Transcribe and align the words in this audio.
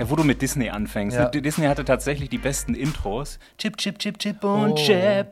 Ja, 0.00 0.08
wo 0.08 0.16
du 0.16 0.24
mit 0.24 0.40
Disney 0.40 0.70
anfängst. 0.70 1.14
Ja. 1.14 1.30
Ne? 1.30 1.42
Disney 1.42 1.66
hatte 1.66 1.84
tatsächlich 1.84 2.30
die 2.30 2.38
besten 2.38 2.74
Intros. 2.74 3.38
Chip, 3.58 3.76
Chip, 3.76 3.98
Chip, 3.98 4.18
Chip 4.18 4.42
und 4.42 4.72
Oh. 4.72 4.74
Chip. 4.74 5.26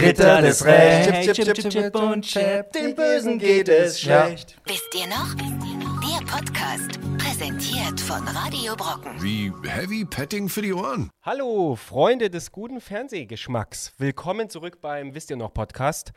Ritter 0.00 0.40
des 0.40 0.64
Rechts. 0.64 1.26
Chip, 1.26 1.34
Chip, 1.44 1.54
Chip, 1.54 1.68
Chip 1.70 1.94
und 1.94 2.22
Chip. 2.24 2.72
Den 2.72 2.94
Bösen 2.96 3.38
geht 3.38 3.68
es 3.68 4.02
Ja. 4.04 4.24
schlecht. 4.24 4.56
Wisst 4.64 4.94
ihr 4.94 5.06
noch? 5.08 5.34
Der 5.34 6.26
Podcast, 6.34 6.98
präsentiert 7.18 8.00
von 8.00 8.26
Radio 8.28 8.74
Brocken. 8.74 9.22
Wie 9.22 9.52
Heavy 9.68 10.06
Petting 10.06 10.48
für 10.48 10.62
die 10.62 10.72
Ohren. 10.72 11.10
Hallo, 11.22 11.76
Freunde 11.76 12.30
des 12.30 12.50
guten 12.52 12.80
Fernsehgeschmacks. 12.80 13.92
Willkommen 13.98 14.48
zurück 14.48 14.80
beim 14.80 15.14
Wisst 15.14 15.28
ihr 15.28 15.36
noch 15.36 15.52
Podcast. 15.52 16.14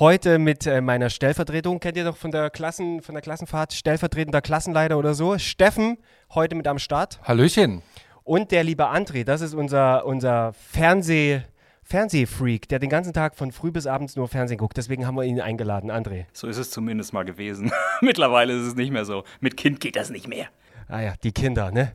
Heute 0.00 0.40
mit 0.40 0.66
äh, 0.66 0.80
meiner 0.80 1.10
Stellvertretung, 1.10 1.78
kennt 1.78 1.96
ihr 1.96 2.04
doch 2.04 2.16
von 2.16 2.32
der 2.32 2.50
Klassen, 2.50 3.02
von 3.02 3.14
der 3.14 3.22
Klassenfahrt, 3.22 3.72
stellvertretender 3.72 4.42
Klassenleiter 4.42 4.98
oder 4.98 5.14
so, 5.14 5.38
Steffen, 5.38 5.96
heute 6.34 6.54
mit 6.54 6.66
am 6.66 6.78
Start. 6.78 7.20
Hallöchen. 7.22 7.82
Und 8.24 8.50
der 8.50 8.64
liebe 8.64 8.88
André, 8.88 9.24
das 9.24 9.40
ist 9.40 9.54
unser, 9.54 10.04
unser 10.04 10.52
Fernseh, 10.52 11.42
Fernsehfreak, 11.84 12.68
der 12.68 12.80
den 12.80 12.90
ganzen 12.90 13.12
Tag 13.12 13.36
von 13.36 13.52
früh 13.52 13.70
bis 13.70 13.86
abends 13.86 14.16
nur 14.16 14.26
Fernsehen 14.26 14.58
guckt. 14.58 14.76
Deswegen 14.76 15.06
haben 15.06 15.16
wir 15.16 15.22
ihn 15.22 15.40
eingeladen, 15.40 15.90
André. 15.90 16.26
So 16.32 16.48
ist 16.48 16.56
es 16.56 16.70
zumindest 16.70 17.12
mal 17.12 17.24
gewesen. 17.24 17.70
Mittlerweile 18.00 18.52
ist 18.54 18.66
es 18.66 18.74
nicht 18.74 18.90
mehr 18.90 19.04
so. 19.04 19.22
Mit 19.40 19.56
Kind 19.56 19.78
geht 19.80 19.94
das 19.94 20.10
nicht 20.10 20.26
mehr. 20.26 20.48
Ah 20.88 21.00
ja, 21.00 21.14
die 21.22 21.32
Kinder, 21.32 21.70
ne? 21.70 21.92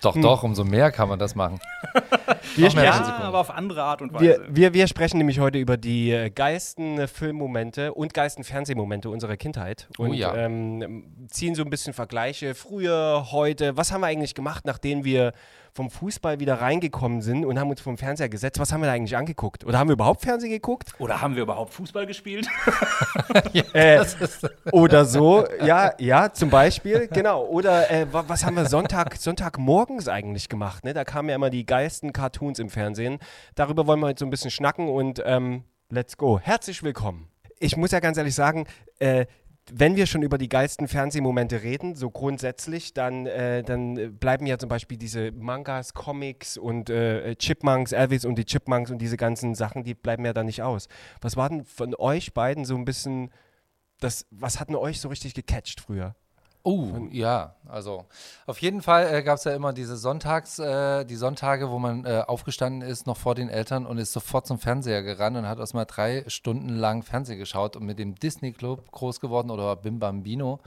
Doch, 0.00 0.16
doch, 0.16 0.42
umso 0.42 0.64
mehr 0.64 0.92
kann 0.92 1.08
man 1.08 1.18
das 1.18 1.34
machen. 1.34 1.58
Wir 2.56 2.72
mehr 2.74 2.84
Ja, 2.84 3.20
aber 3.22 3.38
auf 3.38 3.50
andere 3.50 3.82
Art 3.82 4.00
und 4.02 4.12
Wir, 4.20 4.38
Weise. 4.40 4.46
wir, 4.48 4.74
wir 4.74 4.86
sprechen 4.86 5.18
nämlich 5.18 5.38
heute 5.40 5.58
über 5.58 5.76
die 5.76 6.10
äh, 6.12 6.30
geilsten 6.30 6.98
äh, 6.98 7.06
Filmmomente 7.06 7.92
und 7.94 8.14
geilsten 8.14 8.42
Fernsehmomente 8.44 9.10
unserer 9.10 9.36
Kindheit. 9.36 9.88
Und 9.98 10.10
Oh 10.10 10.12
ja. 10.12 10.34
ähm, 10.34 11.26
ziehen 11.28 11.54
so 11.54 11.62
ein 11.62 11.70
bisschen 11.70 11.92
Vergleiche. 11.94 12.54
Früher, 12.54 13.28
heute. 13.32 13.76
Was 13.76 13.92
haben 13.92 14.00
wir 14.00 14.06
eigentlich 14.06 14.34
gemacht, 14.34 14.64
nachdem 14.64 15.04
wir 15.04 15.32
vom 15.72 15.90
Fußball 15.90 16.40
wieder 16.40 16.60
reingekommen 16.60 17.22
sind 17.22 17.44
und 17.44 17.58
haben 17.58 17.70
uns 17.70 17.80
vom 17.80 17.98
Fernseher 17.98 18.28
gesetzt? 18.28 18.58
Was 18.58 18.72
haben 18.72 18.80
wir 18.82 18.86
da 18.86 18.92
eigentlich 18.92 19.16
angeguckt? 19.16 19.64
Oder 19.64 19.78
haben 19.78 19.88
wir 19.88 19.94
überhaupt 19.94 20.22
Fernsehen 20.22 20.50
geguckt? 20.50 20.92
Oder 20.98 21.20
haben 21.20 21.34
wir 21.36 21.42
überhaupt 21.42 21.72
Fußball 21.74 22.06
gespielt? 22.06 22.46
Äh, 23.72 24.04
oder 24.72 25.04
so. 25.04 25.46
Ja, 25.64 25.92
ja, 25.98 26.32
zum 26.32 26.50
Beispiel. 26.50 27.08
Genau. 27.12 27.44
Oder 27.44 27.90
äh, 27.90 28.06
wa- 28.12 28.24
was 28.26 28.44
haben 28.44 28.56
wir 28.56 28.66
Sonntag, 28.66 29.16
Sonntagmorgens 29.16 30.08
eigentlich 30.08 30.48
gemacht? 30.48 30.84
Ne? 30.84 30.94
Da 30.94 31.04
kamen 31.04 31.28
ja 31.28 31.34
immer 31.34 31.50
die 31.50 31.66
geilsten 31.66 32.12
Cartoons 32.12 32.58
im 32.58 32.70
Fernsehen. 32.70 33.18
Darüber 33.54 33.86
wollen 33.86 34.00
wir 34.00 34.06
heute 34.06 34.20
so 34.20 34.26
ein 34.26 34.30
bisschen 34.30 34.50
schnacken 34.50 34.88
und 34.88 35.22
ähm, 35.24 35.64
let's 35.90 36.16
go. 36.16 36.38
Herzlich 36.40 36.82
willkommen. 36.82 37.28
Ich 37.58 37.76
muss 37.76 37.90
ja 37.90 38.00
ganz 38.00 38.16
ehrlich 38.16 38.34
sagen, 38.34 38.66
äh, 38.98 39.26
wenn 39.72 39.96
wir 39.96 40.06
schon 40.06 40.22
über 40.22 40.38
die 40.38 40.48
geilsten 40.48 40.88
Fernsehmomente 40.88 41.62
reden, 41.62 41.94
so 41.94 42.10
grundsätzlich, 42.10 42.94
dann, 42.94 43.26
äh, 43.26 43.62
dann 43.62 44.16
bleiben 44.18 44.46
ja 44.46 44.58
zum 44.58 44.68
Beispiel 44.68 44.98
diese 44.98 45.32
Mangas, 45.32 45.94
Comics 45.94 46.56
und 46.56 46.90
äh, 46.90 47.34
Chipmunks, 47.36 47.92
Elvis 47.92 48.24
und 48.24 48.36
die 48.36 48.44
Chipmunks 48.44 48.90
und 48.90 48.98
diese 48.98 49.16
ganzen 49.16 49.54
Sachen, 49.54 49.84
die 49.84 49.94
bleiben 49.94 50.24
ja 50.24 50.32
da 50.32 50.44
nicht 50.44 50.62
aus. 50.62 50.88
Was 51.20 51.36
war 51.36 51.48
denn 51.48 51.64
von 51.64 51.94
euch 51.94 52.34
beiden 52.34 52.64
so 52.64 52.76
ein 52.76 52.84
bisschen 52.84 53.30
das, 54.00 54.26
was 54.30 54.60
hat 54.60 54.68
denn 54.68 54.76
euch 54.76 55.00
so 55.00 55.08
richtig 55.08 55.34
gecatcht 55.34 55.80
früher? 55.80 56.14
Oh, 56.64 57.06
ja, 57.10 57.54
also 57.66 58.04
auf 58.46 58.60
jeden 58.60 58.82
Fall 58.82 59.14
äh, 59.14 59.22
gab 59.22 59.38
es 59.38 59.44
ja 59.44 59.54
immer 59.54 59.72
diese 59.72 59.96
Sonntags, 59.96 60.58
äh, 60.58 61.04
die 61.04 61.16
Sonntage, 61.16 61.70
wo 61.70 61.78
man 61.78 62.04
äh, 62.04 62.24
aufgestanden 62.26 62.86
ist, 62.86 63.06
noch 63.06 63.16
vor 63.16 63.34
den 63.34 63.48
Eltern 63.48 63.86
und 63.86 63.98
ist 63.98 64.12
sofort 64.12 64.46
zum 64.46 64.58
Fernseher 64.58 65.02
gerannt 65.02 65.36
und 65.36 65.46
hat 65.46 65.58
erstmal 65.58 65.86
drei 65.86 66.24
Stunden 66.26 66.70
lang 66.70 67.02
Fernsehen 67.02 67.38
geschaut 67.38 67.76
und 67.76 67.86
mit 67.86 67.98
dem 67.98 68.16
Disney 68.16 68.52
Club 68.52 68.90
groß 68.90 69.20
geworden 69.20 69.50
oder 69.50 69.76
Bim 69.76 69.98
Bambino. 69.98 70.60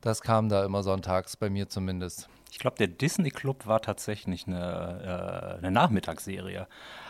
Das 0.00 0.22
kam 0.22 0.48
da 0.48 0.64
immer 0.64 0.82
sonntags, 0.82 1.36
bei 1.36 1.50
mir 1.50 1.68
zumindest. 1.68 2.28
Ich 2.52 2.58
glaube, 2.58 2.76
der 2.76 2.86
Disney 2.86 3.30
Club 3.30 3.66
war 3.66 3.82
tatsächlich 3.82 4.46
eine, 4.46 5.56
äh, 5.56 5.58
eine 5.58 5.70
Nachmittagsserie. 5.70 6.68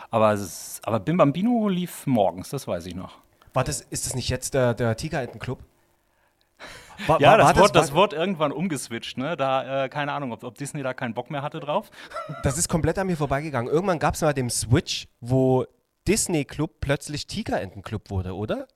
Aber, 0.09 0.33
es, 0.33 0.81
aber 0.83 0.99
Bim 0.99 1.17
Bambino 1.17 1.69
lief 1.69 2.07
morgens, 2.07 2.49
das 2.49 2.67
weiß 2.67 2.87
ich 2.87 2.95
noch. 2.95 3.19
War 3.53 3.63
das, 3.63 3.81
ist 3.81 4.05
das 4.05 4.15
nicht 4.15 4.29
jetzt 4.29 4.53
der, 4.53 4.73
der 4.73 4.97
Tigerentenclub? 4.97 5.59
War, 7.05 7.21
Ja, 7.21 7.31
war- 7.31 7.37
das, 7.37 7.47
war 7.47 7.55
wurde, 7.57 7.71
das 7.73 7.91
war- 7.91 7.97
wurde 7.97 8.15
irgendwann 8.15 8.51
umgeswitcht, 8.51 9.17
ne? 9.17 9.37
Da, 9.37 9.85
äh, 9.85 9.89
keine 9.89 10.13
Ahnung, 10.13 10.31
ob, 10.31 10.43
ob 10.43 10.55
Disney 10.57 10.81
da 10.83 10.93
keinen 10.93 11.13
Bock 11.13 11.29
mehr 11.29 11.41
hatte 11.43 11.59
drauf. 11.59 11.89
das 12.43 12.57
ist 12.57 12.69
komplett 12.69 12.97
an 12.97 13.07
mir 13.07 13.17
vorbeigegangen. 13.17 13.71
Irgendwann 13.71 13.99
gab 13.99 14.15
es 14.15 14.21
mal 14.21 14.33
den 14.33 14.49
Switch, 14.49 15.07
wo 15.21 15.65
Disney 16.07 16.45
Club 16.45 16.79
plötzlich 16.81 17.27
Tigerentenclub 17.27 18.09
wurde, 18.09 18.33
oder? 18.35 18.67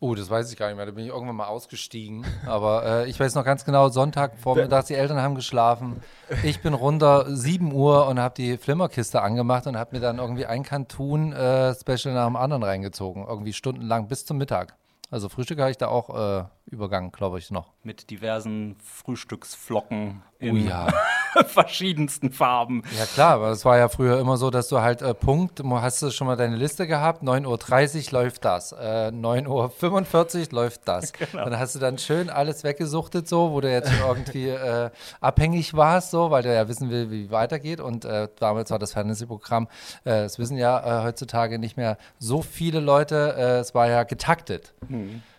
Oh, 0.00 0.14
das 0.14 0.30
weiß 0.30 0.50
ich 0.50 0.56
gar 0.56 0.68
nicht 0.68 0.76
mehr. 0.76 0.86
Da 0.86 0.92
bin 0.92 1.04
ich 1.04 1.10
irgendwann 1.10 1.36
mal 1.36 1.48
ausgestiegen. 1.48 2.24
Aber 2.46 2.86
äh, 3.04 3.10
ich 3.10 3.20
weiß 3.20 3.34
noch 3.34 3.44
ganz 3.44 3.62
genau, 3.66 3.90
Sonntag 3.90 4.38
vormittags, 4.38 4.86
die 4.88 4.94
Eltern 4.94 5.20
haben 5.20 5.34
geschlafen. 5.34 6.02
Ich 6.44 6.62
bin 6.62 6.72
runter, 6.72 7.26
7 7.28 7.70
Uhr 7.74 8.06
und 8.06 8.18
habe 8.18 8.34
die 8.34 8.56
Flimmerkiste 8.56 9.20
angemacht 9.20 9.66
und 9.66 9.76
habe 9.76 9.94
mir 9.94 10.00
dann 10.00 10.16
irgendwie 10.18 10.46
ein 10.46 10.62
Kantun-Special 10.62 12.14
nach 12.14 12.26
dem 12.26 12.36
anderen 12.36 12.62
reingezogen. 12.62 13.26
Irgendwie 13.26 13.52
stundenlang 13.52 14.08
bis 14.08 14.24
zum 14.24 14.38
Mittag. 14.38 14.76
Also 15.10 15.28
Frühstück 15.28 15.60
habe 15.60 15.70
ich 15.70 15.76
da 15.78 15.88
auch 15.88 16.40
äh, 16.40 16.44
übergangen, 16.66 17.12
glaube 17.12 17.38
ich 17.38 17.50
noch. 17.50 17.72
Mit 17.82 18.10
diversen 18.10 18.76
Frühstücksflocken 18.82 20.22
Oh 20.38 20.44
in 20.44 20.68
ja. 20.68 20.88
verschiedensten 21.46 22.30
Farben. 22.30 22.82
Ja 22.98 23.06
klar, 23.06 23.34
aber 23.34 23.50
es 23.50 23.64
war 23.64 23.78
ja 23.78 23.88
früher 23.88 24.18
immer 24.20 24.36
so, 24.36 24.50
dass 24.50 24.68
du 24.68 24.80
halt 24.80 25.00
äh, 25.00 25.14
Punkt, 25.14 25.62
hast 25.64 26.02
du 26.02 26.10
schon 26.10 26.26
mal 26.26 26.36
deine 26.36 26.56
Liste 26.56 26.86
gehabt, 26.86 27.22
9.30 27.22 28.06
Uhr 28.06 28.20
läuft 28.20 28.44
das, 28.44 28.72
äh, 28.72 29.10
9.45 29.12 30.48
Uhr 30.48 30.52
läuft 30.52 30.88
das. 30.88 31.12
Genau. 31.26 31.44
Und 31.44 31.52
dann 31.52 31.60
hast 31.60 31.74
du 31.74 31.78
dann 31.78 31.96
schön 31.98 32.28
alles 32.28 32.62
weggesuchtet 32.62 33.26
so, 33.26 33.52
wo 33.52 33.60
du 33.60 33.70
jetzt 33.70 33.90
irgendwie 34.06 34.48
äh, 34.48 34.90
abhängig 35.20 35.74
warst 35.74 36.10
so, 36.10 36.30
weil 36.30 36.42
du 36.42 36.54
ja 36.54 36.68
wissen 36.68 36.90
will, 36.90 37.10
wie 37.10 37.30
weitergeht 37.30 37.80
und 37.80 38.04
äh, 38.04 38.28
damals 38.38 38.70
war 38.70 38.78
das 38.78 38.92
Fernsehprogramm, 38.92 39.68
äh, 40.04 40.22
das 40.22 40.38
wissen 40.38 40.58
ja 40.58 41.00
äh, 41.00 41.04
heutzutage 41.04 41.58
nicht 41.58 41.76
mehr 41.76 41.96
so 42.18 42.42
viele 42.42 42.80
Leute, 42.80 43.34
äh, 43.36 43.58
es 43.60 43.74
war 43.74 43.88
ja 43.88 44.02
getaktet. 44.04 44.74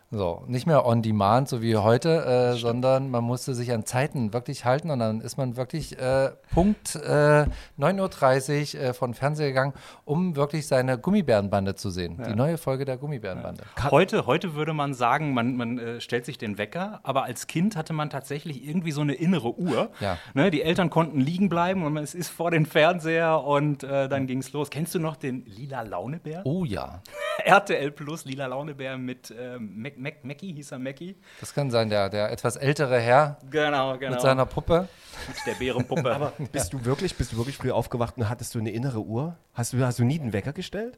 So, 0.09 0.43
nicht 0.47 0.65
mehr 0.65 0.85
on 0.85 1.01
demand, 1.01 1.49
so 1.49 1.61
wie 1.61 1.75
heute, 1.75 2.53
äh, 2.53 2.57
sondern 2.57 3.09
man 3.09 3.25
musste 3.25 3.53
sich 3.53 3.73
an 3.73 3.85
Zeiten 3.85 4.31
wirklich 4.31 4.63
halten 4.63 4.89
und 4.89 4.99
dann 4.99 5.19
ist 5.19 5.37
man 5.37 5.57
wirklich 5.57 5.99
äh, 5.99 6.31
Punkt 6.53 6.95
äh, 6.95 7.45
9.30 7.77 8.77
Uhr 8.77 8.81
äh, 8.81 8.93
von 8.93 9.13
Fernseher 9.13 9.49
gegangen, 9.49 9.73
um 10.05 10.37
wirklich 10.37 10.65
seine 10.65 10.97
Gummibärenbande 10.97 11.75
zu 11.75 11.89
sehen. 11.89 12.23
Die 12.25 12.35
neue 12.35 12.57
Folge 12.57 12.85
der 12.85 12.95
Gummibärenbande. 12.95 13.63
Heute, 13.91 14.25
heute 14.27 14.55
würde 14.55 14.71
man 14.71 14.93
sagen, 14.93 15.33
man, 15.33 15.57
man 15.57 15.77
äh, 15.77 15.99
stellt 15.99 16.25
sich 16.25 16.37
den 16.37 16.57
Wecker, 16.57 17.01
aber 17.03 17.23
als 17.23 17.47
Kind 17.47 17.75
hatte 17.75 17.91
man 17.91 18.09
tatsächlich 18.09 18.65
irgendwie 18.65 18.91
so 18.91 19.01
eine 19.01 19.13
innere 19.13 19.59
Uhr. 19.59 19.89
Ja. 19.99 20.17
Ne, 20.33 20.51
die 20.51 20.61
Eltern 20.61 20.89
konnten 20.89 21.19
liegen 21.19 21.49
bleiben 21.49 21.83
und 21.83 21.97
es 21.97 22.15
ist 22.15 22.29
vor 22.29 22.51
den 22.51 22.65
Fernseher 22.65 23.43
und 23.43 23.83
äh, 23.83 24.07
dann 24.07 24.25
ging 24.25 24.39
es 24.39 24.53
los. 24.53 24.69
Kennst 24.69 24.95
du 24.95 24.99
noch 24.99 25.17
den 25.17 25.43
Lila 25.45 25.81
Launebär? 25.81 26.43
Oh 26.45 26.63
ja, 26.63 27.01
RTL 27.47 27.91
Plus, 27.91 28.25
Lila 28.25 28.45
Launebär 28.47 28.97
mit 28.97 29.33
ähm, 29.37 29.81
Mac, 29.81 29.97
Mac, 29.97 30.23
Mackie, 30.23 30.53
hieß 30.53 30.71
er 30.73 30.79
Mackie? 30.79 31.15
das 31.39 31.53
kann 31.53 31.71
sein, 31.71 31.89
der, 31.89 32.09
der 32.09 32.31
etwas 32.31 32.55
ältere 32.57 32.99
Herr 32.99 33.37
Genau, 33.49 33.97
genau. 33.97 34.11
mit 34.11 34.21
seiner 34.21 34.45
Puppe. 34.45 34.87
mit 35.27 35.37
der 35.45 35.53
Bärenpuppe. 35.53 36.11
Aber 36.15 36.33
bist 36.51 36.73
du 36.73 36.83
wirklich, 36.85 37.15
bist 37.15 37.31
du 37.31 37.37
wirklich 37.37 37.57
früh 37.57 37.71
aufgewacht 37.71 38.17
und 38.17 38.29
hattest 38.29 38.53
du 38.55 38.59
eine 38.59 38.71
innere 38.71 38.99
Uhr? 38.99 39.35
Hast 39.53 39.73
du, 39.73 39.79
hast 39.85 39.99
du 39.99 40.03
nie 40.03 40.19
den 40.19 40.33
Wecker 40.33 40.53
gestellt? 40.53 40.97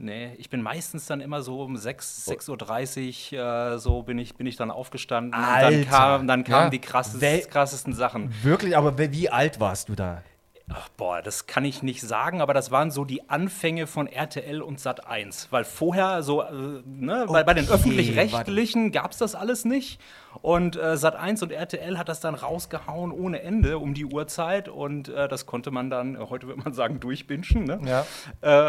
Nee, 0.00 0.32
ich 0.38 0.48
bin 0.48 0.62
meistens 0.62 1.06
dann 1.06 1.20
immer 1.20 1.42
so 1.42 1.60
um 1.60 1.76
6, 1.76 2.28
6.30 2.28 3.32
Uhr, 3.34 3.74
äh, 3.74 3.78
so 3.78 4.02
bin 4.04 4.16
ich, 4.18 4.36
bin 4.36 4.46
ich 4.46 4.54
dann 4.54 4.70
aufgestanden. 4.70 5.34
Und 5.34 5.44
Alter. 5.44 5.70
Dann, 5.72 5.88
kam, 5.88 6.26
dann 6.28 6.44
kamen 6.44 6.64
Ja. 6.66 6.70
die 6.70 6.78
krasses, 6.78 7.48
krassesten 7.48 7.92
Sachen. 7.94 8.32
Wirklich, 8.44 8.76
aber 8.76 8.96
wie 8.96 9.28
alt 9.28 9.58
warst 9.58 9.88
du 9.88 9.96
da? 9.96 10.22
Ach, 10.70 10.88
boah, 10.90 11.22
das 11.22 11.46
kann 11.46 11.64
ich 11.64 11.82
nicht 11.82 12.02
sagen, 12.02 12.42
aber 12.42 12.52
das 12.52 12.70
waren 12.70 12.90
so 12.90 13.04
die 13.06 13.30
Anfänge 13.30 13.86
von 13.86 14.06
RTL 14.06 14.60
und 14.60 14.78
Sat 14.78 15.06
1. 15.06 15.48
Weil 15.50 15.64
vorher 15.64 16.22
so, 16.22 16.42
äh, 16.42 16.82
ne, 16.84 17.24
bei, 17.26 17.42
bei 17.42 17.54
den 17.54 17.64
Okay, 17.64 17.74
öffentlich-rechtlichen 17.74 18.92
gab 18.92 19.12
es 19.12 19.18
das 19.18 19.34
alles 19.34 19.64
nicht. 19.64 19.98
Und 20.42 20.76
äh, 20.76 20.96
Sat 20.98 21.16
1 21.16 21.42
und 21.42 21.52
RTL 21.52 21.96
hat 21.98 22.08
das 22.10 22.20
dann 22.20 22.34
rausgehauen 22.34 23.12
ohne 23.12 23.40
Ende 23.42 23.78
um 23.78 23.94
die 23.94 24.04
Uhrzeit. 24.04 24.68
Und 24.68 25.08
äh, 25.08 25.26
das 25.26 25.46
konnte 25.46 25.70
man 25.70 25.88
dann, 25.88 26.16
äh, 26.16 26.18
heute 26.28 26.46
würde 26.48 26.60
man 26.62 26.74
sagen, 26.74 27.00
durchbinschen. 27.00 27.64
Ne? 27.64 27.80
Ja. 27.84 28.06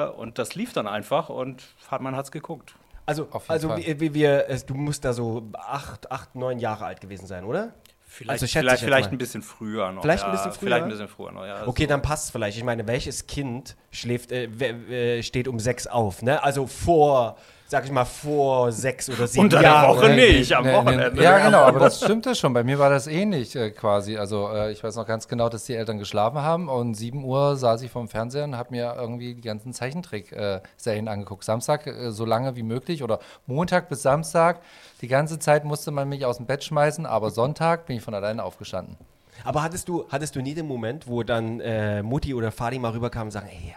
Äh, 0.07 0.10
und 0.10 0.38
das 0.40 0.56
lief 0.56 0.72
dann 0.72 0.88
einfach 0.88 1.30
und 1.30 1.63
hat, 1.92 2.02
man 2.02 2.16
hat 2.16 2.25
es 2.25 2.31
geguckt. 2.31 2.75
Also, 3.06 3.28
Auf 3.31 3.44
jeden 3.44 3.52
also 3.52 3.68
Fall. 3.69 3.78
wie, 3.80 4.00
wie 4.00 4.13
wir, 4.13 4.45
es- 4.50 4.66
du 4.66 4.75
musst 4.75 5.04
da 5.04 5.13
so 5.13 5.50
acht, 5.57 6.12
acht, 6.12 6.36
neun 6.36 6.60
Jahre 6.60 6.86
alt 6.86 7.02
gewesen 7.02 7.25
sein, 7.28 7.44
oder? 7.44 7.74
Vielleicht, 8.11 8.41
Also 8.41 8.47
schätze 8.47 8.63
vielleicht, 8.63 8.83
vielleicht 8.83 9.09
mal. 9.09 9.15
ein 9.15 9.17
bisschen 9.19 9.41
früher 9.44 9.91
noch. 9.91 10.01
Vielleicht 10.01 10.23
ein 10.23 10.33
ja, 10.33 10.35
bisschen 10.35 10.51
früher? 10.51 10.67
Vielleicht 10.67 10.83
ein 10.83 10.89
bisschen 10.89 11.07
früher 11.07 11.31
noch, 11.31 11.45
ja. 11.45 11.67
Okay, 11.67 11.83
so. 11.83 11.89
dann 11.89 12.01
passt 12.01 12.25
es 12.25 12.31
vielleicht. 12.31 12.57
Ich 12.57 12.63
meine, 12.63 12.88
welches 12.88 13.27
Kind 13.27 13.77
schläft, 13.91 14.31
äh, 14.31 14.45
äh, 14.45 15.21
steht 15.21 15.47
um 15.47 15.59
sechs 15.59 15.85
auf? 15.85 16.23
Ne? 16.23 16.41
Also 16.44 16.65
vor, 16.65 17.38
sag 17.69 17.86
ich 17.86 17.92
mal, 17.92 18.04
vor 18.04 18.71
sechs 18.71 19.10
oder 19.12 19.27
sieben 19.27 19.44
Unter 19.45 19.60
der 19.60 19.69
Jahren. 19.69 19.95
Woche 19.95 20.10
ne? 20.10 20.16
nicht, 20.16 20.51
am 20.54 20.63
Nee, 20.63 20.71
nee, 20.71 20.77
Wochenende. 20.77 21.24
Ja, 21.24 21.38
genau, 21.38 21.60
aber 21.60 21.80
das 21.80 22.01
stimmte 22.01 22.33
schon. 22.33 22.51
Bei 22.51 22.63
mir 22.63 22.80
war 22.80 22.89
das 22.89 23.06
ähnlich 23.06 23.56
äh, 23.56 23.69
quasi. 23.69 24.18
Also 24.18 24.50
äh, 24.51 24.71
ich 24.71 24.83
weiß 24.83 24.95
noch 24.95 25.06
ganz 25.06 25.27
genau, 25.27 25.50
dass 25.50 25.66
die 25.66 25.75
Eltern 25.75 26.00
geschlafen 26.00 26.42
haben 26.42 26.68
und 26.68 26.95
7 26.95 27.24
Uhr 27.24 27.57
saß 27.57 27.83
ich 27.83 27.92
vorm 27.92 28.07
Fernseher 28.07 28.45
und 28.45 28.57
habe 28.57 28.71
mir 28.71 28.95
irgendwie 28.98 29.36
die 29.36 29.42
ganzen 29.42 29.71
Zeichentrick-Serien 29.74 31.07
angeguckt. 31.07 31.44
Samstag 31.44 31.86
äh, 31.86 32.12
so 32.12 32.25
lange 32.25 32.56
wie 32.56 32.63
möglich 32.63 33.04
oder 33.04 33.19
Montag 33.45 33.88
bis 33.88 34.01
Samstag. 34.01 34.62
Die 35.01 35.07
ganze 35.07 35.38
Zeit 35.38 35.63
musste 35.63 35.92
man 35.92 36.10
mich 36.10 36.25
aus 36.25 36.38
dem 36.38 36.48
Bett 36.48 36.63
schmeißen, 36.63 37.06
aber 37.06 37.30
Sonntag 37.30 37.86
bin 37.86 37.98
ich 37.98 38.01
von 38.01 38.16
alleine 38.16 38.44
aufgestanden. 38.44 38.98
Aber 39.44 39.62
hattest 39.62 39.88
du, 39.88 40.06
hattest 40.10 40.36
du 40.36 40.42
nie 40.42 40.56
den 40.56 40.68
Moment, 40.68 41.07
wo 41.07 41.21
dann 41.21 41.60
äh, 41.60 42.01
Mutti 42.01 42.33
oder 42.33 42.51
Fadi 42.51 42.80
mal 42.80 42.94
rüberkam 42.94 43.27
und 43.27 43.31
sagen, 43.31 43.48
ey, 43.51 43.75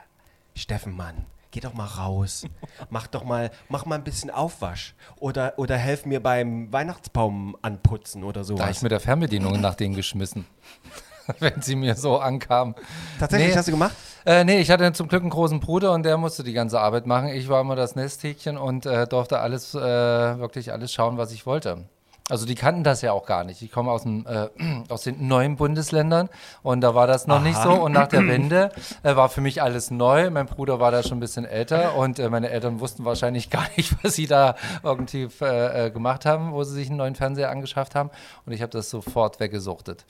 Steffen, 0.54 0.96
Mann, 0.96 1.26
geh 1.52 1.60
doch 1.60 1.74
mal 1.74 1.86
raus. 1.86 2.44
mach 2.90 3.06
doch 3.06 3.22
mal, 3.22 3.50
mach 3.68 3.86
mal 3.86 3.94
ein 3.94 4.02
bisschen 4.04 4.30
Aufwasch. 4.30 4.94
Oder, 5.20 5.52
oder 5.58 5.76
helf 5.76 6.04
mir 6.06 6.20
beim 6.20 6.72
Weihnachtsbaum 6.72 7.56
anputzen 7.62 8.24
oder 8.24 8.40
Da 8.40 8.44
sowas. 8.44 8.62
habe 8.62 8.72
ich 8.72 8.82
mit 8.82 8.90
der 8.90 8.98
Fernbedienung 9.00 9.60
nach 9.60 9.76
denen 9.76 9.94
geschmissen. 9.94 10.44
Wenn 11.38 11.62
sie 11.62 11.76
mir 11.76 11.94
so 11.94 12.18
ankam. 12.18 12.74
Tatsächlich, 13.20 13.50
Nee. 13.52 13.56
hast 13.56 13.68
du 13.68 13.72
gemacht? 13.72 13.94
Äh, 14.26 14.42
nee, 14.44 14.60
ich 14.60 14.70
hatte 14.70 14.92
zum 14.92 15.06
Glück 15.06 15.20
einen 15.22 15.30
großen 15.30 15.60
Bruder 15.60 15.92
und 15.92 16.02
der 16.04 16.16
musste 16.16 16.42
die 16.42 16.52
ganze 16.52 16.80
Arbeit 16.80 17.06
machen. 17.06 17.28
Ich 17.28 17.48
war 17.48 17.60
immer 17.60 17.76
das 17.76 17.94
Nesthäkchen 17.94 18.56
und 18.58 18.86
äh, 18.86 19.06
durfte 19.06 19.38
alles, 19.38 19.72
äh, 19.74 19.78
wirklich 19.80 20.72
alles 20.72 20.92
schauen, 20.92 21.18
was 21.18 21.30
ich 21.32 21.46
wollte. 21.46 21.84
Also 22.28 22.46
die 22.46 22.54
kannten 22.54 22.84
das 22.84 23.02
ja 23.02 23.12
auch 23.12 23.26
gar 23.26 23.44
nicht. 23.44 23.62
Ich 23.62 23.72
komme 23.72 23.90
aus, 23.90 24.02
dem, 24.02 24.26
äh, 24.26 24.48
aus 24.88 25.02
den 25.02 25.26
neuen 25.26 25.56
Bundesländern 25.56 26.28
und 26.62 26.80
da 26.80 26.94
war 26.94 27.06
das 27.06 27.26
noch 27.26 27.42
nicht 27.42 27.60
so. 27.60 27.72
Und 27.72 27.92
nach 27.92 28.06
der 28.06 28.26
Wende 28.28 28.70
äh, 29.02 29.16
war 29.16 29.28
für 29.28 29.40
mich 29.40 29.60
alles 29.60 29.90
neu. 29.90 30.30
Mein 30.30 30.46
Bruder 30.46 30.78
war 30.80 30.90
da 30.90 31.02
schon 31.02 31.18
ein 31.18 31.20
bisschen 31.20 31.44
älter 31.44 31.96
und 31.96 32.18
äh, 32.18 32.28
meine 32.30 32.50
Eltern 32.50 32.80
wussten 32.80 33.04
wahrscheinlich 33.04 33.50
gar 33.50 33.66
nicht, 33.76 34.02
was 34.02 34.14
sie 34.14 34.26
da 34.26 34.56
irgendwie 34.82 35.28
äh, 35.40 35.86
äh, 35.86 35.90
gemacht 35.90 36.24
haben, 36.24 36.52
wo 36.52 36.62
sie 36.64 36.74
sich 36.74 36.88
einen 36.88 36.98
neuen 36.98 37.14
Fernseher 37.14 37.50
angeschafft 37.50 37.94
haben. 37.94 38.10
Und 38.46 38.52
ich 38.52 38.62
habe 38.62 38.70
das 38.70 38.88
sofort 38.88 39.40
weggesuchtet. 39.40 40.04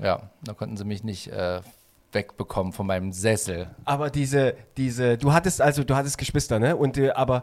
Ja, 0.00 0.30
da 0.42 0.54
konnten 0.54 0.76
sie 0.76 0.84
mich 0.84 1.02
nicht 1.02 1.28
äh, 1.28 1.60
wegbekommen 2.12 2.72
von 2.72 2.86
meinem 2.86 3.12
Sessel. 3.12 3.70
Aber 3.84 4.10
diese, 4.10 4.54
diese, 4.76 5.18
du 5.18 5.32
hattest 5.32 5.60
also, 5.60 5.84
du 5.84 5.94
hattest 5.94 6.18
Geschwister, 6.18 6.58
ne? 6.58 6.76
Und 6.76 6.98
aber 6.98 7.42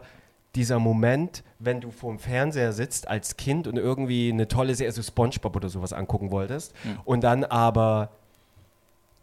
dieser 0.56 0.78
Moment, 0.78 1.44
wenn 1.58 1.80
du 1.80 1.90
vorm 1.90 2.18
Fernseher 2.18 2.72
sitzt 2.72 3.08
als 3.08 3.36
Kind 3.36 3.66
und 3.66 3.76
irgendwie 3.76 4.30
eine 4.32 4.48
tolle 4.48 4.74
Serie, 4.74 4.90
also 4.90 5.02
SpongeBob 5.02 5.54
oder 5.54 5.68
sowas 5.68 5.92
angucken 5.92 6.30
wolltest 6.30 6.74
und 7.04 7.22
dann 7.22 7.44
aber 7.44 8.10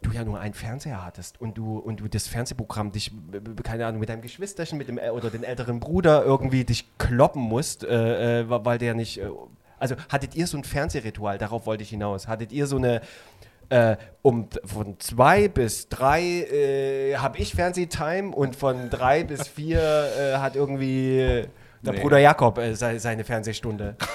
du 0.02 0.12
ja 0.12 0.24
nur 0.24 0.38
einen 0.38 0.54
Fernseher 0.54 1.04
hattest 1.04 1.40
und 1.40 1.58
du 1.58 1.78
und 1.78 2.00
du 2.00 2.08
das 2.08 2.28
Fernsehprogramm 2.28 2.92
dich 2.92 3.10
keine 3.62 3.86
Ahnung 3.86 4.00
mit 4.00 4.08
deinem 4.08 4.22
Geschwisterchen 4.22 4.78
mit 4.78 4.88
dem 4.88 4.98
oder 4.98 5.30
den 5.30 5.42
älteren 5.42 5.80
Bruder 5.80 6.24
irgendwie 6.24 6.64
dich 6.64 6.86
kloppen 6.98 7.42
musst, 7.42 7.84
äh, 7.84 8.40
äh, 8.40 8.44
weil 8.48 8.78
der 8.78 8.94
nicht 8.94 9.18
äh, 9.18 9.28
also 9.78 9.96
hattet 10.08 10.34
ihr 10.34 10.46
so 10.46 10.56
ein 10.56 10.64
Fernsehritual, 10.64 11.36
darauf 11.38 11.66
wollte 11.66 11.82
ich 11.82 11.90
hinaus. 11.90 12.28
Hattet 12.28 12.52
ihr 12.52 12.66
so 12.66 12.76
eine 12.76 13.00
äh, 13.68 13.96
um 14.22 14.48
von 14.64 14.98
zwei 15.00 15.48
bis 15.48 15.88
drei 15.88 16.22
äh, 16.22 17.16
habe 17.16 17.38
ich 17.38 17.54
Fernsehtime 17.54 18.34
und 18.34 18.56
von 18.56 18.90
drei 18.90 19.24
bis 19.24 19.48
vier 19.48 19.80
äh, 19.80 20.36
hat 20.38 20.56
irgendwie 20.56 21.44
der 21.82 21.92
Nee. 21.92 22.00
Bruder 22.00 22.18
Jakob 22.18 22.58
äh, 22.58 22.74
sei, 22.74 22.98
seine 22.98 23.24
Fernsehstunde. 23.24 23.96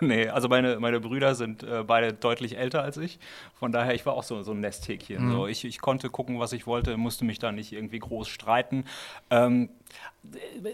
Nee, 0.00 0.28
also 0.28 0.48
meine, 0.48 0.78
meine 0.78 1.00
Brüder 1.00 1.34
sind 1.34 1.62
äh, 1.62 1.82
beide 1.84 2.12
deutlich 2.12 2.56
älter 2.56 2.82
als 2.82 2.96
ich. 2.96 3.18
Von 3.54 3.72
daher, 3.72 3.94
ich 3.94 4.06
war 4.06 4.14
auch 4.14 4.22
so, 4.22 4.42
so 4.42 4.52
ein 4.52 4.60
Nesthäkchen. 4.60 5.32
So. 5.32 5.46
Ich, 5.46 5.64
ich 5.64 5.80
konnte 5.80 6.08
gucken, 6.08 6.38
was 6.38 6.52
ich 6.52 6.66
wollte, 6.66 6.96
musste 6.96 7.24
mich 7.24 7.38
da 7.38 7.50
nicht 7.50 7.72
irgendwie 7.72 7.98
groß 7.98 8.28
streiten. 8.28 8.84
Ähm, 9.30 9.70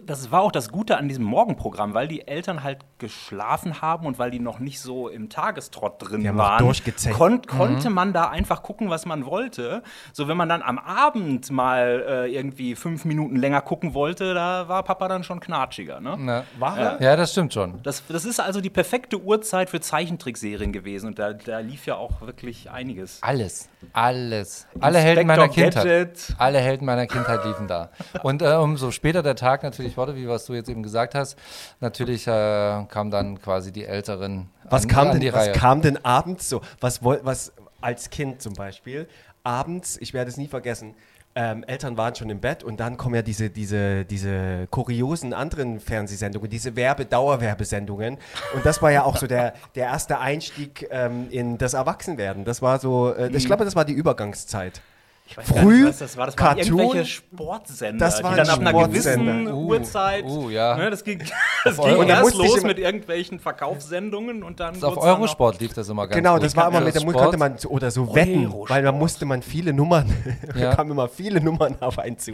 das 0.07 0.31
war 0.31 0.41
auch 0.41 0.53
das 0.53 0.71
Gute 0.71 0.97
an 0.97 1.09
diesem 1.09 1.25
Morgenprogramm, 1.25 1.95
weil 1.95 2.09
die 2.09 2.27
Eltern 2.27 2.63
halt 2.63 2.79
geschlafen 2.99 3.83
haben 3.83 4.07
und 4.07 4.19
weil 4.19 4.31
die 4.31 4.41
noch 4.41 4.59
nicht 4.59 4.81
so 4.81 5.09
im 5.09 5.29
Tagestrott 5.29 5.97
drin 5.99 6.23
Die 6.23 6.29
haben 6.29 6.39
waren, 6.39 6.73
kon 7.13 7.43
konnte 7.43 7.91
man 7.91 8.13
da 8.13 8.29
einfach 8.31 8.63
gucken, 8.63 8.91
was 8.91 9.07
man 9.07 9.27
wollte. 9.27 9.83
So, 10.13 10.29
wenn 10.29 10.37
man 10.37 10.49
dann 10.49 10.63
am 10.63 10.79
Abend 10.79 11.51
mal 11.51 12.05
äh, 12.07 12.35
irgendwie 12.35 12.75
fünf 12.75 13.05
Minuten 13.05 13.37
länger 13.37 13.61
gucken 13.61 13.95
wollte, 13.95 14.35
da 14.35 14.69
war 14.69 14.83
Papa 14.83 15.09
dann 15.09 15.25
schon 15.25 15.41
knatschiger. 15.41 16.01
Ne? 16.01 16.17
Na, 16.19 16.45
War 16.59 16.79
er? 16.79 17.03
ja, 17.03 17.17
das 17.17 17.33
stimmt 17.33 17.53
schon. 17.53 17.83
Das, 17.83 18.03
das 18.09 18.25
ist 18.25 18.41
also 18.41 18.61
die 18.61 18.71
perfekte 18.71 19.21
Uhrzeit 19.21 19.71
für 19.71 19.81
Zeichentrickserien 19.81 20.73
gewesen 20.73 21.09
und 21.09 21.19
da, 21.19 21.33
da 21.33 21.59
lief 21.59 21.87
ja 21.87 21.97
auch 21.97 22.23
wirklich 22.23 22.71
einiges. 22.71 23.23
Alles, 23.23 23.69
alles. 23.93 24.67
Alle 24.81 24.99
Helden 24.99 25.27
meiner 25.27 25.49
Kindheit. 25.49 25.85
Gadget. 25.85 26.35
Alle 26.39 26.59
Helden 26.59 26.87
meiner 26.87 27.07
Kindheit 27.07 27.45
liefen 27.45 27.69
da. 27.69 27.91
Und 28.23 28.43
äh, 28.43 28.55
umso 28.55 28.91
später 28.91 29.04
der 29.13 29.37
Tag 29.37 29.63
natürlich 29.63 29.97
wurde, 29.97 30.17
wie 30.17 30.29
was 30.29 30.47
du 30.47 30.55
jetzt 30.55 30.69
eben 30.69 30.83
gesagt 30.83 31.15
hast, 31.15 31.37
natürlich 31.81 32.27
äh, 32.27 32.85
kam 32.89 33.11
dann 33.11 33.41
quasi 33.41 33.73
die 33.73 33.85
Älteren 33.85 34.49
Was 34.65 34.83
an, 34.83 34.89
kam, 34.89 35.09
an 35.09 35.21
die 35.21 35.27
denn, 35.27 35.35
was 35.35 35.47
Reihe. 35.47 35.53
kam 35.53 35.83
denn 35.83 36.05
abends 36.05 36.49
so? 36.49 36.61
Was, 36.81 37.05
was 37.05 37.53
als 37.81 38.11
Kind 38.11 38.41
zum 38.41 38.55
Beispiel, 38.55 39.07
abends, 39.43 39.99
ich 40.01 40.15
werde 40.15 40.31
es 40.31 40.37
nie 40.37 40.49
vergessen, 40.49 40.95
ähm, 41.37 41.65
Eltern 41.65 41.97
waren 41.97 42.15
schon 42.15 42.31
im 42.31 42.41
Bett 42.41 42.63
und 42.63 42.79
dann 42.79 42.97
kommen 42.97 43.17
ja 43.17 43.23
diese, 43.23 43.51
diese, 43.51 44.05
diese 44.05 44.69
kuriosen 44.71 45.33
anderen 45.33 45.81
Fernsehsendungen, 45.81 46.49
diese 46.49 46.77
Werbe-Dauerwerbesendungen. 46.77 48.19
Und 48.55 48.65
das 48.65 48.81
war 48.83 48.93
ja 48.93 49.03
auch 49.03 49.17
so 49.17 49.27
der, 49.27 49.55
der 49.75 49.87
erste 49.87 50.21
Einstieg 50.21 50.87
ähm, 50.91 51.29
in 51.31 51.59
das 51.59 51.75
Erwachsenwerden. 51.75 52.45
Das 52.45 52.63
war 52.63 52.79
so, 52.79 53.13
äh, 53.13 53.31
ich 53.37 53.47
glaube, 53.47 53.65
das 53.65 53.75
war 53.75 53.85
die 53.85 53.95
Übergangszeit. 53.95 54.81
Ich 55.27 55.39
weiß 55.39 55.47
Früh, 55.49 55.87
was 55.89 55.99
das 55.99 56.17
war. 56.19 56.27
Das 56.27 56.37
waren 56.39 56.57
Cartoon, 56.59 56.79
irgendwelche 56.81 57.07
Sportsender, 57.11 58.05
das 58.05 58.19
die 58.19 58.25
waren 58.25 58.37
dann 58.37 58.49
ab 58.51 58.59
einer 58.61 58.71
Sportsender. 58.71 59.33
gewissen 59.33 59.47
Uh, 59.49 59.69
Uhrzeit, 59.71 60.25
uh, 60.27 60.51
ja. 60.51 60.77
ne, 60.77 60.91
das 60.91 61.03
ging, 61.03 61.19
das 61.65 61.77
ging 61.79 61.97
Und 61.97 62.09
erst 62.11 62.35
los 62.35 62.63
mit 62.63 62.79
irgendwelchen 62.79 63.41
Verkaufssendungen 63.41 64.43
und 64.43 64.61
dann 64.61 64.83
auf 64.85 64.99
Eurosport 64.99 65.61
lief 65.61 65.73
das 65.73 65.89
immer 65.89 66.07
ganz 66.07 66.17
Genau, 66.17 66.35
gut. 66.35 66.43
das 66.45 66.55
war 66.57 66.69
immer 66.69 66.81
mit 66.83 66.95
der 66.95 67.03
Mu- 67.05 67.11
Sport. 67.13 67.25
konnte 67.25 67.39
man 67.39 67.57
so- 67.57 67.71
oder 67.71 67.91
so 67.91 68.15
wetten, 68.15 68.53
weil 68.69 68.83
da 68.83 68.93
musste 68.93 69.25
man 69.25 69.41
viele 69.41 69.73
Nummern, 69.73 70.13
da 70.53 70.59
Ja. 70.61 70.75
kamen 70.75 70.91
immer 70.91 71.09
viele 71.09 71.41
Nummern 71.41 71.77
auf 71.81 71.99
einen 71.99 72.19
zu. 72.19 72.33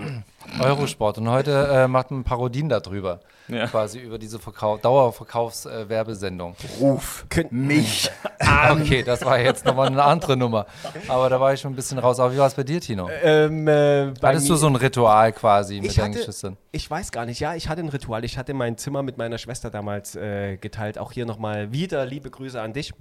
Eurosport. 0.59 1.19
Und 1.19 1.29
heute 1.29 1.69
äh, 1.69 1.89
macht 1.89 2.11
man 2.11 2.25
Parodien 2.25 2.69
darüber. 2.69 3.21
Ja. 3.49 3.67
Quasi 3.67 3.99
über 3.99 4.19
diese 4.19 4.39
Verkau 4.39 4.79
Dauerverkaufswerbesendung. 4.79 6.55
Ruf 6.81 7.27
mich. 7.51 8.11
okay, 8.71 9.03
das 9.03 9.25
war 9.25 9.41
jetzt 9.41 9.65
nochmal 9.65 9.89
eine 9.89 10.03
andere 10.03 10.37
Nummer. 10.37 10.67
Aber 11.09 11.29
da 11.29 11.41
war 11.41 11.53
ich 11.53 11.61
schon 11.61 11.73
ein 11.73 11.77
bisschen 11.77 11.99
raus. 11.99 12.21
Aber 12.21 12.33
wie 12.33 12.39
war 12.39 12.47
es 12.47 12.55
bei 12.55 12.63
dir, 12.63 12.81
Tino? 12.81 13.09
Ähm, 13.23 13.67
äh, 13.67 14.13
bei 14.21 14.29
Hattest 14.29 14.49
du 14.49 14.57
so 14.57 14.67
ein 14.67 14.77
Ritual 14.77 15.33
quasi 15.33 15.81
mit 15.81 15.91
ich 15.91 15.97
deinen 15.97 16.15
Geschwistern? 16.15 16.57
ich 16.73 16.89
weiß 16.89 17.11
gar 17.11 17.27
nicht, 17.27 17.41
ja, 17.41 17.55
ich 17.55 17.69
hatte 17.69 17.83
ein 17.83 17.89
Ritual. 17.89 18.25
Ich 18.25 18.39
hatte 18.39 18.55
mein 18.55 18.79
Zimmer 18.79 19.03
mit 19.03 19.19
meiner 19.19 19.39
Schwester 19.39 19.71
damals 19.71 20.15
äh, 20.15 20.57
geteilt. 20.57 20.99
Auch 20.99 21.13
hier 21.13 21.27
nochmal 21.27 21.73
wieder 21.73 22.07
liebe 22.07 22.31
Grüße 22.31 22.61
an 22.61 22.73
dich, 22.73 22.93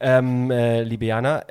ähm, 0.00 0.50
äh, 0.50 0.82
liebe 0.82 1.06
Jana. 1.06 1.42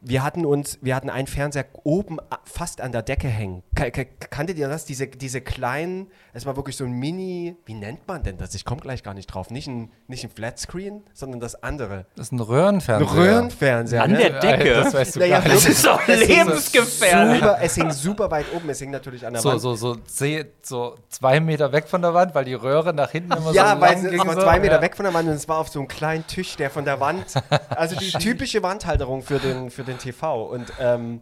Wir 0.00 0.22
hatten 0.22 0.46
uns, 0.46 0.78
wir 0.80 0.94
hatten 0.94 1.10
einen 1.10 1.26
Fernseher 1.26 1.64
oben 1.82 2.18
fast 2.44 2.80
an 2.80 2.92
der 2.92 3.02
Decke 3.02 3.26
hängen. 3.26 3.64
Ka 3.74 3.90
ka 3.90 4.04
kanntet 4.30 4.56
ihr 4.56 4.68
das? 4.68 4.84
Diese, 4.84 5.08
diese 5.08 5.40
kleinen, 5.40 6.06
es 6.32 6.46
war 6.46 6.54
wirklich 6.56 6.76
so 6.76 6.84
ein 6.84 6.92
Mini, 6.92 7.56
wie 7.66 7.74
nennt 7.74 8.06
man 8.06 8.22
denn 8.22 8.38
das? 8.38 8.54
Ich 8.54 8.64
komme 8.64 8.80
gleich 8.80 9.02
gar 9.02 9.14
nicht 9.14 9.26
drauf. 9.26 9.50
Nicht 9.50 9.66
ein, 9.66 9.90
nicht 10.06 10.22
ein 10.22 10.30
Flatscreen, 10.30 11.02
sondern 11.14 11.40
das 11.40 11.60
andere. 11.64 12.06
Das 12.14 12.26
ist 12.26 12.32
ein 12.32 12.36
Ein 12.38 12.42
Röhrenfernseher. 12.46 13.12
Röhrenfernseher. 13.16 14.02
An 14.04 14.12
ne? 14.12 14.18
der 14.18 14.38
Decke. 14.40 14.74
Das 14.74 14.94
weißt 14.94 15.16
du 15.16 15.20
Naja, 15.20 15.40
gar 15.40 15.48
nicht. 15.48 15.54
Das 15.64 15.66
ist 15.66 15.84
doch 15.84 16.00
so 16.06 16.12
lebensgefährlich. 16.12 17.40
Super, 17.40 17.58
es 17.60 17.74
hing 17.74 17.90
super 17.90 18.30
weit 18.30 18.46
oben. 18.54 18.68
Es 18.70 18.78
hing 18.78 18.90
natürlich 18.90 19.26
an 19.26 19.32
der 19.32 19.42
So, 19.42 19.50
Wand. 19.50 19.60
so, 19.60 19.74
so, 19.74 19.94
zeh- 20.06 20.46
so 20.62 20.94
zwei 21.08 21.40
Meter 21.40 21.72
weg 21.72 21.88
von 21.88 22.02
der 22.02 22.14
Wand, 22.14 22.34
weil 22.34 22.44
die 22.44 22.54
Röhre 22.54 22.94
nach 22.94 23.10
hinten 23.10 23.32
immer 23.32 23.52
Ja, 23.52 23.74
so 23.74 23.80
weil 23.80 23.94
lang 23.94 24.04
es 24.04 24.10
ging. 24.10 24.18
war 24.26 24.34
so. 24.34 24.40
zwei 24.42 24.60
Meter 24.60 24.76
ja. 24.76 24.82
weg 24.82 24.96
von 24.96 25.04
der 25.04 25.14
Wand 25.14 25.28
und 25.28 25.34
es 25.34 25.48
war 25.48 25.58
auf 25.58 25.68
so 25.68 25.80
einem 25.80 25.88
kleinen 25.88 26.26
Tisch, 26.26 26.56
der 26.56 26.70
von 26.70 26.84
der 26.84 27.00
Wand, 27.00 27.24
also 27.70 27.96
die 27.96 28.10
typische 28.18 28.62
Wandhalterung 28.62 29.22
für 29.22 29.38
den, 29.38 29.70
für 29.70 29.82
den 29.88 29.98
TV. 29.98 30.44
Und, 30.44 30.72
ähm, 30.80 31.20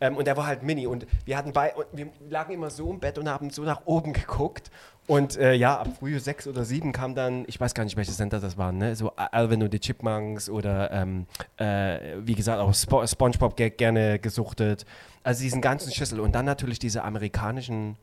ähm, 0.00 0.16
und 0.16 0.26
der 0.26 0.36
war 0.36 0.46
halt 0.46 0.62
mini. 0.62 0.86
Und 0.86 1.06
wir 1.24 1.36
hatten 1.36 1.52
bei, 1.52 1.74
und 1.74 1.86
wir 1.92 2.08
lagen 2.28 2.52
immer 2.52 2.70
so 2.70 2.90
im 2.90 3.00
Bett 3.00 3.18
und 3.18 3.28
haben 3.28 3.50
so 3.50 3.62
nach 3.62 3.82
oben 3.84 4.12
geguckt. 4.12 4.70
Und 5.06 5.36
äh, 5.36 5.54
ja, 5.54 5.78
ab 5.78 5.88
früh 5.98 6.18
sechs 6.18 6.48
oder 6.48 6.64
sieben 6.64 6.92
kam 6.92 7.14
dann, 7.14 7.44
ich 7.46 7.60
weiß 7.60 7.74
gar 7.74 7.84
nicht, 7.84 7.96
welche 7.96 8.10
Sender 8.10 8.40
das 8.40 8.58
waren, 8.58 8.78
ne? 8.78 8.96
So 8.96 9.12
Alvin 9.14 9.62
und 9.62 9.72
die 9.72 9.78
Chipmunks 9.78 10.50
oder 10.50 10.90
ähm, 10.90 11.26
äh, 11.58 12.16
wie 12.22 12.34
gesagt 12.34 12.58
auch 12.58 12.74
Spo 12.74 13.06
SpongeBob 13.06 13.56
ge 13.56 13.70
gerne 13.70 14.18
gesuchtet. 14.18 14.84
Also 15.22 15.42
diesen 15.42 15.60
ganzen 15.60 15.92
Schüssel. 15.92 16.18
Und 16.18 16.34
dann 16.34 16.44
natürlich 16.44 16.80
diese 16.80 17.04
amerikanischen 17.04 17.96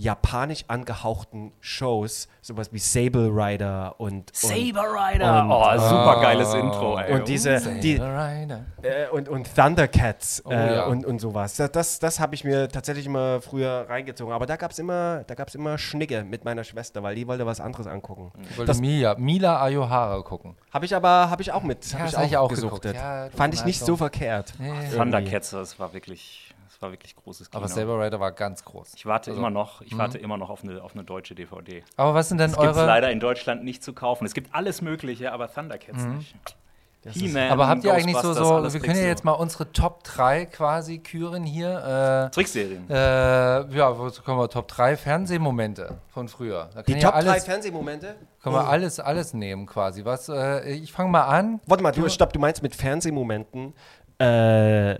japanisch 0.00 0.64
angehauchten 0.66 1.52
Shows, 1.60 2.26
sowas 2.40 2.72
wie 2.72 2.78
Sable 2.78 3.28
Rider 3.28 3.94
und, 3.98 4.34
Saber 4.34 4.84
Rider. 4.94 5.42
Und- 5.44 5.50
oh, 5.50 5.78
super 5.78 6.20
geiles 6.22 6.54
Intro, 6.54 6.98
ey. 6.98 7.12
und, 7.12 7.18
und 7.20 7.28
diese 7.28 7.60
die, 7.80 7.96
Rider. 7.96 8.64
äh, 8.82 9.08
und, 9.12 9.28
und 9.28 9.54
Thundercats 9.54 10.42
Oh, 10.46 10.50
äh, 10.50 10.74
ja. 10.76 10.86
und, 10.86 11.04
und 11.04 11.20
sowas. 11.20 11.56
Das, 11.56 11.70
das, 11.72 11.98
das 11.98 12.18
habe 12.18 12.34
ich 12.34 12.44
mir 12.44 12.68
tatsächlich 12.68 13.04
immer 13.06 13.42
früher 13.42 13.86
reingezogen. 13.90 14.32
Aber 14.32 14.46
da 14.46 14.56
gab 14.56 14.70
es 14.70 14.78
immer, 14.78 15.22
da 15.26 15.34
gab's 15.34 15.54
immer 15.54 15.76
Schnicke 15.76 16.24
mit 16.24 16.44
meiner 16.46 16.64
Schwester, 16.64 17.02
weil 17.02 17.14
die 17.14 17.26
wollte 17.26 17.44
was 17.44 17.60
anderes 17.60 17.86
angucken. 17.86 18.32
Ich 18.50 18.56
wollte 18.58 18.74
Mia, 18.80 19.14
Mila 19.18 19.60
Ayohara 19.62 20.22
gucken. 20.22 20.56
Habe 20.72 20.86
ich 20.86 20.94
aber, 20.96 21.28
habe 21.28 21.42
ich 21.42 21.52
auch 21.52 21.62
mit, 21.62 21.84
Ja, 21.92 21.98
habe 21.98 22.10
das 22.10 22.24
ich 22.24 22.34
hab 22.34 22.40
auch, 22.40 22.46
auch 22.46 22.48
gesuchtet. 22.54 22.94
Ja, 22.96 23.28
Fand 23.36 23.52
ich 23.52 23.64
nicht 23.66 23.82
also- 23.82 23.92
so 23.92 23.96
verkehrt. 23.98 24.54
Nee. 24.58 24.70
Thundercats, 24.96 25.50
das 25.50 25.78
war 25.78 25.92
wirklich, 25.92 26.49
das 26.80 26.86
war 26.86 26.92
wirklich 26.92 27.14
großes 27.14 27.50
Kino. 27.50 27.58
Aber 27.62 27.68
Saber 27.68 28.02
Rider 28.02 28.18
war 28.20 28.32
ganz 28.32 28.64
groß. 28.64 28.94
ich 28.96 29.04
warte 29.04 29.30
Also- 29.30 29.38
immer 29.38 29.50
noch, 29.50 29.82
ich 29.82 29.96
warte 29.98 30.16
immer 30.16 30.38
noch 30.38 30.48
auf 30.48 30.64
eine, 30.64 30.82
auf 30.82 30.94
eine 30.94 31.04
deutsche 31.04 31.34
DVD. 31.34 31.84
Aber 31.98 32.14
was 32.14 32.30
sind 32.30 32.38
denn 32.38 32.50
Das 32.52 32.58
gibt 32.58 32.70
es 32.72 32.76
eure. 32.78 32.86
leider 32.86 33.10
in 33.10 33.20
Deutschland 33.20 33.64
nicht 33.64 33.84
zu 33.84 33.92
kaufen. 33.92 34.24
Es 34.24 34.32
gibt 34.32 34.54
alles 34.54 34.80
Mögliche, 34.80 35.30
aber 35.32 35.52
Thundercats 35.52 36.02
nicht. 36.04 36.34
He-Man, 37.06 37.50
Aber 37.50 37.66
habt 37.68 37.82
ihr 37.84 37.92
eigentlich 37.94 38.16
so, 38.18 38.32
so 38.34 38.72
wir 38.74 38.80
können 38.80 38.96
ja 38.98 39.06
jetzt 39.06 39.24
mal 39.24 39.32
unsere 39.32 39.72
Top 39.72 40.04
3 40.04 40.44
quasi 40.46 40.98
küren 40.98 41.44
hier. 41.44 42.30
Trickserien. 42.32 42.88
Äh, 42.90 42.94
äh, 42.94 43.74
ja, 43.76 43.98
wo 43.98 44.10
können 44.10 44.38
wir 44.38 44.48
Top 44.48 44.68
3 44.68 44.96
Fernsehmomente 44.98 45.98
von 46.08 46.28
früher. 46.28 46.68
Da 46.74 46.82
Die 46.82 46.98
Top 46.98 47.12
3 47.12 47.18
alles, 47.18 47.44
Fernsehmomente? 47.44 48.16
können 48.42 48.54
wir 48.54 48.66
alles, 48.68 49.00
alles 49.00 49.32
nehmen 49.34 49.64
quasi. 49.66 50.04
Was, 50.04 50.28
äh, 50.30 50.70
ich 50.72 50.92
fange 50.92 51.10
mal 51.10 51.24
an. 51.24 51.60
Warte 51.66 51.82
mal, 51.82 51.92
du, 51.92 52.06
stopp, 52.08 52.32
du 52.34 52.38
meinst 52.38 52.62
mit 52.62 52.74
Fernsehmomenten 52.74 53.72
äh, 54.18 54.98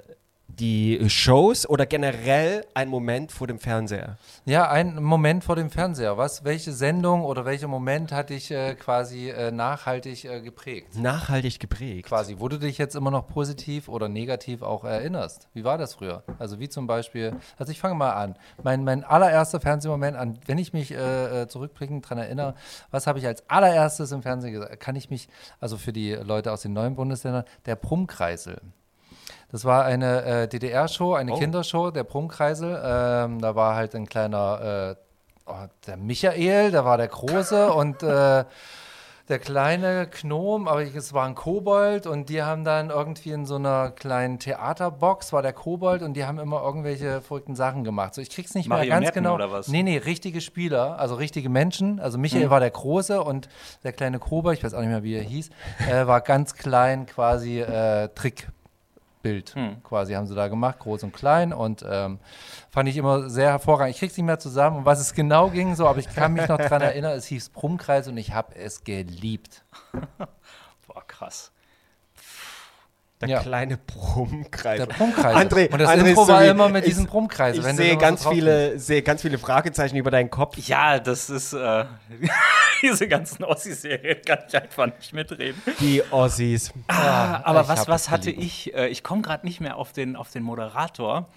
die 0.60 1.08
Shows 1.08 1.68
oder 1.68 1.86
generell 1.86 2.66
ein 2.74 2.88
Moment 2.88 3.32
vor 3.32 3.46
dem 3.46 3.58
Fernseher? 3.58 4.18
Ja, 4.44 4.70
ein 4.70 5.02
Moment 5.02 5.42
vor 5.42 5.56
dem 5.56 5.70
Fernseher. 5.70 6.18
Was, 6.18 6.44
welche 6.44 6.72
Sendung 6.72 7.24
oder 7.24 7.44
welcher 7.46 7.66
Moment 7.66 8.12
hat 8.12 8.30
dich 8.30 8.50
äh, 8.50 8.74
quasi 8.74 9.30
äh, 9.30 9.50
nachhaltig 9.50 10.24
äh, 10.26 10.42
geprägt? 10.42 10.96
Nachhaltig 10.96 11.58
geprägt. 11.58 12.06
Quasi, 12.06 12.36
wo 12.38 12.48
du 12.48 12.58
dich 12.58 12.76
jetzt 12.76 12.94
immer 12.94 13.10
noch 13.10 13.26
positiv 13.26 13.88
oder 13.88 14.08
negativ 14.08 14.62
auch 14.62 14.84
erinnerst. 14.84 15.48
Wie 15.54 15.64
war 15.64 15.78
das 15.78 15.94
früher? 15.94 16.22
Also 16.38 16.60
wie 16.60 16.68
zum 16.68 16.86
Beispiel, 16.86 17.34
also 17.56 17.72
ich 17.72 17.80
fange 17.80 17.94
mal 17.94 18.12
an. 18.12 18.36
Mein, 18.62 18.84
mein 18.84 19.02
allererster 19.02 19.60
Fernsehmoment, 19.60 20.16
an, 20.16 20.38
wenn 20.46 20.58
ich 20.58 20.72
mich 20.74 20.92
äh, 20.92 21.42
äh, 21.42 21.48
zurückblickend 21.48 22.04
daran 22.04 22.18
erinnere, 22.18 22.54
was 22.90 23.06
habe 23.06 23.18
ich 23.18 23.26
als 23.26 23.48
allererstes 23.48 24.12
im 24.12 24.22
Fernsehen 24.22 24.52
gesagt? 24.52 24.78
Kann 24.78 24.96
ich 24.96 25.08
mich, 25.08 25.28
also 25.58 25.78
für 25.78 25.92
die 25.92 26.12
Leute 26.12 26.52
aus 26.52 26.62
den 26.62 26.74
neuen 26.74 26.96
Bundesländern, 26.96 27.44
der 27.64 27.76
Brummkreisel. 27.76 28.60
Das 29.50 29.64
war 29.64 29.84
eine 29.84 30.24
äh, 30.24 30.48
DDR-Show, 30.48 31.14
eine 31.14 31.32
Oh. 31.32 31.38
Kindershow, 31.38 31.90
der 31.90 32.04
Brummkreisel. 32.04 32.80
Ähm, 32.84 33.40
da 33.40 33.54
war 33.54 33.74
halt 33.74 33.94
ein 33.94 34.06
kleiner, 34.06 34.96
äh, 34.96 35.50
oh, 35.50 35.66
der 35.86 35.96
Michael, 35.96 36.70
da 36.70 36.84
war 36.84 36.96
der 36.96 37.08
Große 37.08 37.72
und 37.72 38.02
äh, 38.02 38.44
der 39.28 39.38
kleine 39.38 40.08
Gnom, 40.08 40.66
aber 40.66 40.82
es 40.82 41.12
war 41.12 41.24
ein 41.24 41.36
Kobold 41.36 42.08
und 42.08 42.28
die 42.28 42.42
haben 42.42 42.64
dann 42.64 42.90
irgendwie 42.90 43.30
in 43.30 43.46
so 43.46 43.54
einer 43.54 43.92
kleinen 43.92 44.40
Theaterbox, 44.40 45.32
war 45.32 45.40
der 45.40 45.52
Kobold 45.52 46.02
und 46.02 46.14
die 46.14 46.24
haben 46.24 46.40
immer 46.40 46.60
irgendwelche 46.64 47.20
verrückten 47.20 47.54
Sachen 47.54 47.84
gemacht. 47.84 48.14
So, 48.16 48.20
ich 48.22 48.30
krieg's 48.30 48.54
nicht 48.56 48.68
mehr 48.68 48.84
ganz 48.88 49.12
genau. 49.12 49.34
oder 49.36 49.52
was? 49.52 49.68
Nee, 49.68 49.84
nee, 49.84 49.98
richtige 49.98 50.40
Spieler, 50.40 50.98
also 50.98 51.14
richtige 51.14 51.48
Menschen. 51.48 52.00
Also 52.00 52.18
Michael 52.18 52.50
war 52.50 52.58
der 52.58 52.70
Große 52.72 53.22
und 53.22 53.48
der 53.84 53.92
kleine 53.92 54.18
Kobold, 54.18 54.58
ich 54.58 54.64
weiß 54.64 54.74
auch 54.74 54.80
nicht 54.80 54.88
mehr, 54.88 55.04
wie 55.04 55.14
er 55.14 55.22
hieß, 55.22 55.50
äh, 55.88 56.08
war 56.08 56.22
ganz 56.22 56.54
klein 56.54 57.06
quasi 57.06 57.60
äh, 57.60 58.08
Trickbild 59.20 59.54
quasi 59.84 60.14
haben 60.14 60.26
sie 60.26 60.34
da 60.34 60.48
gemacht, 60.48 60.78
groß 60.80 61.02
und 61.04 61.12
klein 61.12 61.52
und 61.52 61.84
ähm, 61.88 62.18
fand 62.70 62.88
ich 62.88 62.96
immer 62.96 63.28
sehr 63.28 63.50
hervorragend. 63.50 63.94
Ich 63.94 64.00
krieg's 64.00 64.16
nicht 64.16 64.26
mehr 64.26 64.38
zusammen, 64.38 64.78
um 64.78 64.84
was 64.84 65.00
es 65.00 65.14
genau 65.14 65.50
ging, 65.50 65.74
so, 65.74 65.86
aber 65.86 65.98
ich 65.98 66.08
kann 66.08 66.32
mich 66.32 66.48
noch 66.48 66.58
dran 66.58 66.80
erinnern, 66.82 67.12
es 67.12 67.26
hieß 67.26 67.50
Brummkreis 67.50 68.08
und 68.08 68.16
ich 68.16 68.32
habe 68.32 68.54
es 68.56 68.84
geliebt. 68.84 69.64
Boah, 70.86 71.06
krass. 71.06 71.52
Der 73.20 73.28
Ja. 73.28 73.40
kleine 73.40 73.76
Brummkreis. 73.76 74.78
Der 74.78 74.86
Brummkreis. 74.86 75.36
André, 75.36 75.70
und 75.70 75.78
das 75.78 75.90
André, 75.90 76.08
Intro 76.08 76.26
war 76.26 76.42
immer 76.44 76.70
mit 76.70 76.84
ich- 76.84 76.90
diesem 76.90 77.06
Brummkreis. 77.06 77.56
Ich 77.58 77.62
wenn 77.62 77.76
du 77.76 77.82
sehe 77.82 77.96
ganz, 77.98 78.26
viele, 78.26 78.78
sehe 78.78 79.02
ganz 79.02 79.20
viele 79.20 79.36
Fragezeichen 79.36 79.96
über 79.96 80.10
deinen 80.10 80.30
Kopf. 80.30 80.56
Ja, 80.56 80.98
das 80.98 81.28
ist, 81.28 81.52
äh, 81.52 81.84
diese 82.82 83.06
ganzen 83.08 83.44
Ossi-Serien 83.44 84.22
kann 84.26 84.38
ich 84.48 84.56
einfach 84.56 84.86
nicht 84.86 85.12
mitreden. 85.12 85.60
Die 85.80 86.02
Ossis. 86.10 86.72
Ah, 86.88 87.42
aber 87.44 87.60
ich 87.62 87.68
was, 87.68 87.88
was 87.88 88.08
hatte 88.08 88.30
ich? 88.30 88.72
Äh, 88.74 88.88
ich 88.88 89.02
komme 89.02 89.20
gerade 89.20 89.44
nicht 89.46 89.60
mehr 89.60 89.76
auf 89.76 89.92
den, 89.92 90.16
auf 90.16 90.30
den 90.30 90.42
Moderator. 90.42 91.28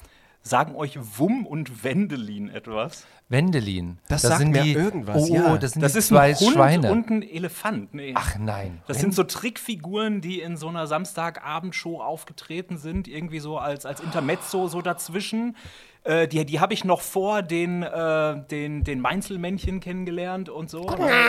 Sagen 0.46 0.76
euch 0.76 1.00
Wumm 1.18 1.46
und 1.46 1.84
Wendelin 1.86 2.50
etwas? 2.50 3.06
Wendelin. 3.30 3.98
Das 4.10 4.24
sagt 4.24 4.40
sind 4.40 4.52
mir 4.52 4.64
die, 4.64 4.74
irgendwas, 4.74 5.30
Oh, 5.30 5.34
ja. 5.34 5.54
oh, 5.54 5.58
das 5.58 5.72
sind 5.72 5.82
Das 5.82 5.94
die 5.94 6.00
ist 6.00 6.10
zwei 6.10 6.32
ein 6.32 6.36
Hund 6.36 6.54
Schweine. 6.54 6.92
und 6.92 7.10
ein 7.10 7.24
Elefant. 7.24 7.94
Nee. 7.94 8.12
Ach 8.16 8.38
nein. 8.38 8.82
Das 8.88 9.00
sind 9.00 9.16
so 9.16 9.24
Trickfiguren, 9.24 10.20
die 10.20 10.42
in 10.42 10.58
so 10.58 10.68
einer 10.68 10.86
Samstagabendshow 10.86 12.02
aufgetreten 12.02 12.78
sind, 12.78 13.08
irgendwie 13.08 13.40
so 13.40 13.58
als, 13.58 13.86
als 13.86 14.02
Intermezzo 14.02 14.68
so 14.68 14.82
dazwischen. 14.82 15.56
Äh, 16.04 16.28
die 16.28 16.46
die 16.46 16.60
habe 16.60 16.74
ich 16.74 16.84
noch 16.84 17.00
vor 17.00 17.42
den, 17.42 17.82
äh, 17.82 18.46
den, 18.52 18.84
den 18.84 19.00
Mainzelmännchen 19.00 19.80
kennengelernt 19.80 20.50
und 20.50 20.70
so. 20.70 20.86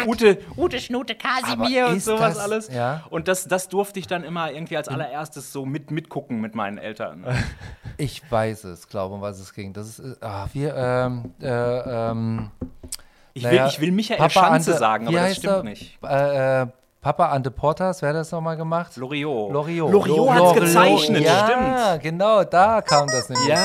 Ute, 0.09 0.39
Ute 0.57 0.81
Schnute 0.81 1.15
Kasimir 1.15 1.87
und 1.87 2.03
sowas 2.03 2.35
das- 2.35 2.39
alles. 2.39 2.69
ja? 2.75 3.05
Und 3.11 3.29
das, 3.29 3.47
das 3.47 3.69
durfte 3.69 4.01
ich 4.01 4.09
dann 4.09 4.25
immer 4.25 4.51
irgendwie 4.51 4.77
als 4.77 4.89
allererstes 4.89 5.53
so 5.53 5.65
mit, 5.65 5.93
mitgucken 5.93 6.41
mit 6.41 6.57
meinen 6.57 6.79
Eltern. 6.79 7.25
Ich 7.97 8.23
weiß 8.31 8.65
es, 8.65 8.89
glaube 8.89 9.15
um 9.15 9.21
was 9.21 9.39
es 9.39 9.53
ging. 9.55 9.73
Das 9.73 9.87
ist, 9.87 9.99
äh, 10.01 10.17
ah, 10.25 10.47
wir, 10.53 10.75
ähm, 10.77 11.33
äh, 11.41 11.47
ähm, 12.11 12.51
Ich, 13.35 13.43
naja, 13.43 13.63
will, 13.65 13.69
ich 13.71 13.81
will 13.81 13.93
Michael 13.93 14.19
Papa 14.19 14.31
Schanze 14.31 14.71
Ante- 14.73 14.79
sagen, 14.79 15.09
aber 15.09 15.19
das 15.21 15.37
stimmt 15.37 15.53
er? 15.55 15.63
nicht. 15.63 15.99
Äh, 16.03 16.63
äh, 16.63 16.67
Papa 17.01 17.27
Ante 17.33 17.51
Portas, 17.51 18.01
wer 18.01 18.09
hat 18.11 18.17
das 18.17 18.33
nochmal 18.33 18.57
gemacht? 18.57 18.97
Loriot. 18.97 19.53
Loriot. 19.53 19.93
Loriot 19.93 20.17
Loriot, 20.17 20.55
gezeichnet, 20.57 21.23
ja, 21.23 21.47
stimmt. 21.47 22.03
genau, 22.03 22.45
da 22.45 22.81
kam 22.81 23.07
das 23.09 23.29
nämlich 23.29 23.47
Ja. 23.49 23.57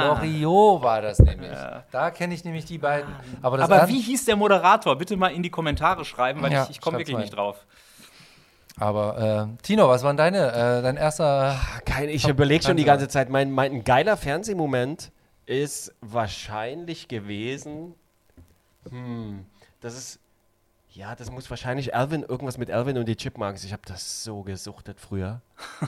her. 0.00 0.04
Loriot 0.08 0.82
war 0.82 1.00
das 1.00 1.20
nämlich. 1.20 1.56
Da 1.92 2.10
kenne 2.10 2.34
ich 2.34 2.44
nämlich 2.44 2.64
die 2.64 2.78
beiden. 2.78 3.14
Aber, 3.40 3.60
Aber 3.60 3.86
wie 3.88 4.00
hieß 4.00 4.24
der 4.24 4.34
Moderator? 4.34 4.96
Bitte 4.96 5.16
mal 5.16 5.28
in 5.28 5.44
die 5.44 5.50
Kommentare 5.50 6.04
schreiben, 6.04 6.42
weil 6.42 6.50
Ja, 6.52 6.64
ich, 6.64 6.70
ich 6.70 6.80
komme 6.80 6.98
wirklich 6.98 7.16
nicht 7.18 7.36
drauf. 7.36 7.64
Aber 8.78 9.48
äh, 9.58 9.62
Tino, 9.62 9.88
was 9.88 10.02
waren 10.02 10.16
deine, 10.16 10.52
äh, 10.52 10.82
dein 10.82 10.96
erster 10.96 11.58
Kein, 11.84 12.08
ich 12.08 12.26
überlege 12.26 12.64
schon 12.64 12.76
die 12.76 12.84
ganze 12.84 13.08
Zeit. 13.08 13.28
Mein, 13.28 13.50
mein 13.50 13.72
ein 13.72 13.84
geiler 13.84 14.16
Fernsehmoment 14.16 15.12
ist 15.46 15.94
wahrscheinlich 16.00 17.08
gewesen. 17.08 17.94
Hm, 18.88 19.44
das 19.80 19.94
ist. 19.96 20.18
Ja, 20.94 21.14
das 21.14 21.30
muss 21.30 21.48
wahrscheinlich 21.48 21.94
Alvin, 21.94 22.22
irgendwas 22.22 22.58
mit 22.58 22.70
Alvin 22.70 22.98
und 22.98 23.06
die 23.08 23.16
Chipmunks. 23.16 23.64
Ich 23.64 23.72
habe 23.72 23.82
das 23.86 24.24
so 24.24 24.42
gesuchtet 24.42 25.00
früher. 25.00 25.40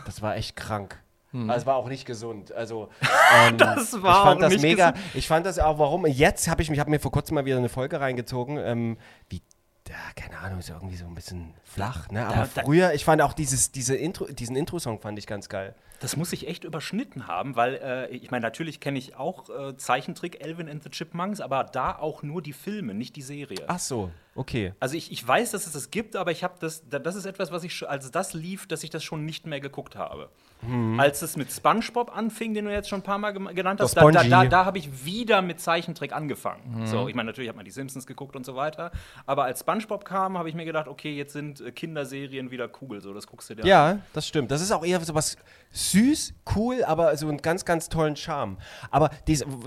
Das 0.06 0.22
war 0.22 0.36
echt 0.36 0.56
krank. 0.56 0.98
Also 1.34 1.52
es 1.52 1.66
war 1.66 1.74
auch 1.74 1.88
nicht 1.88 2.06
gesund. 2.06 2.52
Also 2.52 2.88
ähm, 3.36 3.58
Das 3.58 3.92
war 4.02 4.18
ich 4.18 4.22
fand 4.22 4.36
auch 4.36 4.40
das 4.40 4.52
nicht 4.52 4.62
mega. 4.62 4.92
gesund. 4.92 5.14
Ich 5.14 5.26
fand 5.26 5.44
das 5.44 5.58
auch. 5.58 5.78
Warum? 5.80 6.06
Jetzt 6.06 6.48
habe 6.48 6.62
ich 6.62 6.70
mich, 6.70 6.78
habe 6.78 6.90
mir 6.90 7.00
vor 7.00 7.10
kurzem 7.10 7.34
mal 7.34 7.44
wieder 7.44 7.56
eine 7.56 7.68
Folge 7.68 8.00
reingezogen. 8.00 8.56
Ähm, 8.56 8.96
wie, 9.28 9.42
ja, 9.94 10.12
keine 10.22 10.38
Ahnung, 10.40 10.58
ist 10.58 10.70
irgendwie 10.70 10.96
so 10.96 11.06
ein 11.06 11.14
bisschen 11.14 11.54
flach. 11.64 12.08
Ne? 12.10 12.26
Aber 12.26 12.34
Da- 12.34 12.48
da- 12.54 12.62
früher, 12.62 12.92
ich 12.94 13.04
fand 13.04 13.22
auch 13.22 13.32
dieses, 13.32 13.70
diese 13.70 13.94
Intro, 13.94 14.26
diesen 14.26 14.56
Intro-Song 14.56 14.98
fand 15.00 15.18
ich 15.18 15.26
ganz 15.26 15.48
geil. 15.48 15.74
Das 16.00 16.16
muss 16.16 16.32
ich 16.32 16.48
echt 16.48 16.64
überschnitten 16.64 17.26
haben, 17.28 17.56
weil 17.56 17.74
äh, 17.82 18.08
ich 18.14 18.30
meine, 18.30 18.42
natürlich 18.42 18.80
kenne 18.80 18.98
ich 18.98 19.16
auch 19.16 19.48
äh, 19.48 19.76
Zeichentrick 19.76 20.44
Elvin 20.44 20.68
and 20.68 20.82
the 20.82 20.90
Chipmunks, 20.90 21.40
aber 21.40 21.64
da 21.64 21.96
auch 21.96 22.22
nur 22.22 22.42
die 22.42 22.52
Filme, 22.52 22.94
nicht 22.94 23.16
die 23.16 23.22
Serie. 23.22 23.64
Ach 23.68 23.78
so, 23.78 24.10
okay. 24.34 24.74
Also 24.80 24.96
ich, 24.96 25.10
ich 25.12 25.26
weiß, 25.26 25.52
dass 25.52 25.66
es 25.66 25.72
das 25.72 25.90
gibt, 25.90 26.16
aber 26.16 26.30
ich 26.32 26.44
habe 26.44 26.54
das, 26.60 26.86
da- 26.88 26.98
das 26.98 27.14
ist 27.14 27.24
etwas, 27.24 27.52
was 27.52 27.64
ich, 27.64 27.74
schon- 27.74 27.88
als 27.88 28.10
das 28.10 28.34
lief, 28.34 28.66
dass 28.66 28.82
ich 28.84 28.90
das 28.90 29.02
schon 29.04 29.24
nicht 29.24 29.46
mehr 29.46 29.60
geguckt 29.60 29.96
habe. 29.96 30.28
Mhm. 30.62 30.98
Als 31.00 31.22
es 31.22 31.36
mit 31.36 31.50
SpongeBob 31.52 32.14
anfing, 32.14 32.54
den 32.54 32.64
du 32.66 32.72
jetzt 32.72 32.88
schon 32.88 33.00
ein 33.00 33.04
paar 33.04 33.18
Mal 33.18 33.32
genannt 33.32 33.80
hast, 33.80 33.96
da, 33.96 34.10
da, 34.10 34.24
da, 34.24 34.44
da 34.44 34.64
habe 34.64 34.78
ich 34.78 35.04
wieder 35.04 35.42
mit 35.42 35.60
Zeichentrick 35.60 36.12
angefangen. 36.12 36.80
Mhm. 36.80 36.86
So, 36.86 37.08
ich 37.08 37.14
meine, 37.14 37.28
natürlich 37.28 37.48
hat 37.48 37.56
man 37.56 37.64
die 37.64 37.70
Simpsons 37.70 38.06
geguckt 38.06 38.34
und 38.36 38.44
so 38.44 38.56
weiter, 38.56 38.90
aber 39.26 39.44
als 39.44 39.60
SpongeBob 39.60 40.04
kam, 40.04 40.36
habe 40.36 40.48
ich 40.48 40.54
mir 40.54 40.64
gedacht, 40.64 40.88
okay, 40.88 41.14
jetzt 41.16 41.32
sind 41.32 41.60
äh, 41.60 41.70
Kinderserien 41.72 42.50
wieder 42.50 42.68
cool, 42.82 43.00
so 43.00 43.14
das 43.14 43.26
guckst 43.26 43.48
du 43.50 43.54
dir 43.54 43.62
an. 43.62 43.68
Ja, 43.68 43.98
das 44.12 44.26
stimmt. 44.26 44.50
Das 44.50 44.60
ist 44.60 44.72
auch 44.72 44.84
eher 44.84 45.00
so 45.00 45.14
was 45.14 45.36
süß, 45.90 46.34
cool, 46.56 46.84
aber 46.84 47.16
so 47.16 47.28
einen 47.28 47.38
ganz, 47.38 47.64
ganz 47.64 47.88
tollen 47.88 48.16
Charme. 48.16 48.58
Aber 48.90 49.10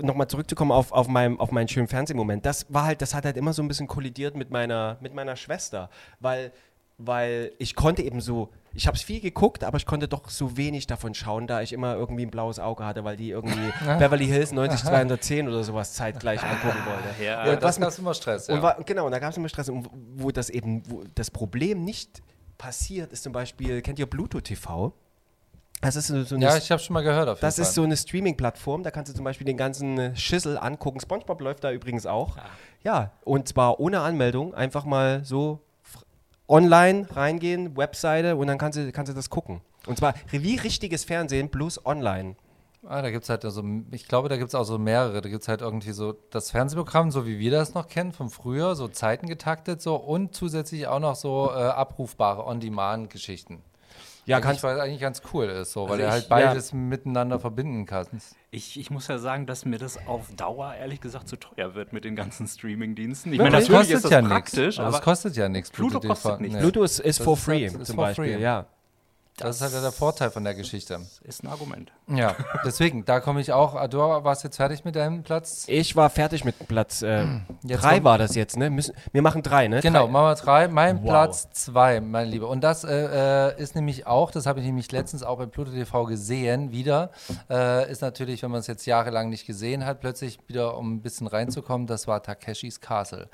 nochmal 0.02 0.28
zurückzukommen 0.28 0.72
auf, 0.72 0.92
auf, 0.92 1.08
meinem, 1.08 1.40
auf 1.40 1.50
meinen 1.50 1.68
schönen 1.68 1.88
Fernsehmoment, 1.88 2.44
das 2.44 2.66
war 2.68 2.84
halt, 2.84 3.02
das 3.02 3.14
hat 3.14 3.24
halt 3.24 3.36
immer 3.36 3.52
so 3.52 3.62
ein 3.62 3.68
bisschen 3.68 3.86
kollidiert 3.86 4.36
mit 4.36 4.50
meiner, 4.50 4.98
mit 5.00 5.14
meiner 5.14 5.36
Schwester, 5.36 5.90
weil, 6.20 6.52
weil 6.98 7.52
ich 7.58 7.74
konnte 7.74 8.02
eben 8.02 8.20
so, 8.20 8.50
ich 8.74 8.86
habe 8.86 8.96
es 8.96 9.02
viel 9.02 9.20
geguckt, 9.20 9.64
aber 9.64 9.76
ich 9.76 9.86
konnte 9.86 10.08
doch 10.08 10.28
so 10.28 10.56
wenig 10.56 10.86
davon 10.86 11.14
schauen, 11.14 11.46
da 11.46 11.62
ich 11.62 11.72
immer 11.72 11.94
irgendwie 11.94 12.24
ein 12.24 12.30
blaues 12.30 12.58
Auge 12.58 12.84
hatte, 12.84 13.04
weil 13.04 13.16
die 13.16 13.30
irgendwie 13.30 13.72
Beverly 13.98 14.26
Hills 14.26 14.52
90210 14.52 15.48
oder 15.48 15.64
sowas 15.64 15.94
zeitgleich 15.94 16.42
angucken 16.44 16.78
wollte. 16.86 17.24
Ja. 17.24 17.42
Und 17.42 17.62
das 17.62 17.80
was 17.80 17.96
gab 17.96 17.98
immer 17.98 18.14
Stress. 18.14 18.46
Ja. 18.46 18.54
Und 18.54 18.62
war, 18.62 18.82
genau, 18.84 19.06
und 19.06 19.12
da 19.12 19.18
gab 19.18 19.30
es 19.30 19.36
immer 19.36 19.48
Stress. 19.48 19.68
Und 19.68 19.88
wo 20.16 20.30
das 20.30 20.50
eben, 20.50 20.82
wo 20.88 21.02
das 21.14 21.30
Problem 21.30 21.84
nicht 21.84 22.22
passiert, 22.56 23.12
ist 23.12 23.22
zum 23.22 23.32
Beispiel, 23.32 23.80
kennt 23.82 23.98
ihr 23.98 24.06
Bluetooth 24.06 24.44
TV? 24.44 24.92
Das 25.80 25.94
ist 25.94 26.08
so, 26.08 26.34
eine, 26.34 26.44
ja, 26.44 26.56
ich 26.56 26.70
habe 26.72 26.82
schon 26.82 26.94
mal 26.94 27.02
gehört. 27.02 27.28
Auf 27.28 27.40
das 27.40 27.56
Fall. 27.56 27.62
ist 27.62 27.74
so 27.74 27.82
eine 27.84 27.96
Streaming-Plattform, 27.96 28.82
da 28.82 28.90
kannst 28.90 29.12
du 29.12 29.16
zum 29.16 29.24
Beispiel 29.24 29.44
den 29.44 29.56
ganzen 29.56 29.98
äh, 29.98 30.16
Schissel 30.16 30.58
angucken. 30.58 30.98
SpongeBob 31.00 31.40
läuft 31.40 31.62
da 31.62 31.70
übrigens 31.70 32.04
auch. 32.04 32.36
Ja, 32.82 33.12
und 33.24 33.48
zwar 33.48 33.78
ohne 33.78 34.00
Anmeldung, 34.00 34.54
einfach 34.54 34.84
mal 34.84 35.24
so 35.24 35.60
online 36.48 37.06
reingehen, 37.10 37.76
Webseite 37.76 38.36
und 38.36 38.46
dann 38.48 38.58
kannst 38.58 38.78
du, 38.78 38.90
kannst 38.90 39.10
du 39.10 39.14
das 39.14 39.30
gucken. 39.30 39.60
Und 39.86 39.98
zwar 39.98 40.14
wie 40.30 40.56
richtiges 40.56 41.04
Fernsehen 41.04 41.50
plus 41.50 41.84
online. 41.86 42.36
Ah, 42.86 43.02
da 43.02 43.10
gibt 43.10 43.24
es 43.24 43.28
halt 43.28 43.44
also, 43.44 43.62
ich 43.90 44.06
glaube, 44.06 44.28
da 44.28 44.36
gibt 44.36 44.48
es 44.48 44.54
auch 44.54 44.64
so 44.64 44.78
mehrere. 44.78 45.20
Da 45.20 45.28
gibt 45.28 45.42
es 45.42 45.48
halt 45.48 45.60
irgendwie 45.60 45.90
so 45.90 46.14
das 46.30 46.50
Fernsehprogramm, 46.50 47.10
so 47.10 47.26
wie 47.26 47.38
wir 47.38 47.50
das 47.50 47.74
noch 47.74 47.88
kennen 47.88 48.12
von 48.12 48.30
früher, 48.30 48.76
so 48.76 48.88
Zeiten 48.88 49.26
getaktet 49.26 49.82
so 49.82 49.96
und 49.96 50.34
zusätzlich 50.34 50.86
auch 50.86 51.00
noch 51.00 51.16
so 51.16 51.50
äh, 51.50 51.58
abrufbare 51.58 52.46
On-Demand-Geschichten. 52.46 53.62
Ja, 54.28 54.40
kannst 54.40 54.62
weil 54.62 54.80
eigentlich 54.80 55.00
ganz 55.00 55.22
cool 55.32 55.46
ist, 55.46 55.72
so, 55.72 55.84
weil 55.88 55.92
Also 55.94 56.02
du 56.04 56.10
halt 56.10 56.28
beides 56.28 56.72
miteinander 56.72 57.40
verbinden 57.40 57.86
kannst. 57.86 58.36
Ich, 58.50 58.78
ich 58.78 58.90
muss 58.90 59.08
ja 59.08 59.18
sagen, 59.18 59.46
dass 59.46 59.64
mir 59.64 59.78
das 59.78 59.98
auf 60.06 60.26
Dauer 60.36 60.74
ehrlich 60.74 61.00
gesagt 61.00 61.28
zu 61.28 61.36
teuer 61.36 61.74
wird 61.74 61.92
mit 61.92 62.04
den 62.04 62.14
ganzen 62.14 62.46
Streaming-Diensten. 62.46 63.32
Ich 63.32 63.38
meine, 63.38 63.50
Das 63.52 63.64
ist 63.64 63.70
kostet 63.70 64.04
das 64.04 64.10
ja 64.10 64.20
nichts. 64.20 64.34
praktisch, 64.34 64.78
Aber 64.78 64.96
es 64.96 65.02
kostet 65.02 65.36
ja 65.36 65.48
nichts. 65.48 65.70
Pluto 65.70 65.98
TV. 65.98 66.08
kostet 66.14 66.40
nichts. 66.42 66.58
Bluetooth 66.58 66.84
ist 66.84 66.98
Das 67.04 67.18
for 67.18 67.34
ist 67.34 67.42
free 67.44 67.68
halt- 67.70 67.80
ist 67.80 67.86
zum 67.86 67.96
for 67.96 68.04
Beispiel, 68.04 68.34
free. 68.34 68.42
ja. 68.42 68.66
Das, 69.36 69.56
ist 69.56 69.62
halt 69.62 69.84
der 69.84 69.92
Vorteil 69.92 70.30
von 70.30 70.44
der 70.44 70.54
Geschichte. 70.54 71.00
Ist 71.24 71.42
ein 71.44 71.48
Argument. 71.48 71.92
Ja, 72.08 72.34
deswegen, 72.64 73.04
da 73.04 73.20
komme 73.20 73.40
ich 73.40 73.52
auch. 73.52 73.86
Du 73.88 73.98
warst 73.98 74.42
jetzt 74.44 74.56
fertig 74.56 74.84
mit 74.84 74.96
deinem 74.96 75.22
Platz? 75.22 75.64
Ich 75.68 75.94
war 75.94 76.08
fertig 76.10 76.44
mit 76.44 76.66
Platz 76.66 77.02
äh, 77.02 77.26
Jetzt 77.62 77.82
drei 77.82 78.02
war 78.02 78.16
das 78.18 78.34
jetzt, 78.34 78.56
ne? 78.56 78.70
Müssen, 78.70 78.94
wir 79.12 79.20
machen 79.22 79.42
drei, 79.42 79.68
ne? 79.68 79.80
Genau, 79.80 80.04
Drei. 80.04 80.12
machen 80.12 80.24
wir 80.26 80.34
drei. 80.34 80.68
Mein 80.68 81.02
Wow. 81.02 81.08
Platz 81.10 81.48
zwei, 81.52 82.00
mein 82.00 82.28
Lieber. 82.28 82.48
Und 82.48 82.62
das 82.62 82.84
äh, 82.84 83.48
äh, 83.50 83.62
ist 83.62 83.74
nämlich 83.74 84.06
auch, 84.06 84.30
das 84.30 84.46
habe 84.46 84.60
ich 84.60 84.66
nämlich 84.66 84.90
letztens 84.90 85.22
auch 85.22 85.36
bei 85.38 85.46
Pluto 85.46 85.70
TV 85.70 86.04
gesehen, 86.06 86.72
wieder, 86.72 87.10
äh, 87.50 87.90
ist 87.90 88.00
natürlich, 88.02 88.42
wenn 88.42 88.50
man 88.50 88.60
es 88.60 88.66
jetzt 88.66 88.86
jahrelang 88.86 89.28
nicht 89.28 89.46
gesehen 89.46 89.84
hat, 89.84 90.00
plötzlich 90.00 90.38
wieder, 90.46 90.76
um 90.78 90.94
ein 90.94 91.02
bisschen 91.02 91.26
reinzukommen, 91.26 91.86
das 91.86 92.06
war 92.08 92.22
Takeshis 92.22 92.80
Castle. 92.80 93.28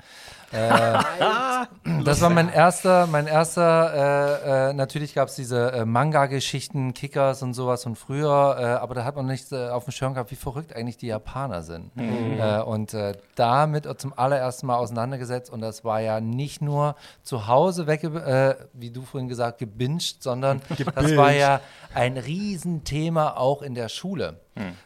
Äh, 0.51 0.99
das 2.03 2.21
war 2.21 2.29
mein 2.29 2.49
erster, 2.49 3.07
mein 3.07 3.27
erster, 3.27 4.43
äh, 4.43 4.69
äh, 4.69 4.73
natürlich 4.73 5.13
gab 5.15 5.29
es 5.29 5.35
diese 5.35 5.71
äh, 5.71 5.85
Manga-Geschichten, 5.85 6.93
Kickers 6.93 7.41
und 7.41 7.53
sowas 7.53 7.83
von 7.83 7.95
früher, 7.95 8.57
äh, 8.59 8.64
aber 8.65 8.95
da 8.95 9.05
hat 9.05 9.15
man 9.15 9.25
nicht 9.25 9.51
äh, 9.51 9.69
auf 9.69 9.85
dem 9.85 9.91
Schirm 9.91 10.13
gehabt, 10.13 10.31
wie 10.31 10.35
verrückt 10.35 10.75
eigentlich 10.75 10.97
die 10.97 11.07
Japaner 11.07 11.63
sind. 11.63 11.91
Äh, 11.97 12.61
und 12.61 12.93
äh, 12.93 13.13
damit 13.35 13.87
zum 13.99 14.13
allerersten 14.17 14.67
Mal 14.67 14.77
auseinandergesetzt 14.77 15.51
und 15.51 15.61
das 15.61 15.83
war 15.83 16.01
ja 16.01 16.19
nicht 16.19 16.61
nur 16.61 16.95
zu 17.23 17.47
Hause 17.47 17.87
äh, 17.87 18.55
wie 18.73 18.91
du 18.91 19.03
vorhin 19.03 19.29
gesagt, 19.29 19.59
gebinged, 19.59 20.21
sondern 20.21 20.61
das 20.95 21.15
war 21.15 21.31
ja 21.31 21.61
ein 21.93 22.17
Riesenthema 22.17 23.35
auch 23.37 23.61
in 23.61 23.75
der 23.75 23.89
Schule. 23.89 24.39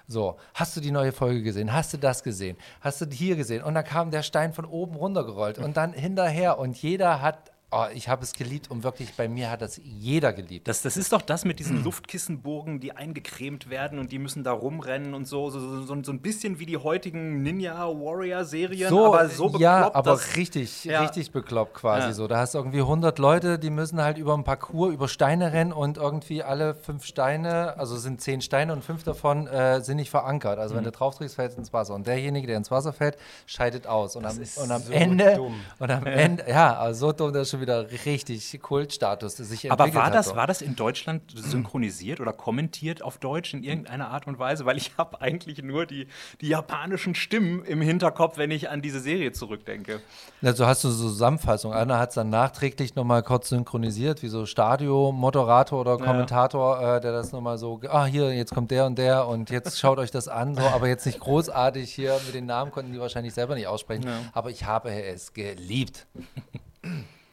So, 0.08 0.38
hast 0.56 0.76
du 0.76 0.82
die 0.82 0.90
neue 0.90 1.12
Folge 1.12 1.44
gesehen? 1.44 1.72
Hast 1.72 1.94
du 1.94 1.98
das 1.98 2.24
gesehen? 2.24 2.58
Hast 2.82 3.02
du 3.02 3.06
hier 3.06 3.36
gesehen? 3.36 3.64
Und 3.64 3.76
dann 3.76 3.84
kam 3.84 4.10
der 4.10 4.24
Stein 4.24 4.52
von 4.52 4.66
oben 4.66 4.96
runtergerollt 4.96 5.60
und 5.60 5.78
dann 5.78 5.94
hinterher 5.94 6.58
und 6.58 6.76
jeder 6.82 7.22
hat, 7.22 7.52
oh, 7.72 7.86
ich 7.94 8.10
habe 8.10 8.24
es 8.24 8.34
geliebt 8.34 8.72
und 8.72 8.84
wirklich 8.84 9.14
bei 9.16 9.28
mir 9.28 9.52
hat 9.52 9.62
das 9.62 9.80
jeder 9.84 10.34
geliebt. 10.34 10.68
Das, 10.68 10.82
das 10.82 10.98
ist 10.98 11.12
doch 11.14 11.22
das 11.22 11.46
mit 11.46 11.60
diesen 11.60 11.84
Luftkissenburgen, 11.84 12.80
die 12.80 12.94
eingecremt 12.96 13.70
werden 13.70 14.00
und 14.00 14.12
die 14.12 14.20
müssen 14.20 14.44
da 14.44 14.52
rumrennen 14.52 15.14
und 15.14 15.26
so. 15.28 15.50
So, 15.50 15.60
so, 15.60 15.82
so, 15.84 16.04
so 16.04 16.12
ein 16.12 16.20
bisschen 16.22 16.60
wie 16.60 16.66
die 16.66 16.78
heutigen 16.78 17.44
Ninja-Warrior-Serien, 17.44 18.94
aber 18.94 19.30
so 19.30 19.46
bekloppt, 19.46 19.62
ja, 19.62 19.94
aber 19.94 20.12
dass- 20.12 20.36
richtig, 20.36 20.86
Ja. 20.86 21.02
richtig 21.02 21.32
bekloppt 21.32 21.74
quasi 21.76 22.08
Ja. 22.08 22.14
so. 22.14 22.28
Da 22.28 22.38
hast 22.40 22.54
du 22.54 22.58
irgendwie 22.60 22.82
100 22.82 23.20
Leute, 23.20 23.60
die 23.60 23.70
müssen 23.70 24.02
halt 24.02 24.18
über 24.18 24.34
ein 24.36 24.44
Parcours, 24.44 24.94
über 24.94 25.08
Steine 25.08 25.54
rennen 25.54 25.72
und 25.72 25.98
irgendwie 25.98 26.44
alle 26.44 26.76
fünf 26.76 27.06
Steine, 27.06 27.78
also 27.78 27.98
sind 27.98 28.22
zehn 28.22 28.42
Steine 28.42 28.74
und 28.74 28.84
fünf 28.84 29.04
davon 29.04 29.48
äh, 29.48 29.82
sind 29.82 29.98
nicht 29.98 30.10
verankert. 30.10 30.60
Also 30.60 30.76
wenn 30.76 30.82
Mhm. 30.82 30.86
du 30.86 30.92
drauf 30.92 31.16
trägst, 31.16 31.36
fällt 31.36 31.52
es 31.52 31.58
ins 31.58 31.74
Wasser. 31.74 31.94
Und 31.94 32.08
derjenige, 32.08 32.48
der 32.48 32.58
ins 32.58 32.72
Wasser 32.72 32.94
fällt, 32.94 33.18
scheidet 33.46 33.88
aus. 33.88 34.16
Und 34.16 34.26
am, 34.26 34.40
ist 34.40 34.58
und 34.58 34.72
am 34.72 34.82
so 34.82 34.92
Ende, 34.92 35.36
dumm. 35.36 35.56
und 35.80 35.92
am 35.92 36.06
Ende, 36.06 36.46
ja, 36.48 36.76
also 36.78 37.08
so 37.08 37.12
dumm, 37.14 37.34
das 37.34 37.44
ist 37.44 37.52
schon 37.52 37.59
wieder 37.62 37.92
richtig 38.06 38.60
Kultstatus, 38.62 39.38
sich 39.38 39.72
Aber 39.72 39.86
entwickelt 39.86 39.96
war 39.96 40.06
hat. 40.08 40.16
das, 40.16 40.28
so. 40.28 40.36
war 40.36 40.48
das 40.48 40.62
in 40.62 40.76
Deutschland 40.76 41.32
synchronisiert 41.36 42.20
oder 42.20 42.34
kommentiert 42.34 43.02
auf 43.02 43.18
Deutsch 43.18 43.54
in 43.54 43.64
irgendeiner 43.64 44.10
Art 44.10 44.28
und 44.28 44.40
Weise? 44.40 44.66
Weil 44.66 44.78
ich 44.78 44.92
habe 44.98 45.22
eigentlich 45.22 45.62
nur 45.62 45.86
die, 45.86 46.08
die 46.42 46.48
japanischen 46.48 47.16
Stimmen 47.16 47.64
im 47.66 47.82
Hinterkopf, 47.82 48.38
wenn 48.38 48.52
ich 48.52 48.70
an 48.70 48.82
diese 48.82 49.00
Serie 49.00 49.32
zurückdenke. 49.32 50.02
Also 50.42 50.66
hast 50.66 50.84
du 50.84 50.90
so 50.90 51.10
Zusammenfassung. 51.10 51.74
Einer 51.74 52.00
hat 52.00 52.10
es 52.10 52.16
dann 52.16 52.30
nachträglich 52.30 52.96
nochmal 52.96 53.24
kurz 53.24 53.50
synchronisiert, 53.50 54.24
wie 54.24 54.28
so 54.28 54.46
Stadio-Moderator 54.46 55.80
oder 55.80 55.98
Kommentator, 55.98 56.98
äh, 56.98 57.02
der 57.02 57.12
das 57.12 57.32
nochmal 57.32 57.58
so, 57.58 57.82
ah, 57.90 58.06
hier, 58.06 58.34
jetzt 58.34 58.54
kommt 58.54 58.72
der 58.72 58.86
und 58.86 58.98
der 58.98 59.28
und 59.28 59.50
jetzt 59.50 59.80
schaut 59.80 59.98
euch 60.00 60.12
das 60.12 60.28
an, 60.28 60.56
so, 60.56 60.62
aber 60.62 60.88
jetzt 60.88 61.06
nicht 61.06 61.20
großartig 61.20 61.94
hier 61.94 62.20
mit 62.26 62.36
den 62.36 62.46
Namen 62.46 62.72
konnten 62.72 62.94
die 62.94 63.00
wahrscheinlich 63.00 63.34
selber 63.34 63.56
nicht 63.56 63.68
aussprechen. 63.68 64.06
Aber 64.34 64.50
ich 64.50 64.66
habe 64.66 64.92
es 64.92 65.34
geliebt. 65.34 66.08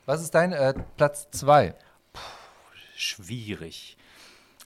Was 0.06 0.22
ist 0.22 0.36
dein 0.36 0.52
äh, 0.52 0.72
Platz 0.96 1.28
2? 1.32 1.74
Schwierig. 2.94 3.96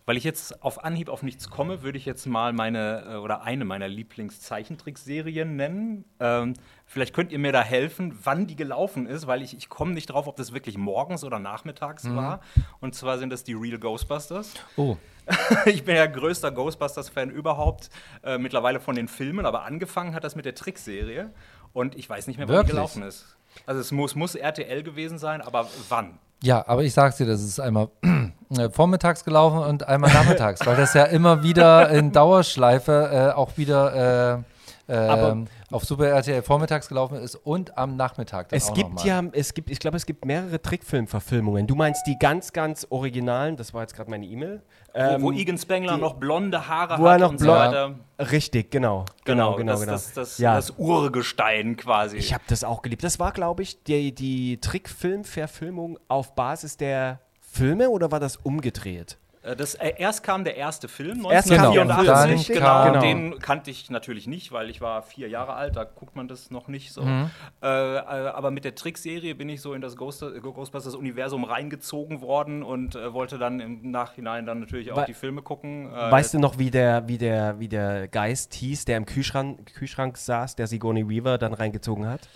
Weil 0.05 0.19
ich 0.19 0.25
jetzt 0.25 0.63
auf 0.63 0.85
Anhieb 0.85 1.09
auf 1.09 1.23
nichts 1.23 1.49
komme, 1.49 1.83
würde 1.83 1.97
ich 1.97 2.05
jetzt 2.05 2.27
mal 2.27 2.53
meine 2.53 3.05
äh, 3.09 3.17
oder 3.17 3.41
eine 3.41 3.65
meiner 3.65 3.89
Lieblingszeichentrickserien 3.89 5.57
nennen. 5.57 6.05
Ähm, 6.21 6.53
vielleicht 6.85 7.15
könnt 7.15 7.33
ihr 7.33 7.39
mir 7.39 7.53
da 7.53 7.63
helfen, 7.63 8.19
wann 8.23 8.49
die 8.49 8.57
gelaufen 8.57 9.07
ist, 9.07 9.27
weil 9.27 9.41
ich, 9.41 9.57
ich 9.57 9.71
komme 9.71 9.95
nicht 9.95 10.11
drauf, 10.11 10.27
ob 10.27 10.37
das 10.37 10.53
wirklich 10.53 10.77
morgens 10.77 11.25
oder 11.25 11.39
nachmittags 11.39 12.15
war. 12.15 12.41
Und 12.81 12.95
zwar 12.95 13.17
sind 13.17 13.31
das 13.31 13.43
die 13.43 13.55
Real 13.55 13.79
Ghostbusters. 13.79 14.53
Oh, 14.77 14.99
ich 15.65 15.85
bin 15.85 15.97
ja 15.97 16.05
größter 16.05 16.51
Ghostbusters-Fan 16.51 17.31
überhaupt, 17.31 17.89
äh, 18.23 18.37
mittlerweile 18.37 18.79
von 18.79 18.95
den 18.95 19.09
Filmen, 19.09 19.47
aber 19.47 19.63
angefangen 19.63 20.15
hat 20.15 20.23
das 20.23 20.37
mit 20.37 20.45
der 20.45 20.55
Trickserie. 20.55 21.33
Und 21.73 21.95
ich 21.95 22.11
weiß 22.11 22.27
nicht 22.27 22.37
mehr, 22.37 22.47
wann 22.47 22.67
die 22.67 22.73
gelaufen 22.73 23.03
ist. 23.05 23.39
Also 23.67 23.81
es 23.81 23.93
muss, 23.93 24.15
muss 24.15 24.35
RTL 24.35 24.83
gewesen 24.83 25.19
sein, 25.19 25.41
aber 25.41 25.69
wann? 25.89 26.19
Ja, 26.43 26.65
aber 26.67 26.83
ich 26.83 26.95
sag's 26.95 27.17
dir, 27.17 27.27
das 27.27 27.43
ist 27.43 27.61
einmal 27.61 27.89
äh, 28.57 28.71
vormittags 28.71 29.25
gelaufen 29.25 29.59
und 29.59 29.87
einmal 29.87 30.13
nachmittags, 30.13 30.65
weil 30.65 30.77
das 30.77 30.95
ja 30.95 31.05
immer 31.05 31.43
wieder 31.43 31.91
in 31.91 32.13
Dauerschleife 32.13 33.33
äh, 33.33 33.37
auch 33.37 33.57
wieder 33.57 34.39
äh, 34.39 34.43
ähm, 34.91 35.47
auf 35.71 35.85
Super 35.85 36.09
RTL 36.09 36.43
vormittags 36.43 36.89
gelaufen 36.89 37.17
ist 37.19 37.35
und 37.37 37.79
am 37.79 37.97
Nachmittag. 37.97 38.49
Dann 38.49 38.57
Es 38.57 38.69
auch 38.71 38.75
gibt 38.75 38.91
noch 38.95 39.05
mal. 39.05 39.07
ja, 39.07 39.23
es 39.33 39.55
gibt, 39.55 39.71
ich 39.71 39.79
glaube, 39.79 39.97
es 39.97 40.05
gibt 40.07 40.25
mehrere 40.25 40.61
Trickfilmverfilmungen. 40.61 41.67
Du 41.67 41.75
meinst 41.75 42.07
die 42.07 42.19
ganz, 42.19 42.53
ganz 42.53 42.87
originalen, 42.91 43.57
das 43.57 43.73
war 43.73 43.83
jetzt 43.83 43.95
gerade 43.95 44.11
meine 44.11 44.27
E-Mail. 44.27 44.63
Wo, 44.93 44.99
wo 45.23 45.31
Ähm, 45.33 45.39
Egan 45.39 45.57
Spengler 45.59 45.95
die- 45.95 46.01
noch 46.01 46.15
blonde 46.15 46.67
Haare 46.67 46.99
wo 47.01 47.07
er 47.07 47.13
hat 47.13 47.21
noch 47.21 47.31
und 47.31 47.39
so 47.39 47.47
weiter. 47.47 47.95
Richtig, 48.19 48.71
genau. 48.73 49.05
Genau, 49.25 49.55
Genau, 49.55 49.57
genau, 49.57 49.73
das, 49.73 49.81
genau. 49.81 49.93
Das, 49.93 50.13
das, 50.13 50.39
ja. 50.39 50.55
das 50.57 50.71
Urgestein 50.79 51.77
quasi. 51.77 52.17
ich 52.17 52.35
habe 52.35 52.43
das 52.49 52.65
auch 52.65 52.83
geliebt. 52.83 53.05
Das 53.05 53.19
war, 53.21 53.31
glaube 53.33 53.63
ich, 53.63 53.83
die, 53.85 54.13
die 54.15 54.59
Trickfilm-Verfilmung 54.61 55.99
auf 56.09 56.35
Basis 56.35 56.77
der 56.77 57.21
Filme 57.41 57.91
oder 57.91 58.11
war 58.13 58.21
das 58.21 58.37
umgedreht? 58.37 59.19
Äh, 59.43 59.57
Das, 59.57 59.75
äh, 59.75 59.95
erst 59.97 60.23
kam 60.23 60.45
der 60.45 60.57
erste 60.57 60.87
Film, 60.89 61.25
Erst 61.31 61.49
kam 61.49 61.73
der 61.73 61.83
1984. 61.83 62.47
Film, 62.47 62.59
genau, 62.59 62.85
dann 62.85 62.93
kam- 62.93 63.03
Den 63.03 63.39
kannte 63.39 63.71
ich 63.71 63.89
natürlich 63.91 64.27
nicht, 64.27 64.53
weil 64.53 64.69
ich 64.69 64.81
war 64.81 65.03
vier 65.03 65.29
Jahre 65.29 65.55
alt, 65.55 65.77
da 65.77 65.85
guckt 65.85 66.15
man 66.15 66.29
das 66.29 66.51
noch 66.51 66.69
nicht 66.69 66.93
so. 66.93 67.03
Mhm. 67.03 67.31
Äh, 67.63 67.67
äh, 67.67 68.01
aber 68.01 68.51
mit 68.51 68.65
der 68.65 68.75
Trickserie 68.75 69.35
bin 69.35 69.49
ich 69.49 69.61
so 69.63 69.73
in 69.75 69.81
das 69.81 69.97
Ghost 69.97 70.21
Ghostbusters-Universum 70.21 71.45
reingezogen 71.45 72.21
worden 72.21 72.63
und 72.63 72.95
äh, 72.95 73.13
wollte 73.13 73.39
dann 73.39 73.61
im 73.61 73.91
Nachhinein 73.91 74.47
dann 74.47 74.61
natürlich 74.61 74.93
auch 74.93 74.97
Wei- 74.99 75.07
die 75.07 75.15
Filme 75.15 75.43
gucken. 75.43 75.93
Äh, 75.93 76.11
Weißt 76.11 76.35
du 76.35 76.39
noch, 76.39 76.59
wie 76.59 76.71
der, 76.71 77.09
wie, 77.09 77.19
der, 77.19 77.59
wie 77.59 77.69
der 77.69 78.09
Geist 78.09 78.55
hieß, 78.55 78.85
der 78.85 78.97
im 78.99 79.07
Kühlschrank, 79.07 79.73
Kühlschrank 79.75 80.17
saß, 80.17 80.57
der 80.57 80.67
Sigourney 80.67 81.09
Weaver 81.09 81.39
dann 81.39 81.55
reingezogen 81.55 82.07
hat? 82.07 82.29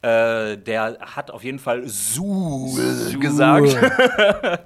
Äh, 0.00 0.56
der 0.58 0.98
hat 1.00 1.30
auf 1.32 1.42
jeden 1.42 1.58
Fall 1.58 1.88
Suhl 1.88 3.18
gesagt. 3.18 3.76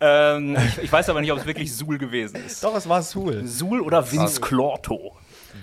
ähm, 0.00 0.56
ich, 0.56 0.84
ich 0.84 0.92
weiß 0.92 1.10
aber 1.10 1.20
nicht, 1.20 1.30
ob 1.32 1.38
es 1.38 1.46
wirklich 1.46 1.76
Suhl 1.76 1.98
gewesen 1.98 2.36
ist. 2.46 2.64
Doch, 2.64 2.74
es 2.74 2.88
war 2.88 3.02
Sul. 3.02 3.46
Suhl 3.46 3.80
oder 3.82 4.10
Vince 4.10 4.40
Clorto. 4.40 5.16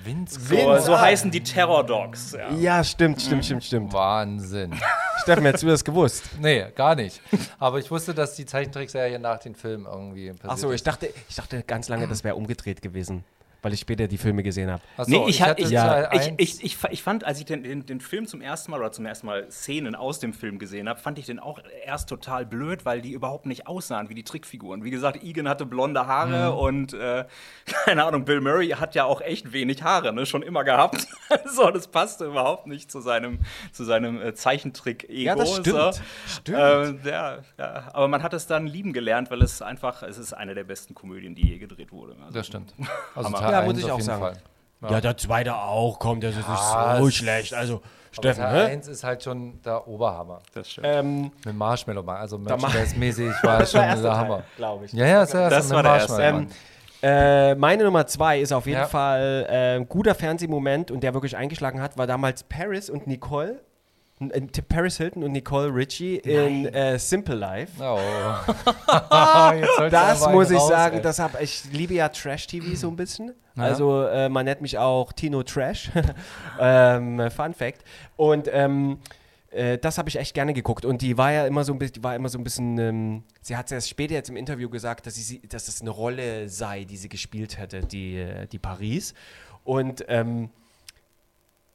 Vince 0.04 0.40
So, 0.40 0.78
so 0.80 1.00
heißen 1.00 1.32
die 1.32 1.42
Terror 1.42 1.84
Dogs. 1.84 2.34
Ja. 2.34 2.52
Ja, 2.52 2.84
stimmt, 2.84 3.22
stimmt, 3.22 3.46
stimmt, 3.46 3.64
stimmt. 3.64 3.94
Wahnsinn. 3.94 4.74
Steffen, 5.24 5.46
hättest 5.46 5.64
du 5.64 5.68
das 5.68 5.84
gewusst? 5.84 6.24
Nee, 6.40 6.66
gar 6.76 6.96
nicht. 6.96 7.22
Aber 7.58 7.80
ich 7.80 7.90
wusste, 7.90 8.14
dass 8.14 8.36
die 8.36 8.46
Zeichentrickserie 8.46 9.18
nach 9.20 9.40
den 9.40 9.56
Filmen 9.56 9.86
irgendwie 9.86 10.30
passiert 10.30 10.52
Achso, 10.52 10.70
ich 10.70 10.76
ist. 10.76 10.88
dachte, 10.88 11.10
ich 11.28 11.36
dachte 11.36 11.64
ganz 11.64 11.90
lange, 11.90 12.08
das 12.08 12.24
wäre 12.24 12.36
umgedreht 12.36 12.82
gewesen, 12.82 13.24
weil 13.62 13.74
ich 13.74 13.80
später 13.80 14.08
die 14.08 14.18
Filme 14.18 14.44
gesehen 14.44 14.70
habe. 14.72 14.82
So, 14.98 15.04
Nee, 15.08 15.30
ich, 15.30 15.42
hatte 15.42 15.62
ich, 15.62 15.70
ja, 15.70 16.12
ich, 16.14 16.34
ich, 16.38 16.64
ich, 16.64 16.78
fa- 16.78 16.90
ich 16.92 17.02
fand, 17.04 17.24
als 17.24 17.40
ich 17.40 17.46
den, 17.46 17.64
den, 17.64 17.86
den 17.86 18.00
Film 18.00 18.28
zum 18.28 18.42
ersten 18.42 18.72
Mal 18.72 18.80
oder 18.80 18.92
zum 18.92 19.06
ersten 19.06 19.26
Mal 19.28 19.50
Szenen 19.52 19.96
aus 19.96 20.20
dem 20.20 20.34
Film 20.34 20.60
gesehen 20.60 20.88
habe, 20.90 21.00
fand 21.00 21.18
ich 21.20 21.26
den 21.26 21.40
auch 21.40 21.60
erst 21.86 22.10
total 22.10 22.46
blöd, 22.46 22.86
weil 22.86 23.02
die 23.02 23.12
überhaupt 23.12 23.46
nicht 23.46 23.68
aussahen 23.68 24.10
wie 24.10 24.16
die 24.16 24.24
Trickfiguren. 24.24 24.84
Wie 24.84 24.92
gesagt, 24.92 25.24
Egan 25.24 25.48
hatte 25.50 25.66
blonde 25.66 26.06
Haare 26.08 26.52
Mhm. 26.54 26.58
und 26.60 26.94
äh, 26.94 27.26
keine 27.86 28.04
Ahnung, 28.06 28.26
Bill 28.26 28.42
Murray 28.42 28.70
hat 28.70 28.96
ja 28.96 29.06
auch 29.06 29.22
echt 29.22 29.52
wenig 29.54 29.84
Haare, 29.84 30.14
ne? 30.14 30.26
schon 30.26 30.42
immer 30.44 30.64
gehabt. 30.64 31.08
so, 31.46 31.70
das 31.72 31.88
passte 31.88 32.26
überhaupt 32.26 32.68
nicht 32.68 32.92
zu 32.92 33.02
seinem, 33.02 33.40
zu 33.72 33.84
seinem 33.84 34.22
äh, 34.22 34.34
Zeichentrick-Ego. 34.34 35.22
Ja, 35.22 35.36
das 35.36 35.56
stimmt. 35.56 35.66
So. 35.68 35.92
Stimmt. 36.28 36.58
Ähm, 36.60 37.00
ja, 37.06 37.38
ja, 37.58 37.90
aber 37.94 38.08
man 38.08 38.24
hat 38.24 38.34
es 38.34 38.48
dann 38.48 38.68
lieben 38.68 38.94
gelernt, 38.94 39.32
weil 39.32 39.42
es 39.42 39.62
einfach, 39.62 40.04
es 40.04 40.18
ist 40.18 40.34
eine 40.34 40.54
der 40.56 40.64
besten 40.64 40.94
Komödien, 40.94 41.36
die 41.36 41.48
je 41.48 41.58
gedreht 41.58 41.92
wurde. 41.92 42.16
Also, 42.22 42.34
Das 42.34 42.48
stimmt. 42.48 42.74
Also 43.16 43.30
Ja, 43.52 43.60
eins 43.60 43.68
muss 43.74 43.78
ich 43.80 43.86
auf 43.86 43.92
auch 43.92 43.96
jeden 43.98 44.06
sagen. 44.06 44.22
Fall. 44.22 44.92
Ja, 44.92 45.02
der 45.02 45.18
zweite 45.18 45.56
auch, 45.56 45.98
kommt, 46.00 46.24
das 46.24 46.36
ist 46.38 46.48
Ah, 46.48 46.98
so 46.98 47.08
es- 47.08 47.16
schlecht. 47.16 47.54
Also, 47.54 47.76
Aber 47.78 47.84
Steffen, 48.12 48.44
Teil 48.44 48.68
hä? 48.68 48.72
1 48.74 48.88
ist 48.88 49.04
halt 49.04 49.24
schon 49.24 49.60
der 49.64 49.88
Oberhammer. 49.88 50.40
Das 50.54 50.70
stimmt. 50.70 50.88
Ähm, 50.90 51.32
Mit 51.46 51.56
Marshmallow 51.56 52.04
Mann. 52.04 52.18
Also 52.18 52.38
Merchandise-mäßig 52.38 53.32
war 53.44 53.66
schon 53.66 53.82
erste 53.82 54.04
der 54.04 54.12
Teil, 54.12 54.20
Hammer. 54.20 54.44
glaub 54.56 54.84
ich. 54.84 54.94
Ja, 54.94 55.06
ja, 55.08 55.24
ist 55.24 55.34
der 55.34 55.50
Das 55.50 55.60
erste 55.72 55.76
war 55.76 55.84
der 55.84 55.92
erste. 55.94 56.12
Marshmallow 56.14 56.40
Ähm, 56.40 56.48
äh, 57.02 57.56
meine 57.56 57.84
Nummer 57.84 58.08
zwei 58.08 58.40
ist 58.40 58.52
auf 58.52 58.66
jeden 58.66 58.80
Ja. 58.80 58.88
Fall 58.88 59.46
äh, 59.50 59.76
ein 59.78 59.88
guter 59.88 60.16
Fernsehmoment 60.16 60.90
und 60.92 61.02
der 61.02 61.14
wirklich 61.14 61.36
eingeschlagen 61.38 61.82
hat, 61.82 61.98
war 61.98 62.08
damals 62.08 62.44
Paris 62.44 62.90
und 62.90 63.06
Nicole. 63.08 63.60
Äh, 64.20 64.42
Paris 64.68 64.98
Hilton 64.98 65.24
und 65.24 65.32
Nicole 65.32 65.74
Richie 65.74 66.18
in 66.18 66.66
äh, 66.68 66.98
Simple 66.98 67.36
Life. 67.36 67.74
Oh. 67.82 68.00
Das 69.90 70.28
muss 70.30 70.52
ich 70.52 70.58
raus, 70.58 70.70
sagen, 70.70 70.98
ey. 70.98 71.02
das 71.02 71.20
hab, 71.20 71.40
ich 71.42 71.66
liebe 71.72 71.94
ja 71.94 72.10
Trash-TV 72.10 72.76
so 72.76 72.90
ein 72.90 72.96
bisschen. 72.96 73.34
Also 73.56 74.04
äh, 74.04 74.30
man 74.30 74.46
nennt 74.46 74.62
mich 74.62 74.78
auch 74.78 75.12
Tino 75.14 75.44
Trash. 75.44 75.92
ähm, 76.60 77.30
Fun 77.32 77.54
Fact. 77.54 77.84
Und 78.16 78.48
ähm, 78.52 79.00
äh, 79.52 79.78
das 79.78 79.98
habe 79.98 80.10
ich 80.10 80.18
echt 80.18 80.34
gerne 80.34 80.54
geguckt. 80.54 80.86
Und 80.86 81.02
die 81.02 81.18
war 81.18 81.32
ja 81.32 81.48
immer 81.48 81.64
so 81.64 81.74
ein 81.74 81.80
bisschen, 81.80 82.04
war 82.04 82.16
immer 82.16 82.30
so 82.30 82.38
ein 82.38 82.44
bisschen, 82.44 82.78
ähm, 82.78 83.24
sie 83.42 83.56
hat 83.56 83.68
es 83.68 83.72
erst 83.72 83.90
später 83.90 84.14
jetzt 84.14 84.30
im 84.30 84.38
Interview 84.38 84.70
gesagt, 84.70 85.08
dass, 85.08 85.16
sie, 85.16 85.42
dass 85.48 85.68
es 85.68 85.82
eine 85.82 85.90
Rolle 85.90 86.50
sei, 86.50 86.84
die 86.84 86.98
sie 86.98 87.10
gespielt 87.10 87.58
hätte, 87.58 87.82
die, 87.82 88.18
äh, 88.18 88.48
die 88.48 88.60
Paris. 88.60 89.14
Und 89.64 90.06
ähm, 90.08 90.50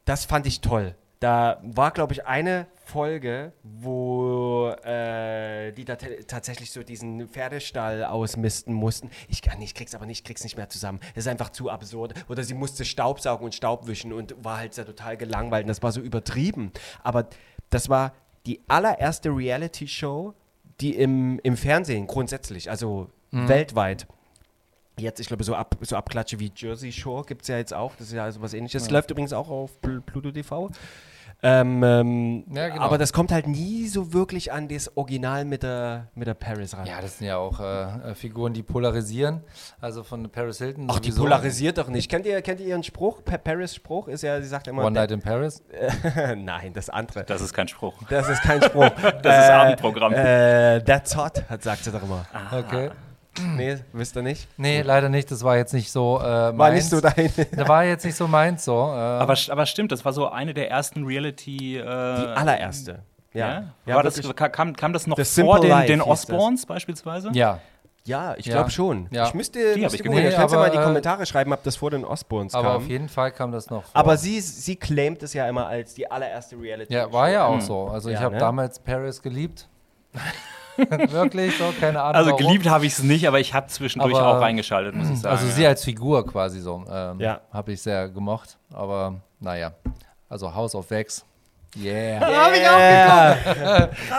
das 0.05 0.25
fand 0.25 0.47
ich 0.47 0.61
toll. 0.61 0.95
Da 1.23 1.61
war, 1.63 1.91
glaube 1.91 2.11
ich, 2.11 2.25
eine 2.25 2.67
Folge, 2.83 3.53
wo 3.63 4.75
äh, 4.83 5.71
die 5.71 5.85
da 5.85 5.95
tatsächlich 5.95 6.69
so 6.69 6.83
diesen 6.83 7.29
Pferdestall 7.29 8.03
ausmisten 8.03 8.73
mussten. 8.73 9.09
Ich 9.29 9.41
kann 9.41 9.57
nicht, 9.57 9.73
krieg's 9.73 9.95
aber 9.95 10.05
nicht, 10.05 10.25
krieg's 10.25 10.43
nicht 10.43 10.57
mehr 10.57 10.67
zusammen. 10.67 10.99
Das 11.15 11.23
ist 11.23 11.29
einfach 11.29 11.51
zu 11.51 11.69
absurd. 11.69 12.13
Oder 12.27 12.43
sie 12.43 12.53
musste 12.53 12.83
Staubsaugen 12.83 13.45
und 13.45 13.55
Staub 13.55 13.87
wischen 13.87 14.11
und 14.11 14.35
war 14.43 14.57
halt 14.57 14.73
sehr 14.73 14.85
total 14.85 15.15
gelangweilt. 15.15 15.63
Und 15.63 15.69
das 15.69 15.81
war 15.81 15.93
so 15.93 16.01
übertrieben. 16.01 16.73
Aber 17.03 17.29
das 17.69 17.87
war 17.87 18.11
die 18.45 18.59
allererste 18.67 19.29
Reality-Show, 19.29 20.33
die 20.81 20.93
im, 20.97 21.39
im 21.43 21.55
Fernsehen 21.55 22.05
grundsätzlich, 22.05 22.69
also 22.69 23.09
weltweit, 23.31 24.07
jetzt, 24.99 25.19
ich 25.19 25.27
glaube, 25.27 25.45
so, 25.45 25.55
ab, 25.55 25.77
so 25.81 25.95
Abklatsche 25.95 26.39
wie 26.39 26.51
Jersey 26.53 26.91
Shore 26.91 27.23
gibt 27.25 27.43
es 27.43 27.47
ja 27.47 27.57
jetzt 27.57 27.73
auch. 27.73 27.95
Das 27.95 28.07
ist 28.07 28.13
ja 28.13 28.29
so 28.31 28.41
was 28.41 28.53
ähnliches. 28.53 28.89
Läuft 28.89 29.09
übrigens 29.09 29.33
auch 29.33 29.49
auf 29.49 29.79
Pl 29.81 30.01
Pluto 30.01 30.31
TV. 30.31 30.69
Ähm, 31.43 31.83
ähm, 31.83 32.45
Ja, 32.53 32.69
genau. 32.69 32.81
Aber 32.81 32.97
das 32.97 33.11
kommt 33.11 33.31
halt 33.31 33.47
nie 33.47 33.87
so 33.87 34.13
wirklich 34.13 34.53
an 34.53 34.69
das 34.69 34.95
Original 34.95 35.43
mit 35.43 35.63
der, 35.63 36.07
mit 36.15 36.27
der 36.27 36.33
Paris 36.35 36.75
ran. 36.75 36.85
Ja, 36.85 37.01
das 37.01 37.17
sind 37.17 37.27
ja 37.27 37.37
auch 37.37 37.59
äh, 37.59 38.11
äh, 38.11 38.15
Figuren, 38.15 38.53
die 38.53 38.63
polarisieren. 38.63 39.41
Also 39.81 40.03
von 40.03 40.29
Paris 40.29 40.59
Hilton. 40.59 40.87
Ach, 40.89 40.99
die 40.99 41.09
sowieso. 41.11 41.23
polarisiert 41.23 41.77
doch 41.77 41.89
nicht. 41.89 42.09
Kennt 42.09 42.25
ihr, 42.25 42.41
kennt 42.41 42.61
ihr 42.61 42.67
ihren 42.67 42.83
Spruch? 42.83 43.23
Pa 43.25 43.37
Paris 43.37 43.75
Spruch 43.75 44.07
ist 44.07 44.23
ja, 44.23 44.39
sie 44.41 44.47
sagt 44.47 44.67
immer. 44.69 44.83
One 44.85 44.93
Night 44.93 45.11
in 45.11 45.21
Paris. 45.21 45.61
Nein, 46.37 46.71
das 46.73 46.89
andere. 46.89 47.25
Das 47.25 47.41
ist 47.41 47.53
kein 47.53 47.67
Spruch. 47.67 47.93
Das 48.09 48.29
ist 48.29 48.41
kein 48.41 48.61
Spruch. 48.61 48.89
Das 49.21 49.45
ist 49.45 49.51
Abendprogramm. 49.51 50.13
Äh, 50.13 50.81
that's 50.83 51.15
hot, 51.15 51.43
hat, 51.49 51.61
sagt 51.61 51.83
sie 51.83 51.91
doch 51.91 52.03
immer. 52.03 52.25
Okay. 52.51 52.89
Nee, 53.55 53.77
wisst 53.93 54.15
ihr 54.15 54.21
nicht? 54.21 54.47
Nee, 54.57 54.81
leider 54.81 55.09
nicht. 55.09 55.31
Das 55.31 55.43
war 55.43 55.57
jetzt 55.57 55.73
nicht 55.73 55.91
so 55.91 56.19
äh, 56.19 56.51
meins. 56.51 56.57
War 56.59 56.71
nicht 56.71 56.89
so 56.89 57.01
dein. 57.01 57.31
Das 57.55 57.67
war 57.67 57.83
jetzt 57.83 58.05
nicht 58.05 58.15
so 58.15 58.27
meins 58.27 58.63
so. 58.65 58.73
Äh, 58.73 58.75
Aber, 58.95 59.35
aber 59.49 59.65
stimmt, 59.65 59.91
das 59.91 60.05
war 60.05 60.13
so 60.13 60.29
eine 60.29 60.53
der 60.53 60.69
ersten 60.69 61.03
Reality. 61.05 61.77
Äh, 61.77 61.81
Die 61.81 61.87
allererste. 61.87 62.99
Ja? 63.33 63.47
Ja. 63.49 63.63
ja 63.87 63.95
war 63.95 64.03
das, 64.03 64.21
kam, 64.35 64.75
kam 64.75 64.93
das 64.93 65.07
noch 65.07 65.17
The 65.17 65.41
vor 65.41 65.59
den, 65.59 65.69
Life 65.71 65.87
den 65.87 66.01
Osborns 66.01 66.65
beispielsweise? 66.65 67.29
ja. 67.33 67.59
Ja, 68.05 68.35
ich 68.37 68.47
Ja. 68.47 68.55
glaube 68.55 68.69
schon. 68.69 69.07
Ja. 69.11 69.27
Ich 69.27 69.33
müsste, 69.33 69.75
Die 69.75 69.79
müsste 69.79 69.95
ich 69.95 70.03
gucken. 70.03 70.17
geguckt. 70.17 70.33
Ihr 70.33 70.37
könnt 70.37 70.51
ja 70.51 70.57
mal 70.57 70.65
in 70.65 70.71
die 70.73 70.77
aber, 70.77 70.83
äh, 70.83 70.87
Kommentare 70.89 71.25
schreiben, 71.25 71.53
ob 71.53 71.63
das 71.63 71.77
vor 71.77 71.89
den 71.89 72.03
Osborns 72.03 72.53
Aber 72.53 72.67
kam. 72.73 72.75
auf 72.81 72.87
jeden 72.89 73.07
Fall 73.07 73.31
kam 73.31 73.53
das 73.53 73.69
noch 73.69 73.83
vor. 73.85 73.91
Aber 73.95 74.17
sie, 74.17 74.41
sie 74.41 74.75
claimt 74.75 75.23
es 75.23 75.33
ja 75.33 75.47
immer 75.47 75.67
als 75.67 75.93
die 75.93 76.11
allererste 76.11 76.59
reality 76.59 76.93
ja, 76.93 77.09
war 77.13 77.29
ja 77.29 77.45
auch 77.45 77.61
so. 77.61 77.87
Also 77.87 78.09
ich 78.09 78.15
Ja, 78.15 78.23
habe 78.23 78.33
ne? 78.35 78.39
damals 78.41 78.77
Paris 78.79 79.21
geliebt. 79.21 79.69
Wirklich 81.09 81.57
so, 81.57 81.73
keine 81.79 82.01
Ahnung. 82.01 82.15
Also 82.15 82.35
geliebt 82.35 82.67
habe 82.69 82.85
ich 82.85 82.93
es 82.93 83.03
nicht, 83.03 83.27
aber 83.27 83.39
ich 83.39 83.53
habe 83.53 83.67
zwischendurch 83.67 84.15
Aber- 84.15 84.37
auch 84.37 84.41
reingeschaltet, 84.41 84.95
muss 84.95 85.09
ich 85.09 85.19
sagen. 85.19 85.35
Also 85.35 85.47
sie 85.47 85.63
ja. 85.63 85.69
als 85.69 85.83
Figur 85.83 86.25
quasi 86.25 86.59
so. 86.59 86.83
Ähm, 86.89 87.19
Ja. 87.19 87.41
Habe 87.51 87.73
ich 87.73 87.81
sehr 87.81 88.09
gemocht. 88.09 88.57
Aber 88.73 89.15
naja. 89.39 89.73
Also 90.29 90.53
House 90.53 90.73
of 90.75 90.89
Wax. 90.89 91.25
Yeah. 91.75 92.19
Hab 92.45 92.53
ich 92.53 92.67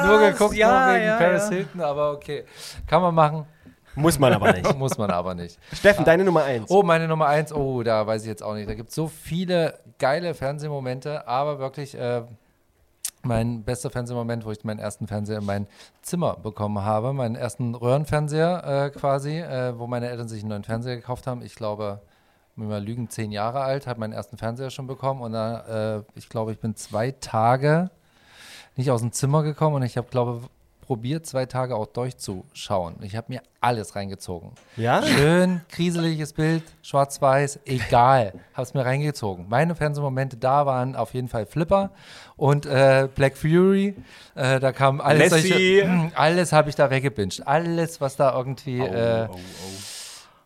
auch 0.00 0.06
Nur 0.06 0.18
geguckt 0.30 0.54
ja, 0.56 0.86
nur 0.86 0.94
wegen 0.96 1.06
ja, 1.06 1.16
Paris 1.18 1.44
ja. 1.44 1.50
Hilton, 1.56 1.80
aber 1.80 2.10
okay. 2.12 2.44
Kann 2.86 3.00
man 3.02 3.14
machen, 3.14 3.46
Muss 3.94 4.18
man 4.18 4.32
aber 4.32 4.52
nicht. 4.52 4.76
muss 4.76 4.98
man 4.98 5.10
aber 5.10 5.34
nicht. 5.36 5.56
Steffen, 5.72 6.04
deine 6.04 6.24
Nummer 6.24 6.42
eins. 6.44 6.68
Oh, 6.68 6.82
meine 6.82 7.06
Nummer 7.06 7.26
eins. 7.26 7.52
Oh, 7.52 7.82
da 7.84 8.04
weiß 8.06 8.22
ich 8.22 8.28
jetzt 8.28 8.42
auch 8.42 8.54
nicht. 8.54 8.68
Da 8.68 8.74
gibt 8.74 8.88
es 8.88 8.94
so 8.96 9.06
viele 9.06 9.78
geile 10.00 10.34
Fernsehmomente, 10.34 11.26
aber 11.28 11.60
wirklich 11.60 11.96
äh, 11.96 12.22
mein 13.24 13.64
bester 13.64 13.90
Fernsehmoment, 13.90 14.44
wo 14.44 14.50
ich 14.50 14.64
meinen 14.64 14.78
ersten 14.78 15.06
Fernseher 15.06 15.38
in 15.38 15.46
mein 15.46 15.66
Zimmer 16.02 16.36
bekommen 16.36 16.84
habe. 16.84 17.12
Meinen 17.12 17.36
ersten 17.36 17.74
Röhrenfernseher 17.74 18.64
äh, 18.64 18.90
quasi, 18.90 19.38
äh, 19.38 19.78
wo 19.78 19.86
meine 19.86 20.08
Eltern 20.08 20.28
sich 20.28 20.42
einen 20.42 20.50
neuen 20.50 20.64
Fernseher 20.64 20.96
gekauft 20.96 21.26
haben. 21.26 21.42
Ich 21.42 21.54
glaube, 21.54 22.00
wenn 22.56 22.68
wir 22.68 22.80
lügen, 22.80 23.08
zehn 23.08 23.32
Jahre 23.32 23.60
alt, 23.60 23.86
habe 23.86 24.00
meinen 24.00 24.12
ersten 24.12 24.36
Fernseher 24.36 24.70
schon 24.70 24.86
bekommen. 24.86 25.20
Und 25.20 25.32
da, 25.32 25.98
äh, 25.98 26.02
ich 26.14 26.28
glaube, 26.28 26.52
ich 26.52 26.60
bin 26.60 26.76
zwei 26.76 27.10
Tage 27.12 27.90
nicht 28.76 28.90
aus 28.90 29.00
dem 29.00 29.12
Zimmer 29.12 29.42
gekommen 29.42 29.76
und 29.76 29.82
ich 29.82 29.96
habe, 29.96 30.08
glaube 30.10 30.42
probiert, 30.84 31.26
zwei 31.26 31.46
Tage 31.46 31.74
auch 31.76 31.86
durchzuschauen. 31.86 32.96
Ich 33.02 33.16
habe 33.16 33.26
mir 33.32 33.42
alles 33.60 33.96
reingezogen. 33.96 34.52
Ja? 34.76 35.02
Schön, 35.02 35.60
kriseliges 35.70 36.32
Bild, 36.32 36.62
schwarz-weiß, 36.82 37.60
egal. 37.64 38.34
Hab's 38.54 38.74
mir 38.74 38.84
reingezogen. 38.84 39.46
Meine 39.48 39.74
Fernsehmomente 39.74 40.36
da 40.36 40.66
waren 40.66 40.96
auf 40.96 41.14
jeden 41.14 41.28
Fall 41.28 41.46
Flipper 41.46 41.90
und 42.36 42.66
äh, 42.66 43.08
Black 43.14 43.36
Fury. 43.36 43.94
Äh, 44.34 44.60
da 44.60 44.72
kam 44.72 45.00
alles. 45.00 45.30
Solche- 45.30 46.10
alles 46.14 46.52
habe 46.52 46.68
ich 46.70 46.76
da 46.76 46.90
weggebinged. 46.90 47.46
Alles, 47.46 48.00
was 48.00 48.16
da 48.16 48.36
irgendwie. 48.36 48.80
äh, 48.80 49.28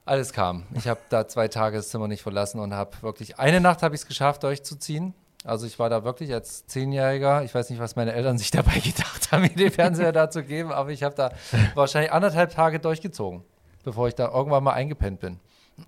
alles 0.05 0.33
kam. 0.33 0.65
Ich 0.75 0.89
habe 0.89 1.01
da 1.11 1.29
zwei 1.29 1.49
Tage 1.49 1.77
das 1.77 1.91
Zimmer 1.91 2.09
nicht 2.09 2.23
verlassen 2.23 2.61
und 2.61 2.73
habe 2.73 2.93
wirklich. 3.03 3.39
Eine 3.39 3.61
Nacht 3.61 3.83
habe 3.83 3.95
ich 3.95 4.01
es 4.03 4.07
geschafft, 4.07 4.43
durchzuziehen. 4.43 5.13
Also 5.49 5.67
ich 5.67 5.79
war 5.79 5.89
da 5.89 6.05
wirklich 6.05 6.33
als 6.33 6.67
Zehnjähriger, 6.67 7.43
ich 7.43 7.55
weiß 7.55 7.71
nicht, 7.71 7.79
was 7.79 7.97
meine 7.97 8.13
Eltern 8.13 8.37
sich 8.37 8.51
dabei 8.53 8.79
gedacht 8.79 9.33
haben, 9.33 9.43
mir 9.43 9.49
den 9.49 9.73
Fernseher 9.73 10.13
da 10.13 10.31
zu 10.31 10.45
geben, 10.45 10.73
aber 10.73 10.91
ich 10.91 11.03
habe 11.03 11.15
da 11.15 11.33
wahrscheinlich 11.75 12.13
anderthalb 12.13 12.53
Tage 12.53 12.79
durchgezogen, 12.79 13.43
bevor 13.83 14.09
ich 14.09 14.15
da 14.15 14.29
irgendwann 14.29 14.63
mal 14.63 14.75
eingepennt 14.75 15.21
bin. 15.21 15.41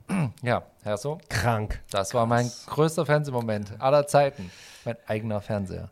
ja, 0.43 0.63
Herr 0.83 0.97
so, 0.97 1.19
Krank. 1.29 1.83
das 1.91 2.15
war 2.15 2.27
mein 2.27 2.51
größter 2.67 3.05
Fernsehmoment 3.05 3.81
aller 3.81 4.07
Zeiten. 4.07 4.51
Mein 4.85 4.97
eigener 5.07 5.41
Fernseher. 5.41 5.91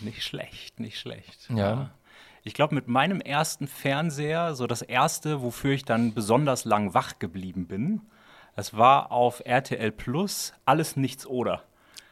Nicht 0.00 0.22
schlecht, 0.22 0.80
nicht 0.80 0.98
schlecht. 0.98 1.48
Ja. 1.50 1.90
Ich 2.42 2.54
glaube, 2.54 2.74
mit 2.74 2.88
meinem 2.88 3.20
ersten 3.20 3.66
Fernseher, 3.66 4.54
so 4.54 4.66
das 4.66 4.82
erste, 4.82 5.42
wofür 5.42 5.72
ich 5.72 5.84
dann 5.84 6.14
besonders 6.14 6.64
lang 6.64 6.94
wach 6.94 7.18
geblieben 7.18 7.66
bin, 7.66 8.02
das 8.56 8.76
war 8.76 9.12
auf 9.12 9.42
RTL 9.44 9.90
Plus 9.92 10.54
Alles 10.64 10.96
Nichts 10.96 11.26
oder. 11.26 11.64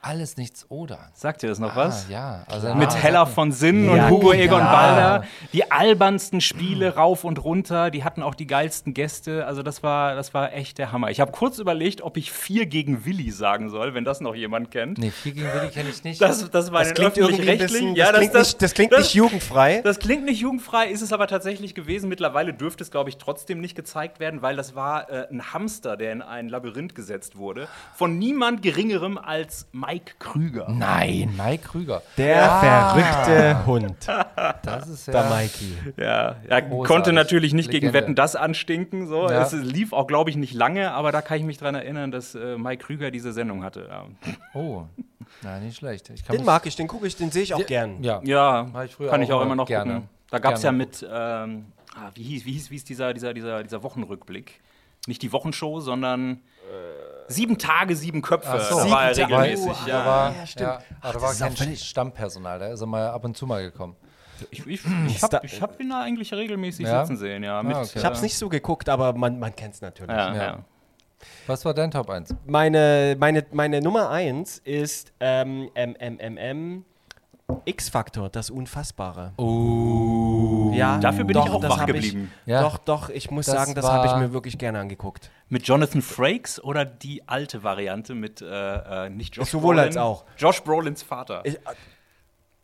Alles 0.04 0.36
nichts 0.36 0.66
oder. 0.68 0.98
Sagt 1.14 1.44
ihr 1.44 1.48
das 1.48 1.60
noch 1.60 1.74
Ah, 1.74 1.76
was? 1.76 2.08
ja. 2.08 2.44
Also, 2.48 2.74
Mit 2.74 2.88
ah, 2.90 2.94
Hella 2.96 3.24
von 3.24 3.52
Sinn 3.52 3.84
Ja, 3.86 3.92
und 4.06 4.10
Hugo 4.10 4.32
Egon 4.32 4.58
ja. 4.58 4.72
Balder. 4.72 5.24
Die 5.52 5.70
albernsten 5.70 6.40
Spiele 6.40 6.96
rauf 6.96 7.22
und 7.22 7.44
runter. 7.44 7.92
Die 7.92 8.02
hatten 8.02 8.20
auch 8.20 8.34
die 8.34 8.48
geilsten 8.48 8.94
Gäste. 8.94 9.46
Also 9.46 9.62
das 9.62 9.84
war, 9.84 10.16
das 10.16 10.34
war 10.34 10.52
echt 10.54 10.78
der 10.78 10.90
Hammer. 10.90 11.10
Ich 11.12 11.20
habe 11.20 11.30
kurz 11.30 11.60
überlegt, 11.60 12.02
ob 12.02 12.16
ich 12.16 12.32
vier 12.32 12.66
gegen 12.66 13.04
Willi 13.04 13.30
sagen 13.30 13.70
soll, 13.70 13.94
wenn 13.94 14.04
das 14.04 14.20
noch 14.20 14.34
jemand 14.34 14.72
kennt. 14.72 14.98
Nee, 14.98 15.12
vier 15.12 15.34
gegen 15.34 15.46
Willi 15.54 15.68
kenne 15.68 15.90
ich 15.90 16.02
nicht. 16.02 16.20
Das, 16.20 16.50
das 16.50 16.72
war 16.72 16.80
Das 16.82 16.94
klingt 16.94 17.16
irgendwie 17.16 17.34
öffentlich-rechtlichen. 17.42 17.94
bisschen, 17.94 18.12
das, 18.12 18.16
klingt 18.18 18.34
nicht, 18.34 18.62
das 18.62 18.74
klingt 18.74 18.92
nicht 18.98 19.14
jugendfrei. 19.14 19.82
Das 19.84 19.98
klingt 20.00 20.24
nicht 20.24 20.40
jugendfrei, 20.40 20.88
ist 20.88 21.02
es 21.02 21.12
aber 21.12 21.28
tatsächlich 21.28 21.76
gewesen. 21.76 22.08
Mittlerweile 22.08 22.52
dürfte 22.52 22.82
es, 22.82 22.90
glaube 22.90 23.08
ich, 23.08 23.18
trotzdem 23.18 23.60
nicht 23.60 23.76
gezeigt 23.76 24.18
werden, 24.18 24.42
weil 24.42 24.56
das 24.56 24.74
war 24.74 25.08
äh, 25.08 25.28
ein 25.30 25.52
Hamster, 25.52 25.96
der 25.96 26.10
in 26.10 26.22
ein 26.22 26.48
Labyrinth 26.48 26.96
gesetzt 26.96 27.36
wurde. 27.36 27.68
Von 27.94 28.18
niemand 28.18 28.62
Geringerem 28.62 29.16
als 29.16 29.68
Mike 29.70 29.91
Krüger. 30.18 30.66
Nein, 30.70 31.34
Mike 31.36 31.64
Krüger. 31.68 32.02
Der 32.16 32.50
Ah. 32.50 32.94
verrückte 32.94 33.66
Hund, 33.66 33.96
Das 34.62 34.88
ist 34.88 35.06
ja. 35.06 35.12
der 35.12 35.24
Mikey. 35.36 35.76
Ja, 35.96 36.36
er 36.48 36.62
Großartig. 36.62 36.84
konnte 36.88 37.12
natürlich 37.12 37.52
nicht 37.52 37.70
gegen 37.70 37.86
Legende. 37.86 38.00
Wetten 38.06 38.14
das 38.14 38.36
anstinken. 38.36 39.06
So. 39.08 39.28
Ja. 39.28 39.42
Es 39.42 39.52
lief 39.52 39.92
auch, 39.92 40.06
glaube 40.06 40.30
ich, 40.30 40.36
nicht 40.36 40.54
lange, 40.54 40.92
aber 40.92 41.12
da 41.12 41.22
kann 41.22 41.38
ich 41.38 41.44
mich 41.44 41.58
dran 41.58 41.74
erinnern, 41.74 42.10
dass 42.10 42.34
äh, 42.34 42.56
Mike 42.56 42.84
Krüger 42.84 43.10
diese 43.10 43.32
Sendung 43.32 43.62
hatte. 43.64 43.88
Ja, 43.90 44.04
Oh, 44.54 44.84
na, 45.42 45.58
nicht 45.60 45.76
schlecht. 45.78 46.10
Ich 46.10 46.24
kann 46.24 46.36
Den 46.36 46.44
mag 46.44 46.66
ich, 46.66 46.76
den 46.76 46.88
gucke 46.88 47.06
ich, 47.06 47.16
den 47.16 47.30
sehe 47.30 47.42
ich 47.42 47.54
auch 47.54 47.66
gern. 47.66 48.02
Ja. 48.02 48.20
ja 48.24 48.66
ich 48.84 48.96
kann 48.98 49.22
ich 49.22 49.32
auch 49.32 49.40
auch 49.40 49.44
immer 49.46 49.56
noch 49.56 49.66
gerne. 49.66 49.92
gucken. 49.94 50.08
Da 50.30 50.38
gab 50.38 50.54
es 50.54 50.62
ja 50.62 50.72
mit, 50.72 51.02
ähm, 51.10 51.66
ah, 51.94 52.10
wie, 52.14 52.22
hieß, 52.22 52.44
wie, 52.46 52.52
hieß, 52.52 52.70
wie 52.70 52.74
hieß 52.74 52.84
dieser, 52.84 53.12
dieser, 53.14 53.34
dieser, 53.34 53.62
dieser 53.62 53.82
Wochenrückblick? 53.82 54.60
Nicht 55.06 55.22
die 55.22 55.32
Wochenshow, 55.32 55.80
sondern 55.80 56.40
Sieben 57.28 57.58
Tage, 57.58 57.94
sieben 57.96 58.20
Köpfe. 58.22 58.48
Ach 58.52 58.60
so. 58.70 58.76
Da 58.78 58.90
war 58.90 59.04
er 59.08 59.14
Sieben 59.14 59.28
Tage- 59.30 59.42
regelmäßig. 59.42 59.82
Da 59.86 59.88
ja. 59.88 60.06
war, 60.06 60.34
ja, 60.36 60.46
stimmt. 60.46 60.68
ja, 60.68 60.74
aber 60.74 60.82
Ach, 61.00 61.00
da 61.00 61.12
das 61.12 61.22
war 61.22 61.30
ist 61.32 61.40
ja 61.40 61.46
kein 61.48 61.56
völlig- 61.56 61.84
Stammpersonal, 61.84 62.58
da 62.58 62.66
ist 62.68 62.80
er 62.80 62.86
mal 62.86 63.08
ab 63.08 63.24
und 63.24 63.36
zu 63.36 63.46
mal 63.46 63.62
gekommen. 63.62 63.96
Ich, 64.50 64.66
ich, 64.66 64.80
ich 65.06 65.22
habe 65.22 65.40
ich 65.44 65.62
hab 65.62 65.78
ihn 65.80 65.90
da 65.90 66.00
eigentlich 66.02 66.32
regelmäßig 66.34 66.86
Ja? 66.86 67.04
sitzen 67.06 67.16
sehen, 67.18 67.44
ja. 67.44 67.62
Mit, 67.62 67.76
Ah, 67.76 67.82
okay. 67.82 67.92
Ich 67.98 68.04
habe 68.04 68.16
es 68.16 68.22
nicht 68.22 68.36
so 68.36 68.48
geguckt, 68.48 68.88
aber 68.88 69.12
man, 69.12 69.38
man 69.38 69.54
kennt 69.54 69.74
es 69.74 69.80
natürlich. 69.80 70.10
Ja, 70.16 70.34
Ja. 70.34 70.42
ja. 70.42 70.58
Was 71.46 71.64
war 71.64 71.72
dein 71.72 71.92
Top 71.92 72.10
1? 72.10 72.34
Meine, 72.46 73.14
meine, 73.18 73.46
meine 73.52 73.80
Nummer 73.80 74.10
1 74.10 74.58
ist 74.58 75.12
ähm, 75.20 75.70
MMMM 75.76 76.84
X-Factor, 77.66 78.28
das 78.30 78.50
Unfassbare. 78.50 79.32
Oh. 79.36 80.21
Ja, 80.74 80.98
Dafür 80.98 81.24
bin 81.24 81.36
ich 81.36 81.42
auch 81.50 81.60
das 81.60 81.70
wach 81.70 81.86
geblieben. 81.86 82.30
Ich, 82.44 82.50
Ja. 82.50 82.62
Doch, 82.62 82.78
doch, 82.78 83.08
ich 83.10 83.30
muss 83.30 83.46
Das 83.46 83.54
sagen, 83.54 83.74
das 83.74 83.86
habe 83.86 84.06
ich 84.06 84.14
mir 84.16 84.32
wirklich 84.32 84.58
gerne 84.58 84.78
angeguckt. 84.80 85.30
Mit 85.48 85.66
Jonathan 85.66 86.02
Frakes 86.02 86.62
oder 86.62 86.84
die 86.84 87.28
alte 87.28 87.62
Variante 87.62 88.14
mit 88.14 88.40
äh, 88.42 88.46
äh, 89.06 89.10
nicht 89.10 89.36
Josh 89.36 89.50
Sowohl 89.50 89.74
Brolin, 89.76 89.88
als 89.88 89.96
auch. 89.96 90.24
Josh 90.38 90.62
Brolins 90.62 91.02
Vater. 91.02 91.42
Ich, 91.44 91.58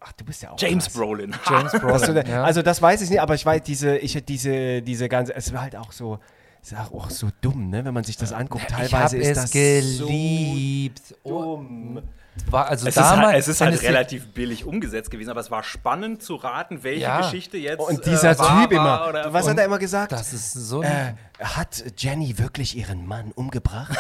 ach, 0.01 0.13
du 0.13 0.25
bist 0.25 0.43
ja 0.43 0.51
auch 0.53 0.57
James 0.59 0.85
krass. 0.85 0.95
Brolin. 0.95 1.35
James 1.51 1.73
Brolin. 1.73 2.03
du, 2.07 2.15
da- 2.15 2.23
ja. 2.31 2.45
Also 2.45 2.63
das 2.63 2.81
weiß 2.81 3.01
ich 3.03 3.11
nicht, 3.11 3.21
aber 3.21 3.35
ich 3.35 3.45
weiß, 3.45 3.63
diese, 3.63 3.99
ich 3.99 4.25
diese, 4.25 4.83
diese 4.83 5.09
ganze, 5.09 5.35
es 5.35 5.53
war 5.53 5.63
halt 5.63 5.77
auch 5.77 5.93
so, 5.93 6.19
es 6.63 6.73
ist 6.73 6.79
auch 6.93 7.11
so 7.11 7.29
dumm, 7.41 7.71
ne, 7.71 7.85
wenn 7.85 7.95
man 7.95 8.05
sich 8.05 8.17
das 8.17 8.33
anguckt. 8.33 8.65
ich 8.69 8.75
Teilweise 8.75 9.17
habe 9.17 9.17
ist 9.19 9.29
es 9.29 9.43
das 9.43 9.51
geliebt. 9.53 11.03
so 11.07 11.15
Oh, 11.25 11.57
dumm. 11.57 12.03
War 12.51 12.67
also 12.69 12.87
Es 12.87 12.97
ist, 12.97 13.03
damals. 13.03 13.27
halt, 13.29 13.39
es 13.39 13.49
ist 13.49 13.61
halt 13.61 13.83
relativ 13.83 14.29
billig 14.33 14.65
umgesetzt 14.65 15.11
gewesen, 15.11 15.31
aber 15.31 15.41
es 15.41 15.51
war 15.51 15.63
spannend 15.63 16.23
zu 16.23 16.37
raten, 16.37 16.83
welche 16.83 17.03
Ja. 17.03 17.19
Geschichte 17.21 17.57
jetzt 17.59 17.81
Und 17.81 18.05
dieser 18.07 18.31
äh, 18.33 18.39
wahr 18.39 18.63
Typ 18.63 18.73
immer, 18.73 18.85
war 18.85 19.09
oder 19.09 19.33
was 19.33 19.49
hat 19.49 19.59
er 19.59 19.65
immer 19.65 19.79
gesagt? 19.79 20.13
Das 20.13 20.33
ist 20.33 20.53
so. 20.53 20.83
Äh, 20.83 21.15
hat 21.43 21.85
Jenny 21.97 22.39
wirklich 22.39 22.77
ihren 22.77 23.07
Mann 23.07 23.33
umgebracht? 23.33 23.97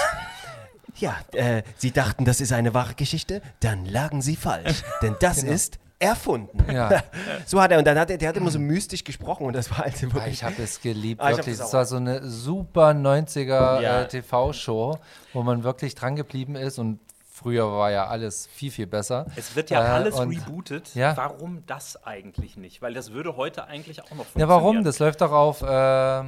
ja, 0.96 1.16
äh, 1.33 1.62
sie 1.77 1.92
dachten, 1.92 2.24
das 2.24 2.40
ist 2.40 2.53
eine 2.53 2.74
wahre 2.74 2.94
Geschichte, 2.94 3.42
dann 3.61 3.85
lagen 3.87 4.22
sie 4.22 4.37
falsch, 4.37 4.83
denn 5.03 5.16
das 5.20 5.42
ist 5.42 5.79
erfunden. 6.01 6.59
Genau. 6.66 6.90
Ja. 6.90 7.03
So 7.46 7.61
hat 7.61 7.72
er, 7.72 7.79
und 7.79 7.87
dann 7.87 7.98
hat 7.98 8.09
er, 8.11 8.18
der 8.18 8.29
hat 8.29 8.37
immer 8.37 8.51
so 8.51 8.59
mystisch 8.59 9.03
gesprochen 9.05 9.46
und 9.46 9.53
das 9.55 9.70
war 9.70 9.79
halt 9.79 9.94
Ah, 9.96 10.03
wirklich. 10.03 10.35
Ich 10.35 10.44
habe 10.44 10.62
es 10.62 10.81
geliebt, 10.81 11.20
Ah, 11.20 11.31
wirklich. 11.31 11.57
das 11.59 11.68
Es 11.68 11.72
war 11.72 11.85
so 11.87 11.96
eine 11.96 12.24
super 12.29 12.90
90er 12.90 13.81
Ja. 13.81 14.03
äh, 14.03 14.09
TV-Show, 14.09 14.98
wo 15.33 15.42
man 15.42 15.64
wirklich 15.64 15.94
dran 15.96 16.14
geblieben 16.14 16.55
ist 16.57 16.79
und 16.79 17.01
früher 17.38 17.70
war 17.70 17.90
ja 17.90 18.07
alles 18.07 18.46
viel, 18.46 18.70
viel 18.70 18.87
besser. 18.87 19.27
Es 19.37 19.55
wird 19.57 19.70
ja 19.70 19.81
Äh, 19.83 19.88
alles 19.88 20.14
und- 20.18 20.31
rebootet. 20.31 20.94
Ja. 20.94 21.16
Warum 21.16 21.62
das 21.66 22.05
eigentlich 22.05 22.57
nicht? 22.57 22.83
Weil 22.83 22.94
das 22.94 23.12
würde 23.12 23.37
heute 23.37 23.66
eigentlich 23.66 24.03
auch 24.03 24.11
noch 24.11 24.18
Ja, 24.18 24.24
funktionieren. 24.24 24.48
warum? 24.51 24.85
Das 24.85 24.98
läuft 24.98 25.20
doch 25.20 25.33
auf, 25.33 25.62
äh, 25.62 26.22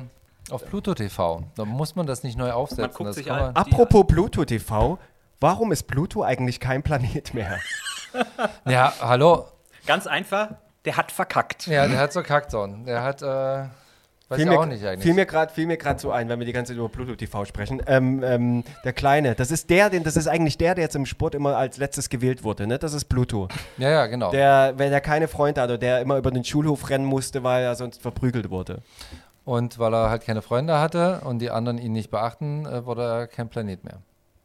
auf 0.50 0.64
Pluto 0.66 0.94
TV. 0.94 1.42
Da 1.56 1.64
muss 1.64 1.94
man 1.96 2.06
das 2.06 2.22
nicht 2.22 2.36
neu 2.38 2.52
aufsetzen. 2.52 2.92
guckt 2.94 3.08
das 3.08 3.16
sich 3.16 3.26
kann 3.26 3.38
an- 3.38 3.44
man, 3.52 3.56
Apropos 3.56 4.04
Pluto 4.06 4.44
TV, 4.44 4.98
warum 5.40 5.72
ist 5.72 5.84
Pluto 5.84 6.22
eigentlich 6.22 6.60
kein 6.60 6.82
Planet 6.82 7.34
mehr? 7.34 7.58
ja, 8.66 8.92
hallo. 9.00 9.46
Ganz 9.86 10.06
einfach, 10.06 10.48
der 10.84 10.96
hat 10.96 11.12
verkackt. 11.12 11.66
Ja, 11.66 11.86
der 11.86 11.98
hat 11.98 12.12
so 12.12 12.22
Kackton. 12.22 12.84
Der 12.84 13.02
hat, 13.02 13.22
äh, 13.22 13.64
weiß 14.30 14.38
Fiel 14.38 14.48
auch 14.50 14.66
nicht 14.66 14.84
eigentlich. 14.84 15.02
fiel 15.02 15.14
mir 15.14 15.26
gerade 15.26 15.52
fiel 15.52 15.66
mir 15.66 15.76
so 15.98 16.12
ein, 16.12 16.28
wenn 16.28 16.38
wir 16.38 16.46
die 16.46 16.52
ganze 16.52 16.72
Zeit 16.72 16.78
über 16.78 16.88
Pluto 16.88 17.16
TV 17.16 17.44
sprechen. 17.44 17.82
Ähm, 17.86 18.22
ähm, 18.22 18.64
der 18.84 18.92
Kleine, 18.92 19.34
das 19.34 19.50
ist 19.50 19.68
der, 19.70 19.90
den, 19.90 20.04
das 20.04 20.16
ist 20.16 20.28
eigentlich 20.28 20.56
der, 20.56 20.74
der 20.76 20.84
jetzt 20.84 20.96
im 20.96 21.04
Sport 21.04 21.34
immer 21.34 21.56
als 21.56 21.78
letztes 21.78 22.08
gewählt 22.08 22.44
wurde, 22.44 22.66
ne? 22.66 22.78
Das 22.78 22.94
ist 22.94 23.06
Pluto. 23.06 23.48
ja, 23.76 23.90
ja, 23.90 24.06
genau. 24.06 24.30
Der, 24.30 24.74
wenn 24.76 24.92
er 24.92 25.00
keine 25.00 25.26
Freunde 25.28 25.60
hatte, 25.60 25.78
der 25.78 26.00
immer 26.00 26.16
über 26.16 26.30
den 26.30 26.44
Schulhof 26.44 26.88
rennen 26.90 27.04
musste, 27.04 27.42
weil 27.42 27.64
er 27.64 27.74
sonst 27.74 28.00
verprügelt 28.00 28.50
wurde. 28.50 28.82
Und 29.44 29.78
weil 29.78 29.92
er 29.94 30.10
halt 30.10 30.22
keine 30.24 30.42
Freunde 30.42 30.78
hatte 30.78 31.22
und 31.24 31.40
die 31.40 31.50
anderen 31.50 31.78
ihn 31.78 31.92
nicht 31.92 32.10
beachten, 32.10 32.66
äh, 32.66 32.86
wurde 32.86 33.02
er 33.02 33.26
kein 33.26 33.48
Planet 33.48 33.82
mehr. 33.84 33.98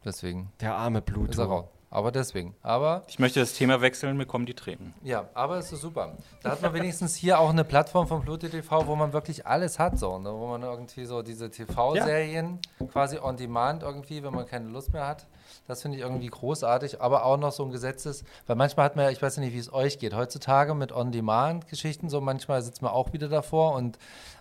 Deswegen 0.03 0.51
Der 0.61 0.73
arme 0.75 0.99
ist 0.99 1.07
er 1.09 1.13
Pluto. 1.13 1.43
raus. 1.43 1.65
Aber 1.89 2.11
deswegen. 2.11 2.55
Aber 2.61 3.03
Ich 3.07 3.19
möchte 3.19 3.39
das 3.39 3.53
Thema 3.53 3.79
wechseln, 3.81 4.17
mir 4.17 4.25
kommen 4.25 4.45
die 4.45 4.53
Tränen. 4.53 4.93
Ja, 5.03 5.29
aber 5.33 5.57
es 5.57 5.71
ist 5.71 5.81
super. 5.81 6.17
Da 6.43 6.51
hat 6.51 6.61
man 6.61 6.73
wenigstens 6.73 7.15
hier 7.15 7.39
auch 7.39 7.49
eine 7.49 7.63
Plattform 7.63 8.07
von 8.07 8.21
Pluto 8.21 8.47
TV, 8.47 8.87
wo 8.87 8.95
man 8.95 9.13
wirklich 9.13 9.45
alles 9.45 9.79
hat, 9.79 9.97
so, 9.97 10.17
ne? 10.19 10.31
wo 10.33 10.47
man 10.47 10.63
irgendwie 10.63 11.05
so 11.05 11.21
diese 11.21 11.49
TV-Serien 11.49 12.59
quasi 12.91 13.17
on 13.19 13.37
demand 13.37 13.83
irgendwie, 13.83 14.23
wenn 14.23 14.33
man 14.33 14.45
keine 14.45 14.67
Lust 14.69 14.91
mehr 14.93 15.07
hat. 15.07 15.25
Das 15.67 15.81
finde 15.81 15.97
ich 15.97 16.03
irgendwie 16.03 16.27
großartig, 16.27 17.01
aber 17.01 17.25
auch 17.25 17.37
noch 17.37 17.51
so 17.51 17.63
ein 17.63 17.71
Gesetzes, 17.71 18.23
weil 18.45 18.55
manchmal 18.55 18.85
hat 18.85 18.95
man 18.95 19.05
ja, 19.05 19.11
ich 19.11 19.21
weiß 19.21 19.37
nicht, 19.37 19.53
wie 19.53 19.57
es 19.57 19.73
euch 19.73 19.97
geht, 19.97 20.13
heutzutage 20.15 20.75
mit 20.75 20.91
On-Demand-Geschichten, 20.91 22.09
so 22.09 22.21
manchmal 22.21 22.61
sitzt 22.61 22.83
man 22.83 22.91
auch 22.91 23.13
wieder 23.13 23.29
davor 23.29 23.73
und 23.73 23.97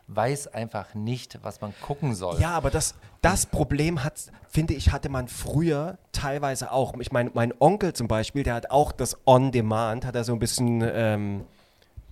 weiß 0.07 0.49
einfach 0.49 0.95
nicht, 0.95 1.39
was 1.43 1.63
man 1.63 1.73
gucken 1.81 2.15
soll. 2.15 2.39
Ja, 2.41 2.51
aber 2.51 2.71
das, 2.71 2.95
das 3.23 3.47
Problem 3.47 4.05
hat, 4.05 4.15
finde 4.51 4.75
ich, 4.75 4.93
hatte 4.93 5.09
man 5.09 5.29
früher 5.29 5.97
teilweise 6.13 6.73
auch. 6.73 6.95
Ich 6.99 7.11
meine, 7.11 7.31
mein 7.33 7.55
Onkel 7.59 7.95
zum 7.95 8.07
Beispiel, 8.07 8.43
der 8.43 8.55
hat 8.55 8.71
auch 8.71 8.93
das 8.93 9.17
On-Demand, 9.27 10.05
hat 10.05 10.15
er 10.15 10.25
so 10.25 10.35
ein 10.35 10.39
bisschen, 10.39 10.83
ähm, 10.85 11.45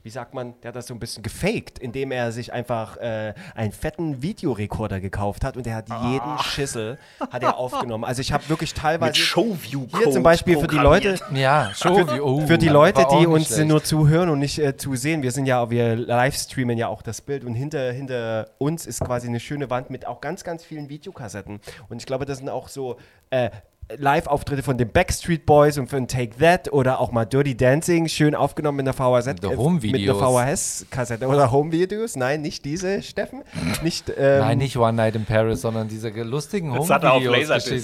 wie 0.02 0.10
sagt 0.10 0.34
man, 0.34 0.54
der 0.62 0.68
hat 0.70 0.76
das 0.76 0.86
so 0.86 0.94
ein 0.94 1.00
bisschen 1.00 1.22
gefaked, 1.22 1.78
indem 1.78 2.10
er 2.12 2.32
sich 2.32 2.52
einfach 2.52 2.96
äh, 2.96 3.34
einen 3.54 3.72
fetten 3.72 4.20
Videorekorder 4.22 5.00
gekauft 5.00 5.44
hat 5.44 5.56
und 5.56 5.64
der 5.66 5.76
hat 5.76 5.88
jeden 5.88 6.38
Schissel 6.40 6.98
hat 7.30 7.42
er 7.42 7.56
aufgenommen. 7.56 8.04
Also 8.04 8.20
ich 8.20 8.32
habe 8.32 8.48
wirklich 8.48 8.74
teilweise 8.74 9.10
Mit 9.10 9.16
Showview 9.16 9.86
hier 9.96 10.10
zum 10.10 10.22
Beispiel 10.22 10.58
für 10.58 10.66
die 10.66 10.76
Leute, 10.76 11.18
Ja, 11.32 11.70
schon. 11.74 12.08
wie- 12.10 12.20
oh, 12.20 12.46
für 12.46 12.58
die 12.58 12.68
Leute, 12.68 13.06
die 13.12 13.26
uns 13.26 13.46
schlecht. 13.48 13.68
nur 13.68 13.84
zuhören 13.84 14.28
und 14.28 14.38
nicht 14.40 14.58
äh, 14.58 14.76
zusehen, 14.76 15.22
wir 15.22 15.30
sind 15.30 15.46
ja, 15.46 15.70
wir 15.70 15.94
livestreamen 15.96 16.76
ja 16.78 16.88
auch 16.88 17.02
das 17.02 17.20
Bild 17.20 17.44
und 17.44 17.54
hinter, 17.54 17.92
hinter 17.92 18.48
uns 18.58 18.86
ist 18.86 19.00
quasi 19.04 19.28
eine 19.28 19.40
schöne 19.40 19.70
Wand 19.70 19.90
mit 19.90 20.06
auch 20.06 20.20
ganz, 20.20 20.42
ganz 20.44 20.64
vielen 20.64 20.88
Videokassetten. 20.88 21.60
Und 21.88 21.98
ich 21.98 22.06
glaube, 22.06 22.24
das 22.26 22.38
sind 22.38 22.48
auch 22.48 22.68
so 22.68 22.96
äh, 23.30 23.50
Live-Auftritte 23.96 24.62
von 24.62 24.78
den 24.78 24.90
Backstreet 24.90 25.44
Boys 25.44 25.76
und 25.76 25.88
von 25.88 26.08
Take 26.08 26.36
That 26.38 26.72
oder 26.72 26.98
auch 27.00 27.12
mal 27.12 27.24
Dirty 27.24 27.56
Dancing, 27.56 28.08
schön 28.08 28.34
aufgenommen 28.34 28.78
in 28.78 28.84
der 28.86 28.94
VHS. 28.94 29.26
Äh. 29.26 29.34
Mit 29.34 30.08
einer 30.08 30.14
VHS-Kassette 30.14 31.26
oder 31.26 31.50
Home-Videos. 31.50 32.16
Nein, 32.16 32.42
nicht 32.42 32.64
diese, 32.64 33.02
Steffen. 33.02 33.42
Nicht, 33.82 34.10
ähm, 34.16 34.40
Nein, 34.40 34.58
nicht 34.58 34.76
One 34.76 34.94
Night 34.94 35.14
in 35.16 35.24
Paris, 35.24 35.60
sondern 35.60 35.88
diese 35.88 36.08
lustigen 36.10 36.72
Home-Videos. 36.72 36.88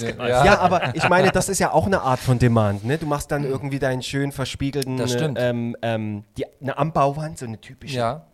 Gemacht. 0.00 0.28
Ja, 0.28 0.58
aber 0.60 0.94
ich 0.94 1.08
meine, 1.08 1.30
das 1.30 1.48
ist 1.48 1.58
ja 1.58 1.72
auch 1.72 1.86
eine 1.86 2.00
Art 2.00 2.20
von 2.20 2.38
Demand, 2.38 2.84
ne? 2.84 2.96
Du 2.98 3.06
machst 3.06 3.30
dann 3.30 3.44
irgendwie 3.44 3.78
deinen 3.78 4.02
schön 4.02 4.32
verspiegelten, 4.32 4.96
Das 4.96 5.12
stimmt. 5.12 5.38
ähm, 5.40 5.76
ähm, 5.82 6.24
die, 6.36 6.44
eine 6.60 6.78
Anbauwand, 6.78 7.38
so 7.38 7.46
eine 7.46 7.60
typische 7.60 7.96
Ja. 7.96 8.27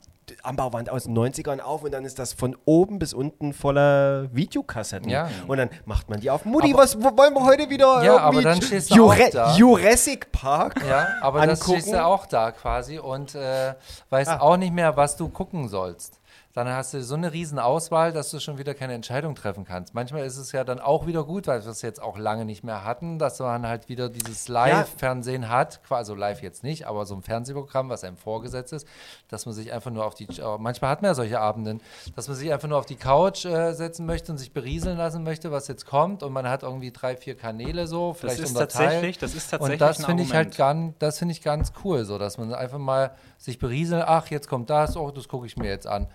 Anbauwand 0.44 0.90
aus 0.90 1.04
den 1.04 1.16
90ern 1.16 1.61
auf 1.61 1.83
und 1.83 1.92
dann 1.92 2.04
ist 2.04 2.18
das 2.18 2.33
von 2.33 2.57
oben 2.64 2.98
bis 2.98 3.14
unten 3.14 3.52
voller 3.52 4.28
Videokassetten. 4.35 5.09
Ja. 5.09 5.28
Und 5.46 5.59
dann 5.59 5.70
macht 5.85 6.09
man 6.11 6.20
die 6.20 6.30
auf. 6.30 6.44
Mutti, 6.44 6.74
was 6.74 6.98
wo- 7.02 7.16
wollen 7.16 7.35
wir 7.35 7.44
heute 7.44 7.70
wieder 7.70 8.02
Ja, 8.04 8.18
aber 8.18 8.42
dann 8.42 8.61
stehst 8.61 8.90
du 8.90 8.94
Jure 8.96 9.24
auch 9.26 9.30
da. 9.30 9.57
Jurassic 9.57 10.30
Park 10.33 10.83
Ja, 10.88 11.09
aber 11.20 11.46
das 11.46 11.61
angucken? 11.62 11.80
stehst 11.80 11.94
du 11.94 12.04
auch 12.04 12.26
da 12.26 12.50
quasi 12.52 12.98
und 12.98 13.35
äh, 13.35 13.74
weißt 14.11 14.30
Ah. 14.30 14.40
auch 14.40 14.57
nicht 14.57 14.72
mehr, 14.74 14.96
was 14.96 15.16
du 15.16 15.28
gucken 15.28 15.68
sollst. 15.68 16.20
Dann 16.55 16.69
hast 16.69 16.95
du 16.95 17.03
so 17.03 17.17
eine 17.17 17.33
riesen 17.33 17.59
Auswahl, 17.59 18.12
dass 18.12 18.31
du 18.31 18.38
schon 18.38 18.59
wieder 18.59 18.75
keine 18.75 18.95
Entscheidung 18.95 19.35
treffen 19.35 19.64
kannst. 19.64 19.93
Manchmal 19.93 20.23
ist 20.25 20.37
es 20.37 20.53
ja 20.53 20.62
dann 20.62 20.79
auch 20.79 21.05
wieder 21.05 21.25
gut, 21.25 21.49
weil 21.49 21.64
wir 21.64 21.69
es 21.71 21.83
jetzt 21.83 22.01
auch 22.01 22.17
lange 22.17 22.45
nicht 22.45 22.62
mehr 22.62 22.85
hatten, 22.85 23.19
dass 23.19 23.40
man 23.40 23.67
halt 23.67 23.88
wieder 23.88 24.09
dieses 24.09 24.47
Live-Fernsehen 24.47 25.49
hat, 25.49 25.81
also 25.90 26.14
live 26.14 26.43
jetzt 26.43 26.62
nicht, 26.62 26.87
aber 26.87 27.07
so 27.07 27.17
ein 27.17 27.23
Fernsehprogramm, 27.23 27.88
was 27.88 28.05
einem 28.05 28.17
vorgesetzt 28.17 28.73
ist, 28.73 28.87
dass 29.27 29.47
man 29.47 29.55
sich 29.57 29.73
einfach 29.73 29.90
nur 29.90 30.05
auf 30.07 30.14
die, 30.14 30.27
äh, 30.27 30.59
manchmal 30.59 30.93
hat 30.93 31.03
man 31.03 31.09
ja 31.11 31.14
solche 31.17 31.40
Abenden, 31.40 31.81
dass 32.14 32.29
man 32.29 32.37
sich 32.37 32.53
einfach 32.53 32.69
nur 32.69 32.79
auf 32.79 32.87
die 32.87 32.95
Couch 32.97 33.45
äh, 33.47 33.73
setzen 33.73 34.07
möchte 34.07 34.31
und 34.31 34.38
sich 34.38 34.53
berieseln 34.53 34.97
lassen 34.97 35.25
möchte, 35.25 35.51
was 35.51 35.67
jetzt 35.67 35.87
kommt 35.87 36.23
und 36.23 36.33
man 36.33 36.49
hat 36.49 36.62
irgendwie 36.62 36.93
drei, 36.93 37.17
vier 37.17 37.37
Kanäle 37.37 37.88
so, 37.88 38.12
vielleicht 38.14 38.38
ist 38.38 38.51
unterteilt. 38.51 38.85
tatsächlich- 38.93 39.19
das 39.19 39.35
ist 39.35 39.51
tatsächlich 39.51 39.81
Und 39.81 39.88
das 39.88 40.05
finde 40.07 40.23
ich 40.23 40.33
halt 40.35 40.57
ganz, 40.57 40.95
das 41.01 41.19
finde 41.19 41.33
ich 41.33 41.43
ganz 41.43 41.73
cool, 41.83 42.05
so 42.05 42.17
dass 42.17 42.38
man 42.38 42.55
einfach 42.55 42.79
mal 42.79 43.11
sich 43.38 43.59
berieselt, 43.59 44.05
ach, 44.07 44.29
jetzt 44.29 44.49
kommt 44.49 44.71
das, 44.71 44.97
oh, 44.97 45.11
das 45.11 45.27
gucke 45.27 45.47
ich 45.49 45.57
mir 45.57 45.69
jetzt 45.69 45.88
an. 45.88 46.07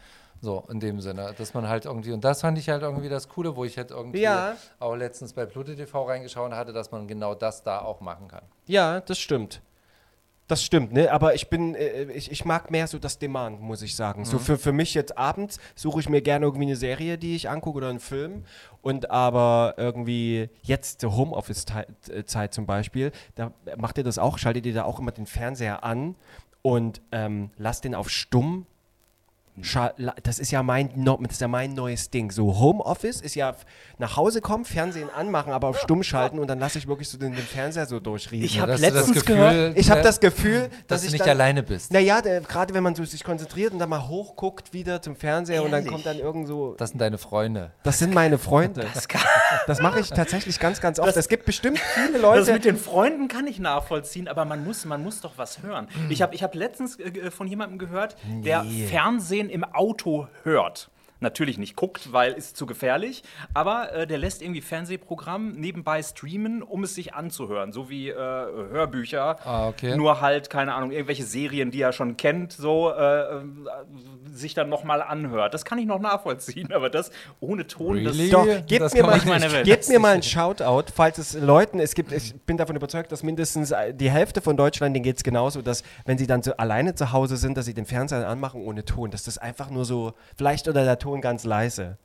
So, 0.41 0.63
in 0.69 0.79
dem 0.79 1.01
Sinne, 1.01 1.33
dass 1.37 1.53
man 1.53 1.67
halt 1.67 1.85
irgendwie, 1.85 2.13
und 2.13 2.23
das 2.23 2.41
fand 2.41 2.57
ich 2.57 2.69
halt 2.69 2.81
irgendwie 2.81 3.09
das 3.09 3.27
Coole, 3.27 3.55
wo 3.55 3.65
ich 3.65 3.77
halt 3.77 3.91
irgendwie 3.91 4.21
Ja. 4.21 4.55
auch 4.79 4.95
letztens 4.95 5.33
bei 5.33 5.45
Pluto 5.45 5.73
TV 5.73 6.03
reingeschaut 6.03 6.51
hatte, 6.53 6.71
dass 6.71 6.91
man 6.91 7.07
genau 7.07 7.35
das 7.35 7.61
da 7.63 7.79
auch 7.81 7.99
machen 7.99 8.27
kann. 8.29 8.43
Ja, 8.65 9.01
das 9.01 9.19
stimmt. 9.19 9.61
Das 10.47 10.63
stimmt, 10.63 10.93
ne? 10.93 11.11
Aber 11.11 11.35
ich 11.35 11.49
bin, 11.49 11.75
äh, 11.75 12.05
ich, 12.05 12.31
ich 12.31 12.43
mag 12.43 12.71
mehr 12.71 12.87
so 12.87 12.97
das 12.97 13.19
Demand, 13.19 13.61
muss 13.61 13.83
ich 13.83 13.95
sagen. 13.95 14.21
Mhm. 14.21 14.25
So 14.25 14.39
für, 14.39 14.57
für 14.57 14.71
mich 14.71 14.95
jetzt 14.95 15.15
abends 15.15 15.59
suche 15.75 15.99
ich 15.99 16.09
mir 16.09 16.21
gerne 16.23 16.45
irgendwie 16.45 16.65
eine 16.65 16.75
Serie, 16.75 17.19
die 17.19 17.35
ich 17.35 17.49
angucke 17.49 17.77
oder 17.77 17.89
einen 17.89 17.99
Film. 17.99 18.45
Und 18.81 19.11
aber 19.11 19.75
irgendwie 19.77 20.49
jetzt 20.63 21.01
zur 21.01 21.15
Homeoffice-Zeit 21.15 22.53
zum 22.53 22.65
Beispiel, 22.65 23.11
da 23.35 23.51
macht 23.77 23.97
ihr 23.99 24.03
das 24.03 24.17
auch, 24.17 24.37
schaltet 24.37 24.65
ihr 24.65 24.73
da 24.73 24.85
auch 24.85 24.99
immer 24.99 25.11
den 25.11 25.27
Fernseher 25.27 25.83
an 25.83 26.15
und 26.63 27.01
ähm, 27.11 27.51
lasst 27.57 27.83
den 27.83 27.93
auf 27.93 28.09
stumm. 28.09 28.65
Scha- 29.63 29.93
Das 30.23 30.39
ist 30.39 30.51
ja 30.51 30.63
mein, 30.63 30.89
das 31.05 31.31
ist 31.33 31.41
ja 31.41 31.47
mein 31.47 31.73
neues 31.73 32.09
Ding. 32.09 32.31
So 32.31 32.57
Homeoffice 32.59 33.21
ist 33.21 33.35
ja 33.35 33.55
nach 33.97 34.15
Hause 34.17 34.41
kommen, 34.41 34.65
Fernsehen 34.65 35.09
anmachen, 35.09 35.51
aber 35.53 35.67
auf 35.69 35.79
stumm 35.79 36.03
schalten 36.03 36.39
und 36.39 36.47
dann 36.47 36.59
lasse 36.59 36.77
ich 36.77 36.87
wirklich 36.87 37.09
so 37.09 37.17
den, 37.17 37.33
den 37.33 37.43
Fernseher 37.45 37.85
so 37.85 37.99
durchriechen. 37.99 38.45
Ich 38.45 38.59
habe 38.59 38.71
das 38.71 38.81
letztens 38.81 39.19
Gefühl, 39.25 39.35
gehört, 39.35 39.77
Ich 39.77 39.89
habe 39.91 40.01
äh, 40.01 40.03
das 40.03 40.19
Gefühl, 40.19 40.69
dass, 40.87 41.01
dass, 41.01 41.03
ich 41.03 41.11
nicht 41.11 41.21
dann, 41.21 41.29
alleine 41.31 41.63
bist. 41.63 41.91
Naja, 41.91 42.21
gerade 42.21 42.73
wenn 42.73 42.83
man 42.83 42.95
so 42.95 43.03
sich 43.05 43.23
konzentriert 43.23 43.73
und 43.73 43.79
dann 43.79 43.89
mal 43.89 44.07
hochguckt 44.07 44.73
wieder 44.73 45.01
zum 45.01 45.15
Fernseher 45.15 45.63
und 45.63 45.71
dann 45.71 45.79
Ehrlich? 45.79 45.91
kommt 45.91 46.05
dann 46.05 46.17
irgend 46.19 46.47
so. 46.47 46.75
Das 46.77 46.89
sind 46.91 46.99
deine 46.99 47.17
Freunde. 47.17 47.71
Das 47.83 47.99
sind 47.99 48.13
meine 48.13 48.37
Freunde. 48.37 48.85
Das 49.67 49.79
mache 49.81 49.99
ich 49.99 50.09
tatsächlich 50.09 50.59
ganz, 50.59 50.79
ganz 50.81 50.99
oft. 50.99 51.15
es 51.17 51.27
gibt 51.27 51.45
bestimmt 51.45 51.79
viele 51.95 52.19
Leute. 52.19 52.39
Das 52.45 52.49
mit 52.53 52.65
den 52.65 52.77
Freunden 52.77 53.27
kann 53.27 53.47
ich 53.47 53.59
nachvollziehen, 53.59 54.27
aber 54.27 54.45
man 54.45 54.63
muss, 54.63 54.85
man 54.85 55.03
muss 55.03 55.21
doch 55.21 55.33
was 55.37 55.61
hören. 55.61 55.87
Ich 56.09 56.21
habe 56.21 56.35
ich 56.35 56.43
hab 56.43 56.55
letztens 56.55 56.97
äh, 56.99 57.31
von 57.31 57.47
jemandem 57.47 57.77
gehört, 57.79 58.15
der 58.43 58.65
Fernsehen 58.89 59.48
im 59.49 59.63
Auto 59.63 60.27
hört. 60.43 60.89
Natürlich 61.21 61.57
nicht 61.57 61.75
guckt, 61.75 62.13
weil 62.13 62.31
ist 62.31 62.55
zu 62.55 62.65
gefährlich, 62.65 63.23
aber 63.53 63.91
äh, 63.91 64.07
der 64.07 64.17
lässt 64.17 64.41
irgendwie 64.41 64.61
Fernsehprogramm 64.61 65.51
nebenbei 65.51 66.01
streamen, 66.01 66.63
um 66.63 66.85
es 66.85 66.95
sich 66.95 67.13
anzuhören, 67.13 67.73
so 67.73 67.89
wie 67.89 68.07
äh, 68.09 68.15
Hörbücher. 68.15 69.37
Ah, 69.45 69.67
okay. 69.67 69.97
Nur 69.97 70.21
halt, 70.21 70.49
keine 70.49 70.73
Ahnung, 70.73 70.91
irgendwelche 70.91 71.23
Serien, 71.25 71.71
die 71.71 71.81
er 71.81 71.91
schon 71.91 72.15
kennt, 72.15 72.53
so 72.53 72.89
äh, 72.91 73.19
äh, 73.37 73.41
sich 74.31 74.53
dann 74.53 74.69
nochmal 74.69 75.01
anhört. 75.01 75.53
Das 75.53 75.65
kann 75.65 75.77
ich 75.77 75.85
noch 75.85 75.99
nachvollziehen, 75.99 76.71
aber 76.71 76.89
das 76.89 77.11
ohne 77.41 77.67
Ton, 77.67 77.97
Really? 77.97 78.29
das 78.29 78.39
Doch, 78.39 78.45
Das 78.45 78.65
gebt 78.67 78.79
kann 78.81 79.01
mir, 79.01 79.03
mal, 79.07 79.13
nicht 79.15 79.25
meine 79.27 79.51
Welt. 79.51 79.65
gebt 79.65 79.89
mir 79.89 79.99
mal 79.99 80.13
einen 80.13 80.23
Shoutout, 80.23 80.91
falls 80.95 81.17
es 81.17 81.33
Leuten, 81.33 81.79
es 81.79 81.95
gibt, 81.95 82.13
ich 82.13 82.33
bin 82.45 82.55
davon 82.55 82.77
überzeugt, 82.77 83.11
dass 83.11 83.23
mindestens 83.23 83.73
die 83.93 84.09
Hälfte 84.09 84.39
von 84.41 84.55
Deutschland, 84.55 84.95
denen 84.95 85.03
geht 85.03 85.17
es 85.17 85.23
genauso, 85.23 85.61
dass 85.61 85.83
wenn 86.05 86.17
sie 86.17 86.27
dann 86.27 86.43
so 86.43 86.55
alleine 86.55 86.95
zu 86.95 87.11
Hause 87.11 87.35
sind, 87.35 87.57
dass 87.57 87.65
sie 87.65 87.73
den 87.73 87.85
Fernseher 87.85 88.27
anmachen 88.27 88.61
ohne 88.61 88.85
Ton, 88.85 89.11
dass 89.11 89.23
das 89.23 89.37
einfach 89.37 89.69
nur 89.69 89.83
so, 89.83 90.13
vielleicht 90.37 90.67
oder 90.69 90.85
der 90.85 90.97
Ton 90.97 91.08
ganz 91.17 91.43
leise. 91.43 91.97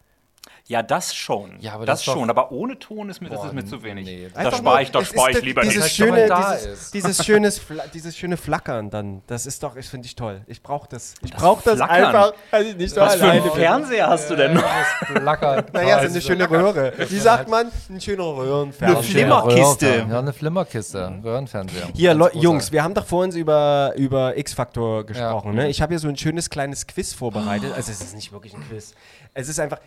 Ja, 0.67 0.83
das 0.83 1.15
schon. 1.15 1.61
Ja, 1.61 1.75
aber 1.75 1.85
das, 1.85 2.03
das 2.03 2.15
schon. 2.15 2.31
Aber 2.31 2.51
ohne 2.51 2.79
Ton 2.79 3.11
ist 3.11 3.21
mir, 3.21 3.29
das 3.29 3.41
Boah, 3.41 3.49
ist 3.49 3.53
mir 3.53 3.65
zu 3.67 3.83
wenig. 3.83 4.07
nee. 4.07 4.31
da 4.33 4.51
spare 4.51 4.83
ich, 4.83 4.91
da 4.91 5.05
spare 5.05 5.31
ist 5.33 5.39
ich 5.39 5.45
lieber 5.45 5.61
dieses 5.61 5.85
nicht. 5.85 5.97
schöne, 5.97 6.27
da 6.27 6.55
dieses, 6.55 6.67
ist. 6.85 6.95
dieses, 6.95 7.25
schönes, 7.25 7.61
dieses 7.93 8.17
schöne 8.17 8.37
Flackern 8.39 8.89
dann. 8.89 9.23
Das 9.27 9.45
ist 9.45 9.63
doch, 9.63 9.77
ich 9.77 9.87
finde 9.87 10.07
ich 10.07 10.17
toll. 10.17 10.41
Ich 10.47 10.63
brauche 10.63 10.89
das. 10.89 11.15
Ich 11.23 11.33
brauche 11.33 11.63
das 11.65 11.77
Flackern? 11.77 12.07
einfach, 12.07 12.33
ich 12.63 12.77
nicht 12.77 12.95
so 12.95 13.01
Was 13.03 13.17
für 13.17 13.31
einen. 13.31 13.51
Fernseher 13.51 14.09
hast 14.09 14.31
du 14.31 14.37
denn 14.37 14.55
noch? 14.55 14.65
Flacker. 15.07 15.65
Naja, 15.75 16.01
so 16.01 16.07
eine 16.09 16.21
schöne 16.21 16.49
Röhre. 16.49 16.93
Wie 17.09 17.19
sagt 17.19 17.49
man? 17.49 17.71
Ein 17.91 18.01
schöner 18.01 18.25
Röhrenfernseher. 18.25 18.97
Eine 18.97 19.03
Flimmerkiste. 19.03 20.07
Ja, 20.09 20.19
eine 20.19 20.33
Flimmerkiste. 20.33 21.21
Röhrenfernseher. 21.23 21.89
Hier, 21.95 22.11
Ganz 22.11 22.19
Leu- 22.21 22.29
großer. 22.31 22.43
Jungs, 22.43 22.73
wir 22.73 22.83
haben 22.83 22.95
doch 22.95 23.07
vorhin 23.07 23.35
über, 23.37 23.93
über 23.97 24.37
X-Factor 24.37 25.05
gesprochen. 25.05 25.55
Ne? 25.55 25.69
Ich 25.69 25.83
habe 25.83 25.93
hier 25.93 25.99
so 25.99 26.09
ein 26.09 26.17
schönes 26.17 26.49
kleines 26.49 26.87
Quiz 26.87 27.13
vorbereitet. 27.13 27.73
Also 27.75 27.91
es 27.93 28.01
ist 28.01 28.15
nicht 28.15 28.33
wirklich 28.33 28.55
ein 28.55 28.63
Quiz. 28.69 28.95
Es 29.35 29.49
ist 29.49 29.59
einfach, 29.59 29.81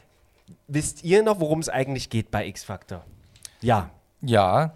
wisst 0.67 1.03
ihr 1.03 1.23
noch, 1.23 1.39
worum 1.39 1.59
es 1.59 1.69
eigentlich 1.69 2.09
geht 2.09 2.31
bei 2.31 2.45
X-Factor? 2.47 3.03
Ja. 3.61 3.89
Ja, 4.21 4.73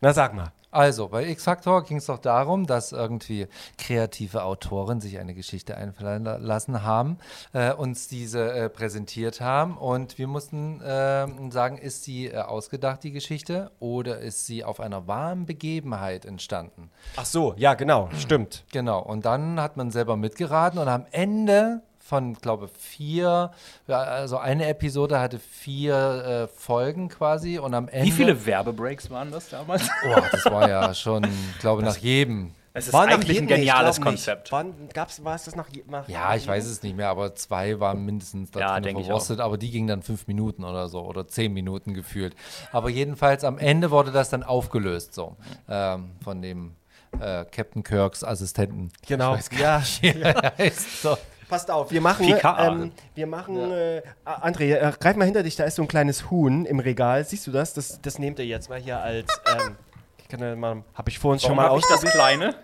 Na 0.00 0.12
sag 0.12 0.34
mal. 0.34 0.52
Also, 0.70 1.08
bei 1.08 1.26
X-Factor 1.28 1.82
ging 1.84 1.96
es 1.96 2.06
doch 2.06 2.18
darum, 2.18 2.66
dass 2.66 2.92
irgendwie 2.92 3.46
kreative 3.78 4.42
Autoren 4.44 5.00
sich 5.00 5.18
eine 5.18 5.32
Geschichte 5.34 5.76
einfallen 5.78 6.24
la- 6.24 6.36
lassen 6.36 6.82
haben, 6.82 7.16
äh, 7.54 7.72
uns 7.72 8.06
diese 8.06 8.52
äh, 8.52 8.68
präsentiert 8.68 9.40
haben 9.40 9.78
und 9.78 10.18
wir 10.18 10.26
mussten 10.26 10.82
ähm, 10.84 11.50
sagen, 11.50 11.78
ist 11.78 12.04
sie 12.04 12.26
äh, 12.26 12.36
ausgedacht, 12.36 13.02
die 13.02 13.12
Geschichte, 13.12 13.70
oder 13.80 14.18
ist 14.18 14.44
sie 14.46 14.62
auf 14.62 14.78
einer 14.80 15.06
wahren 15.06 15.46
Begebenheit 15.46 16.26
entstanden? 16.26 16.90
Ach 17.16 17.24
so, 17.24 17.54
ja, 17.56 17.72
genau, 17.74 18.10
stimmt. 18.18 18.64
Genau, 18.70 19.00
und 19.00 19.24
dann 19.24 19.58
hat 19.60 19.76
man 19.78 19.90
selber 19.90 20.16
mitgeraten 20.16 20.78
und 20.78 20.88
am 20.88 21.06
Ende 21.12 21.80
von, 22.08 22.32
glaube 22.34 22.68
vier, 22.68 23.50
also 23.86 24.38
eine 24.38 24.66
Episode 24.66 25.20
hatte 25.20 25.38
vier 25.38 25.94
äh, 25.94 26.48
Folgen 26.48 27.10
quasi 27.10 27.58
und 27.58 27.74
am 27.74 27.86
Ende... 27.88 28.06
Wie 28.06 28.12
viele 28.12 28.46
Werbebreaks 28.46 29.10
waren 29.10 29.30
das 29.30 29.50
damals? 29.50 29.88
Oh, 30.06 30.16
das 30.32 30.44
war 30.46 30.66
ja 30.68 30.94
schon, 30.94 31.26
glaube 31.60 31.82
nach 31.82 31.98
jedem. 31.98 32.54
Es 32.72 32.86
ist 32.86 32.92
War 32.94 33.08
eigentlich 33.08 33.38
ein 33.38 33.44
ich 33.44 33.48
geniales 33.48 33.98
nicht. 33.98 34.06
Konzept. 34.06 34.52
Wann 34.52 34.72
gab's, 34.94 35.22
war 35.22 35.34
es 35.34 35.44
das 35.44 35.54
nach, 35.54 35.68
je- 35.68 35.84
nach 35.86 36.08
Ja, 36.08 36.34
ich 36.34 36.46
weiß 36.46 36.64
es 36.66 36.82
nicht 36.82 36.96
mehr, 36.96 37.08
aber 37.10 37.34
zwei 37.34 37.78
waren 37.80 38.04
mindestens 38.06 38.52
da 38.52 38.60
Ja, 38.60 38.72
drin 38.74 38.84
denke 38.84 39.00
ich 39.02 39.06
verrostet, 39.08 39.40
aber 39.40 39.58
die 39.58 39.70
gingen 39.70 39.88
dann 39.88 40.02
fünf 40.02 40.26
Minuten 40.28 40.64
oder 40.64 40.88
so 40.88 41.00
oder 41.04 41.26
zehn 41.28 41.52
Minuten 41.52 41.92
gefühlt. 41.92 42.34
Aber 42.72 42.88
jedenfalls 42.88 43.44
am 43.44 43.58
Ende 43.58 43.90
wurde 43.90 44.12
das 44.12 44.30
dann 44.30 44.42
aufgelöst 44.44 45.12
so 45.12 45.36
ähm, 45.68 46.12
von 46.22 46.40
dem 46.40 46.74
äh, 47.20 47.44
Captain 47.46 47.82
Kirks 47.82 48.22
Assistenten. 48.24 48.92
Genau, 49.06 49.36
ja. 49.58 49.82
Heißt 50.58 51.02
so. 51.02 51.18
Passt 51.48 51.70
auf, 51.70 51.90
wir 51.90 52.00
machen, 52.02 52.26
ähm, 52.58 52.92
wir 53.14 53.26
machen, 53.26 53.56
äh, 53.72 54.02
André, 54.26 54.74
äh, 54.74 54.92
greif 55.00 55.16
mal 55.16 55.24
hinter 55.24 55.42
dich, 55.42 55.56
da 55.56 55.64
ist 55.64 55.76
so 55.76 55.82
ein 55.82 55.88
kleines 55.88 56.30
Huhn 56.30 56.66
im 56.66 56.78
Regal. 56.78 57.24
Siehst 57.24 57.46
du 57.46 57.50
das? 57.52 57.72
Das, 57.72 58.00
das 58.02 58.18
nehmt 58.18 58.38
ihr 58.38 58.44
jetzt 58.46 58.68
mal 58.68 58.78
hier 58.78 58.98
als, 59.00 59.26
ähm, 59.46 59.76
ich 60.18 60.28
kann 60.28 60.40
ja 60.40 60.54
mal, 60.56 60.82
habe 60.94 61.08
ich 61.08 61.18
vorhin 61.18 61.40
schon 61.40 61.56
Warum 61.56 61.56
mal 61.56 61.68
habe 61.70 61.78
ich 61.80 61.86
das 62.02 62.10
kleine? 62.12 62.54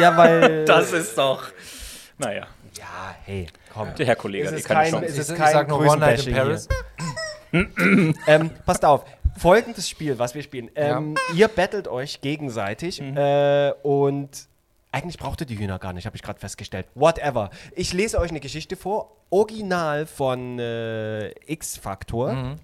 Ja, 0.00 0.16
weil, 0.16 0.64
Das 0.66 0.92
ist 0.92 1.18
doch. 1.18 1.42
Naja, 2.18 2.46
ja, 2.78 3.14
hey, 3.24 3.48
komm. 3.74 3.94
der 3.96 4.06
Herr 4.06 4.16
Kollege, 4.16 4.46
Es 4.46 4.52
ist 4.52 4.64
keine 4.68 4.90
kein- 4.90 5.02
es 5.04 5.12
Ich, 5.14 5.18
ist 5.18 5.30
ich 5.32 5.36
kein 5.36 5.52
sag 5.52 5.68
nur 5.68 5.80
One 5.80 5.96
Night 5.98 6.26
in 6.26 6.34
Paris. 6.34 6.68
Ähm, 7.52 8.50
passt 8.64 8.82
auf, 8.84 9.04
folgendes 9.36 9.86
Spiel, 9.88 10.18
was 10.18 10.34
wir 10.34 10.42
spielen. 10.42 10.70
Ähm, 10.74 11.16
Ihr 11.34 11.48
battelt 11.48 11.86
euch 11.86 12.22
gegenseitig 12.22 12.98
äh, 13.02 13.72
und 13.82 14.30
eigentlich 14.92 15.18
braucht 15.18 15.40
ihr 15.40 15.46
die 15.46 15.58
Hühner 15.58 15.78
gar 15.78 15.92
nicht, 15.92 16.06
habe 16.06 16.16
ich 16.16 16.22
gerade 16.22 16.38
festgestellt. 16.38 16.86
Whatever. 16.94 17.50
Ich 17.74 17.92
lese 17.92 18.18
euch 18.20 18.30
eine 18.30 18.40
Geschichte 18.40 18.76
vor, 18.76 19.16
original 19.30 20.06
von 20.06 20.58
äh, 20.58 21.30
X-Factor. 21.50 22.56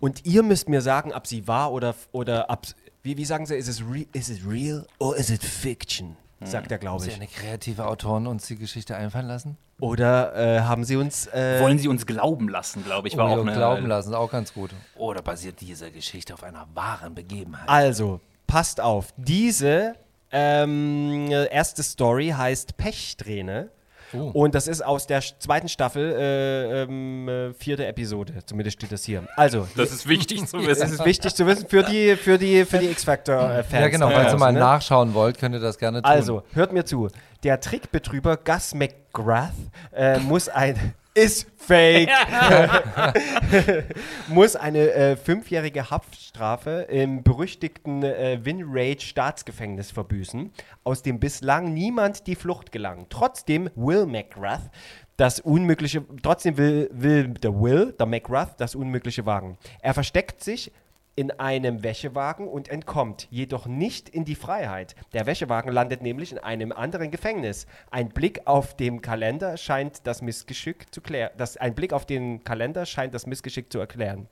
Und 0.00 0.24
ihr 0.26 0.42
müsst 0.42 0.68
mir 0.68 0.80
sagen, 0.80 1.12
ob 1.12 1.26
sie 1.26 1.46
wahr 1.48 1.72
oder, 1.72 1.94
oder 2.12 2.46
ob, 2.48 2.66
wie, 3.02 3.16
wie 3.16 3.24
sagen 3.24 3.46
sie, 3.46 3.56
ist 3.56 3.68
es, 3.68 3.80
re 3.82 4.06
is 4.12 4.28
it 4.28 4.40
real 4.48 4.86
or 4.98 5.16
is 5.16 5.30
it 5.30 5.42
fiction? 5.42 6.16
Sagt 6.40 6.70
er, 6.70 6.78
glaube 6.78 7.02
Sie 7.02 7.08
ich. 7.10 7.16
eine 7.16 7.26
kreative 7.26 7.84
Autorin 7.86 8.28
uns 8.28 8.46
die 8.46 8.54
Geschichte 8.56 8.96
einfallen 8.96 9.26
lassen? 9.26 9.56
Oder 9.80 10.36
äh, 10.36 10.60
haben 10.60 10.84
sie 10.84 10.94
uns. 10.94 11.26
Äh, 11.26 11.60
Wollen 11.60 11.80
Sie 11.80 11.88
uns 11.88 12.06
glauben 12.06 12.48
lassen, 12.48 12.84
glaube 12.84 13.08
ich, 13.08 13.16
war 13.16 13.26
Oder 13.26 13.34
auch 13.34 13.40
eine. 13.46 13.52
glauben 13.56 13.86
lassen, 13.86 14.14
auch 14.14 14.30
ganz 14.30 14.54
gut. 14.54 14.70
Oder 14.94 15.20
basiert 15.20 15.60
diese 15.60 15.90
Geschichte 15.90 16.34
auf 16.34 16.44
einer 16.44 16.68
wahren 16.74 17.16
Begebenheit? 17.16 17.68
Also, 17.68 18.20
passt 18.46 18.80
auf. 18.80 19.12
Diese 19.16 19.96
ähm, 20.32 21.30
erste 21.30 21.82
Story 21.82 22.34
heißt 22.36 22.76
Pechsträhne. 22.76 23.70
Oh. 24.14 24.30
Und 24.32 24.54
das 24.54 24.68
ist 24.68 24.80
aus 24.82 25.06
der 25.06 25.20
zweiten 25.20 25.68
Staffel, 25.68 26.12
äh, 26.12 26.82
ähm, 26.82 27.28
äh, 27.28 27.52
vierte 27.52 27.86
Episode. 27.86 28.32
Zumindest 28.46 28.78
steht 28.78 28.90
das 28.90 29.04
hier. 29.04 29.24
Also, 29.36 29.68
Das 29.76 29.92
ist 29.92 30.08
wichtig 30.08 30.46
zu 30.46 30.58
wissen. 30.66 30.92
ist 30.92 31.04
wichtig 31.04 31.34
zu 31.34 31.46
wissen 31.46 31.68
für 31.68 31.82
die, 31.82 32.16
für 32.16 32.38
die, 32.38 32.64
für 32.64 32.78
die 32.78 32.90
X-Factor-Fans. 32.90 33.70
ja, 33.70 33.88
genau, 33.88 34.06
falls 34.06 34.18
ihr 34.18 34.22
draußen, 34.24 34.38
mal 34.38 34.52
ne? 34.52 34.60
nachschauen 34.60 35.12
wollt, 35.12 35.38
könnt 35.38 35.54
ihr 35.54 35.60
das 35.60 35.76
gerne 35.78 36.00
tun. 36.00 36.10
Also, 36.10 36.42
hört 36.54 36.72
mir 36.72 36.84
zu. 36.84 37.08
Der 37.42 37.60
Trickbetrüger 37.60 38.38
Gus 38.38 38.74
McGrath 38.74 39.52
äh, 39.92 40.18
muss 40.20 40.48
ein. 40.48 40.94
Ist 41.18 41.48
fake. 41.56 42.08
muss 44.28 44.54
eine 44.54 44.92
äh, 44.92 45.16
fünfjährige 45.16 45.90
Haftstrafe 45.90 46.86
im 46.88 47.24
berüchtigten 47.24 48.04
äh, 48.04 48.38
Winrage 48.44 49.00
Staatsgefängnis 49.00 49.90
verbüßen, 49.90 50.52
aus 50.84 51.02
dem 51.02 51.18
bislang 51.18 51.74
niemand 51.74 52.28
die 52.28 52.36
Flucht 52.36 52.70
gelang. 52.70 53.06
Trotzdem 53.08 53.68
will 53.74 54.06
McGrath 54.06 54.70
das 55.16 55.40
Unmögliche, 55.40 56.04
trotzdem 56.22 56.56
will, 56.56 56.88
will 56.92 57.28
der 57.28 57.52
Will, 57.60 57.92
der 57.98 58.06
McGrath, 58.06 58.60
das 58.60 58.76
Unmögliche 58.76 59.26
wagen. 59.26 59.58
Er 59.82 59.94
versteckt 59.94 60.44
sich 60.44 60.70
in 61.18 61.32
einem 61.32 61.82
Wäschewagen 61.82 62.46
und 62.46 62.68
entkommt, 62.68 63.26
jedoch 63.32 63.66
nicht 63.66 64.08
in 64.08 64.24
die 64.24 64.36
Freiheit. 64.36 64.94
Der 65.12 65.26
Wäschewagen 65.26 65.72
landet 65.72 66.00
nämlich 66.00 66.30
in 66.30 66.38
einem 66.38 66.70
anderen 66.70 67.10
Gefängnis. 67.10 67.66
Ein 67.90 68.10
Blick 68.10 68.42
auf 68.44 68.76
den 68.76 69.02
Kalender 69.02 69.56
scheint 69.56 70.06
das 70.06 70.22
Missgeschick 70.22 70.94
zu 70.94 71.00
klären. 71.00 71.32
Das, 71.36 71.56
ein 71.56 71.74
Blick 71.74 71.92
auf 71.92 72.06
den 72.06 72.44
Kalender 72.44 72.86
scheint 72.86 73.14
das 73.14 73.26
Missgeschick 73.26 73.72
zu 73.72 73.80
erklären. 73.80 74.28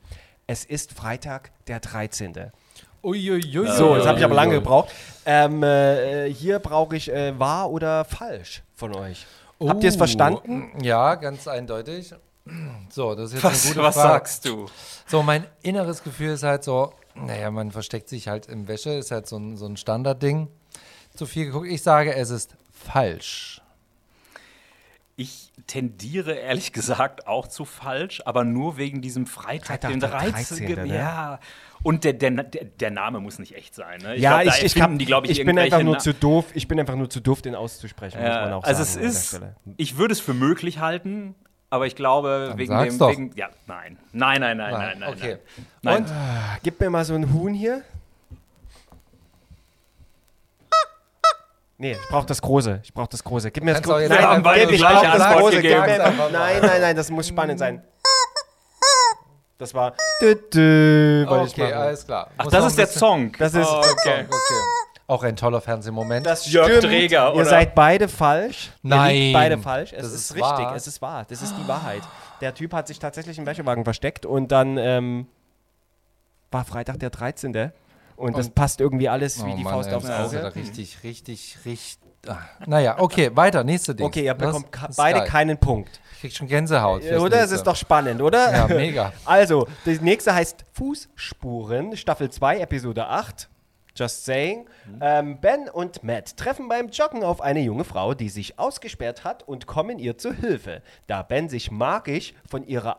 Es 0.46 0.64
ist 0.64 0.92
Freitag, 0.92 1.51
der 1.66 1.81
13. 1.81 2.53
Uiuiui. 3.03 3.66
So, 3.66 3.96
das 3.96 4.07
habe 4.07 4.20
ich 4.20 4.25
aber 4.25 4.37
lange 4.37 4.55
gebraucht. 4.55 4.92
Ähm, 5.25 5.64
äh, 5.64 6.33
hier 6.33 6.61
brauche 6.61 6.94
ich 6.94 7.12
äh, 7.12 7.37
wahr 7.37 7.68
oder 7.68 8.05
falsch 8.05 8.62
von 8.77 8.94
euch. 8.94 9.27
Habt 9.61 9.83
ihr 9.83 9.88
es 9.88 9.96
Oh, 9.96 9.99
verstanden? 9.99 10.70
Ja, 10.81 11.16
ganz 11.16 11.49
eindeutig. 11.49 12.14
So, 12.90 13.14
das 13.14 13.32
ist 13.32 13.35
jetzt 13.35 13.44
Was, 13.44 13.64
eine 13.64 13.74
gute 13.74 13.87
was 13.87 13.94
Frage. 13.94 14.09
sagst 14.09 14.44
du? 14.44 14.66
So, 15.06 15.22
mein 15.22 15.46
inneres 15.62 16.02
Gefühl 16.02 16.30
ist 16.30 16.42
halt 16.42 16.62
so, 16.64 16.92
naja, 17.14 17.50
man 17.50 17.72
versteckt 17.72 18.09
sich 18.09 18.28
halt 18.28 18.46
im 18.46 18.68
Wäsche, 18.68 18.90
ist 18.90 19.11
halt 19.11 19.26
so 19.26 19.37
ein, 19.37 19.56
so 19.56 19.66
ein 19.66 19.76
Standardding. 19.76 20.48
Zu 21.14 21.26
viel 21.26 21.46
geguckt. 21.46 21.66
Ich 21.66 21.82
sage, 21.82 22.14
es 22.14 22.30
ist 22.30 22.56
falsch. 22.70 23.62
Ich 25.18 25.50
tendiere 25.66 26.35
ehrlich 26.35 26.74
gesagt 26.74 27.26
auch 27.26 27.46
zu 27.46 27.64
falsch, 27.64 28.20
aber 28.26 28.44
nur 28.44 28.76
wegen 28.76 29.00
diesem 29.00 29.26
Freitag, 29.26 29.66
Freitag 29.66 29.90
den 29.90 30.00
der 30.00 30.11
13. 30.11 30.66
13., 30.66 30.88
ne? 30.88 30.94
Ja. 30.94 31.40
Und 31.82 32.04
der, 32.04 32.12
der, 32.12 32.30
der, 32.30 32.90
Name 32.90 33.20
muss 33.20 33.38
nicht 33.38 33.54
echt 33.54 33.74
sein. 33.74 34.00
Ne? 34.02 34.16
ja, 34.18 34.42
glaub, 34.42 34.54
ich, 34.54 34.64
ich, 34.64 34.80
hab, 34.80 34.98
die, 34.98 35.04
ich, 35.04 35.38
ich 35.38 35.46
bin 35.46 35.59
einfach 35.59 35.82
nur 35.82 35.94
Na- 35.94 36.00
zu 36.00 36.12
doof. 36.12 36.44
Ich 36.52 36.68
bin 36.68 36.78
einfach 36.78 36.96
nur 36.96 37.09
zu 37.09 37.20
doof, 37.20 37.40
den 37.40 37.54
auszusprechen, 37.54 38.20
Ja, 38.20 38.61
also 38.61 38.82
es 38.82 38.96
ist, 38.96 39.40
ich 39.78 39.96
würde 39.96 40.12
es 40.12 40.20
für 40.20 40.35
möglich 40.35 40.80
halten, 40.80 41.35
aber 41.70 41.87
ich 41.87 41.96
glaube, 41.96 42.46
Dann 42.50 42.59
wegen 42.59 42.72
sag's 42.72 42.94
dem, 42.94 42.98
doch. 42.98 43.11
wegen, 43.11 43.33
ja, 43.35 43.48
nein. 43.66 43.98
Nein, 44.12 44.40
nein, 44.40 44.57
nein, 44.57 44.72
nein, 44.72 44.98
nein. 45.00 45.12
okay. 45.12 45.38
Nein. 45.83 46.05
Und? 46.05 46.12
Gib 46.62 46.81
mir 46.81 46.90
mal 46.90 47.05
so 47.05 47.14
ein 47.14 47.33
Huhn 47.33 47.52
hier. 47.52 47.83
Nee, 51.79 51.92
ich 51.92 52.09
brauche 52.09 52.26
das 52.26 52.40
große. 52.40 52.81
Ich 52.85 52.94
brauche 52.94 53.09
das 53.11 53.22
große. 53.22 53.50
Gib 53.50 53.62
mir 53.62 53.74
das 53.74 53.83
große. 53.83 54.09
beide 54.09 54.61
gib, 54.61 54.68
die 54.70 54.74
ich 54.76 54.81
gleiche 54.81 55.07
brauch 55.07 55.18
das 55.18 55.38
große. 55.38 55.62
Nein, 56.33 56.61
nein, 56.62 56.81
nein, 56.81 56.96
das 56.96 57.11
muss 57.11 57.29
spannend 57.29 57.59
sein. 57.59 57.83
Das 59.59 59.72
war. 59.74 59.94
Dü, 60.20 60.35
dü, 60.52 61.26
Okay, 61.29 61.72
alles 61.72 62.05
klar. 62.05 62.31
Ach, 62.37 62.46
das 62.46 62.66
ist 62.66 62.79
der 62.79 62.87
Song. 62.87 63.33
Das 63.38 63.55
ist. 63.55 63.66
Oh, 63.66 63.79
okay. 63.81 64.24
Okay. 64.26 64.76
Auch 65.09 65.23
ein 65.23 65.37
toller 65.37 65.61
Fernsehmoment. 65.61 66.27
Das 66.27 66.51
Jörg 66.51 66.66
stimmt. 66.69 66.85
Träger, 66.85 67.29
Ihr 67.29 67.35
oder? 67.37 67.45
seid 67.45 67.75
beide 67.77 68.09
falsch. 68.09 68.73
Ihr 68.83 68.88
Nein. 68.90 69.14
liegt 69.16 69.33
beide 69.35 69.59
falsch. 69.59 69.92
Es 69.92 70.03
Das 70.03 70.12
ist, 70.12 70.14
ist 70.31 70.35
richtig. 70.35 70.42
wahr. 70.66 70.75
Es 70.75 70.87
ist 70.88 71.01
wahr. 71.03 71.25
Das 71.29 71.42
ist 71.42 71.55
die 71.57 71.69
Wahrheit. 71.69 72.03
Der 72.40 72.53
Typ 72.55 72.73
hat 72.73 72.88
sich 72.88 72.99
tatsächlich 72.99 73.38
im 73.38 73.47
Wäschewagen 73.47 73.85
versteckt 73.85 74.27
und 74.27 74.51
dann 74.51 74.77
ähm, 74.79 75.29
war 76.51 76.64
Freitag 76.64 76.99
der 76.99 77.11
13. 77.11 77.73
Und, 78.16 78.37
das 78.37 78.51
passt 78.51 78.81
irgendwie 78.81 79.09
alles 79.09 79.45
wie 79.45 79.53
Oh 79.53 79.57
die 79.57 79.62
Mann, 79.62 79.75
Faust 79.75 79.90
ey, 79.90 79.95
aufs 79.95 80.11
Auge. 80.11 80.55
richtig, 80.57 80.99
richtig, 81.05 81.59
richtig. 81.64 82.01
Ah. 82.27 82.38
Naja, 82.66 82.97
okay, 82.99 83.31
weiter, 83.35 83.62
nächste 83.62 83.95
Ding. 83.95 84.07
Okay, 84.07 84.25
ihr 84.25 84.35
Das 84.35 84.47
bekommt 84.49 84.97
beide 84.97 85.21
geil. 85.21 85.29
keinen 85.29 85.59
Punkt. 85.59 86.01
Ich 86.14 86.20
krieg 86.22 86.33
schon 86.35 86.49
Gänsehaut. 86.49 87.05
fürs 87.05 87.20
Oder? 87.22 87.41
Es 87.45 87.53
ist 87.53 87.62
doch 87.64 87.76
spannend, 87.76 88.20
oder? 88.22 88.53
Ja, 88.53 88.66
mega. 88.66 89.12
Also, 89.24 89.68
das 89.85 90.01
nächste 90.01 90.35
heißt 90.35 90.64
Fußspuren, 90.72 91.97
Staffel 91.97 92.30
2, 92.30 92.59
Episode 92.61 93.07
8. 93.07 93.49
Just 93.97 94.26
saying. 94.26 94.68
Ähm, 95.01 95.40
ben 95.40 95.70
und 95.70 96.05
Matt 96.05 96.36
treffen 96.36 96.68
beim 96.68 96.88
Joggen 96.88 97.24
auf 97.24 97.40
eine 97.40 97.61
junge 97.61 97.84
Frau, 97.84 98.12
die 98.12 98.28
sich 98.28 98.59
ausgesperrt 98.59 99.24
hat 99.24 99.42
und 99.49 99.66
kommen 99.66 99.99
ihr 99.99 100.18
zu 100.18 100.34
Hilfe. 100.34 100.82
Da 101.07 101.22
Ben 101.22 101.49
sich 101.49 101.70
magisch 101.70 102.34
von, 102.49 102.66
ihrer 102.66 102.99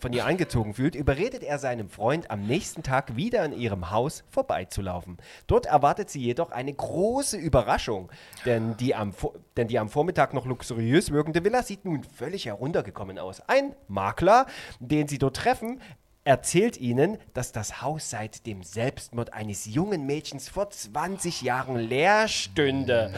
von 0.00 0.12
ihr 0.12 0.24
angezogen 0.24 0.74
fühlt, 0.74 0.94
überredet 0.94 1.42
er 1.42 1.58
seinem 1.58 1.90
Freund, 1.90 2.30
am 2.30 2.46
nächsten 2.46 2.82
Tag 2.82 3.16
wieder 3.16 3.42
an 3.42 3.52
ihrem 3.52 3.90
Haus 3.90 4.24
vorbeizulaufen. 4.30 5.18
Dort 5.46 5.66
erwartet 5.66 6.08
sie 6.08 6.22
jedoch 6.22 6.50
eine 6.50 6.72
große 6.72 7.36
Überraschung, 7.36 8.10
denn 8.46 8.76
die 8.78 8.94
am, 8.94 9.12
denn 9.56 9.68
die 9.68 9.78
am 9.78 9.90
Vormittag 9.90 10.32
noch 10.32 10.46
luxuriös 10.46 11.10
wirkende 11.10 11.44
Villa 11.44 11.62
sieht 11.62 11.84
nun 11.84 12.02
völlig 12.04 12.46
heruntergekommen 12.46 13.18
aus. 13.18 13.42
Ein 13.46 13.74
Makler, 13.88 14.46
den 14.80 15.08
sie 15.08 15.18
dort 15.18 15.36
treffen, 15.36 15.80
erzählt 16.26 16.76
ihnen, 16.78 17.18
dass 17.34 17.52
das 17.52 17.80
Haus 17.82 18.10
seit 18.10 18.46
dem 18.46 18.64
Selbstmord 18.64 19.32
eines 19.32 19.64
jungen 19.64 20.06
Mädchens 20.06 20.48
vor 20.48 20.68
20 20.68 21.42
Jahren 21.42 21.76
leer 21.76 22.26
stünde. 22.26 23.14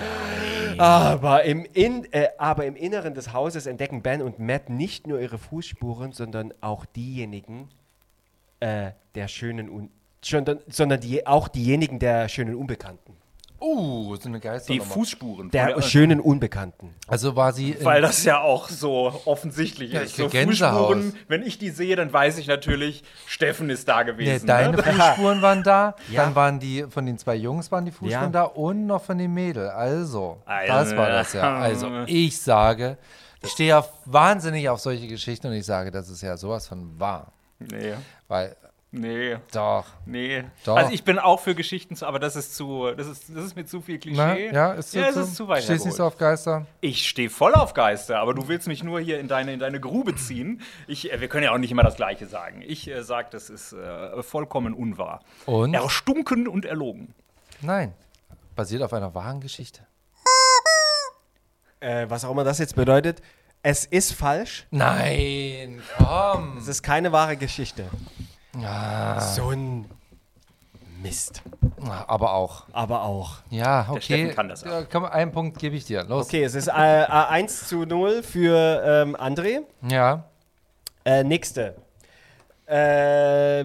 Aber 0.77 1.45
im, 1.45 1.65
In 1.73 2.05
äh, 2.13 2.29
aber 2.37 2.67
im 2.67 2.77
Inneren 2.77 3.15
des 3.15 3.33
Hauses 3.33 3.67
entdecken 3.67 4.03
Ben 4.03 4.21
und 4.21 4.39
Matt 4.39 4.69
nicht 4.69 5.07
nur 5.07 5.21
ihre 5.21 5.39
Fußspuren, 5.39 6.13
sondern 6.13 6.53
auch 6.61 6.85
diejenigen 6.85 7.71
äh, 8.61 8.93
der 9.15 9.29
schönen 9.29 9.71
Un 9.71 9.91
sondern, 10.21 10.59
sondern 10.67 11.01
die, 11.01 11.27
auch 11.27 11.47
diejenigen 11.49 12.01
der 12.01 12.29
schönen 12.29 12.57
Unbekannten. 12.57 13.17
Uh, 13.61 14.15
so 14.17 14.29
eine 14.29 14.39
Die 14.39 14.47
Geisternummer. 14.47 14.85
Fußspuren. 14.85 15.51
Der 15.51 15.71
Von 15.73 15.83
schönen 15.83 16.21
Unbekannten. 16.21 16.95
Also 17.09 17.35
war 17.35 17.53
sie. 17.53 17.73
in- 17.73 17.85
weil 17.85 18.01
das 18.03 18.23
ja 18.25 18.41
auch 18.41 18.69
so 18.69 19.21
offensichtlich 19.25 19.93
Ja, 19.93 20.01
ist. 20.01 20.17
So. 20.17 20.29
Fußspuren, 20.29 21.15
wenn 21.27 21.43
ich 21.43 21.59
die 21.59 21.71
sehe, 21.71 21.97
dann 21.97 22.13
weiß 22.13 22.39
ich 22.39 22.47
natürlich, 22.47 23.03
Steffen 23.27 23.69
ist 23.71 23.89
da 23.89 23.99
Nee, 24.05 24.13
gewesen. 24.13 24.47
deine 24.47 24.77
ne? 24.77 24.83
Fußspuren 24.83 25.43
waren 25.43 25.63
da, 25.65 25.97
Ja. 26.11 26.25
dann 26.25 26.35
waren 26.37 26.61
die 26.61 26.85
von 26.89 27.05
den 27.05 27.19
zwei 27.19 27.35
Jungs 27.35 27.73
waren 27.73 27.85
die 27.85 27.91
Fußspuren 27.91 28.33
Ja. 28.33 28.43
da 28.43 28.43
und 28.45 28.87
noch 28.87 29.03
von 29.03 29.19
dem 29.19 29.35
Mädel. 29.35 29.69
Also, 29.71 30.41
Also, 30.45 30.73
das 30.73 30.97
war 30.97 31.09
das 31.09 31.33
ja. 31.33 31.59
Also, 31.59 31.91
ich 32.07 32.41
sage, 32.41 32.97
ich 33.43 33.51
stehe 33.51 33.71
ja 33.71 33.85
wahnsinnig 34.05 34.69
auf 34.69 34.79
solche 34.81 35.09
Geschichten 35.09 35.49
und 35.49 35.55
ich 35.55 35.67
sage, 35.67 35.91
das 35.91 36.09
ist 36.09 36.23
ja 36.23 36.37
sowas 36.37 36.69
von 36.69 36.99
wahr. 37.01 37.33
Nee, 37.59 37.95
Weil, 38.29 38.55
nee, 38.91 39.37
doch. 39.53 39.87
nee. 40.07 40.45
Doch. 40.65 40.77
Also 40.77 40.93
ich 40.93 41.05
bin 41.05 41.19
auch 41.19 41.41
für 41.41 41.55
Geschichten 41.55 41.97
zu, 41.97 42.07
aber 42.07 42.19
das 42.19 42.37
ist 42.37 42.57
zu, 42.57 42.91
das 42.97 43.07
ist, 43.07 43.25
das 43.35 43.45
ist 43.45 43.57
mir 43.57 43.67
zu 43.67 43.81
viel 43.81 44.01
Na, 44.07 44.35
Klischee. 44.35 44.55
ja, 44.55 44.73
ist 44.73 44.95
ja, 44.95 45.13
so, 45.13 45.21
es 45.21 45.29
ist 45.29 45.37
zu 45.37 45.49
weit 45.49 45.65
Stehst 45.65 45.85
nicht 45.85 45.97
so 45.97 46.05
auf 46.05 46.17
Geister? 46.19 46.67
Ich 46.81 47.09
stehe 47.09 47.31
voll 47.31 47.55
auf 47.55 47.75
Geister, 47.75 48.19
aber 48.19 48.35
du 48.35 48.49
willst 48.49 48.69
mich 48.69 48.83
nur 48.83 49.01
hier 49.01 49.21
in 49.21 49.29
deine, 49.29 49.53
in 49.53 49.61
deine 49.61 49.81
Grube 49.81 50.17
ziehen. 50.17 50.63
Ich, 50.87 51.13
äh, 51.13 51.21
wir 51.21 51.29
können 51.29 51.45
ja 51.45 51.53
auch 51.53 51.59
nicht 51.59 51.71
immer 51.71 51.83
das 51.83 51.97
Gleiche 51.97 52.27
sagen. 52.27 52.63
Ich 52.67 52.89
äh, 52.89 53.03
sage, 53.03 53.29
das 53.31 53.51
ist 53.51 53.73
äh, 53.73 54.23
vollkommen 54.23 54.75
unwahr. 54.75 55.21
Und? 55.47 55.75
Erstunken 55.75 56.49
und 56.49 56.65
erlogen. 56.65 57.15
Nein. 57.61 57.95
Basiert 58.55 58.83
auf 58.83 58.93
einer 58.93 59.15
wahren 59.15 59.41
Geschichte. 59.41 59.87
Äh, 61.81 62.07
was 62.09 62.25
auch 62.25 62.33
immer 62.33 62.45
das 62.45 62.59
jetzt 62.59 62.75
bedeutet. 62.75 63.23
Es 63.63 63.85
ist 63.85 64.13
falsch. 64.13 64.67
Nein, 64.71 65.83
komm. 65.97 66.59
Es 66.59 66.69
ist 66.69 66.83
keine 66.83 67.13
wahre 67.13 67.37
Geschichte. 67.37 67.85
Ah. 68.65 69.21
So 69.21 69.51
ein 69.51 69.87
Mist. 71.03 71.43
Aber 72.07 72.33
auch. 72.33 72.65
Aber 72.73 73.03
auch. 73.03 73.37
Ja, 73.51 73.87
okay. 73.89 74.01
Steffen 74.01 74.35
kann 74.35 74.49
das 74.49 74.65
auch. 74.65 74.71
Ja, 74.71 74.83
komm, 74.91 75.05
einen 75.05 75.33
Punkt 75.33 75.59
gebe 75.59 75.77
ich 75.77 75.85
dir. 75.85 76.05
Los. 76.05 76.27
Okay, 76.27 76.43
es 76.43 76.55
ist 76.55 76.69
äh, 76.69 77.03
äh, 77.03 77.07
1 77.07 77.69
zu 77.69 77.85
0 77.85 78.23
für 78.23 78.83
ähm, 78.85 79.17
André. 79.17 79.61
Ja. 79.89 80.25
Äh, 81.05 81.25
nächste. 81.25 81.77
Äh, 82.67 83.65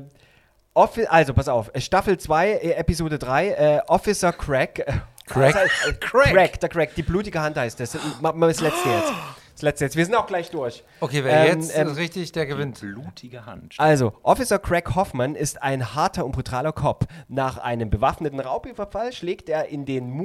Offi 0.76 1.06
also, 1.06 1.34
pass 1.34 1.48
auf. 1.48 1.72
Staffel 1.78 2.18
2, 2.18 2.52
äh, 2.52 2.72
Episode 2.74 3.20
3, 3.20 3.50
äh, 3.50 3.82
Officer 3.88 4.32
Crack. 4.32 4.80
Äh, 4.80 4.94
Crack? 5.26 5.56
äh, 5.88 5.94
Crack. 5.94 6.60
der 6.60 6.70
Crack. 6.70 6.96
Die 6.96 7.04
blutige 7.04 7.42
Hand 7.42 7.58
heißt 7.58 7.80
das. 7.80 7.98
Machen 8.22 8.40
wir 8.40 8.48
das 8.48 8.60
letzte 8.60 8.90
jetzt. 8.90 9.14
Das 9.54 9.62
letzte 9.62 9.86
jetzt. 9.86 9.96
Wir 9.96 10.06
sind 10.06 10.16
auch 10.16 10.26
gleich 10.26 10.50
durch. 10.50 10.84
Okay, 11.00 11.24
wer 11.24 11.46
Ähm, 11.46 11.60
jetzt 11.60 11.78
ähm, 11.78 11.88
ist 11.88 11.98
richtig, 11.98 12.32
der 12.32 12.46
gewinnt. 12.46 12.80
Blutige 12.80 13.46
Hand. 13.46 13.76
Also, 13.78 14.14
Officer 14.24 14.58
Craig 14.58 14.96
Hoffman 14.96 15.36
ist 15.36 15.62
ein 15.62 15.94
harter 15.94 16.26
und 16.26 16.32
brutaler 16.32 16.72
Cop. 16.72 17.06
Nach 17.28 17.58
einem 17.60 17.90
bewaffneten 17.90 18.40
Raubüberfall 18.40 19.14
schlägt 19.14 19.50
er 19.50 19.68
in 19.68 19.86
den, 19.86 20.20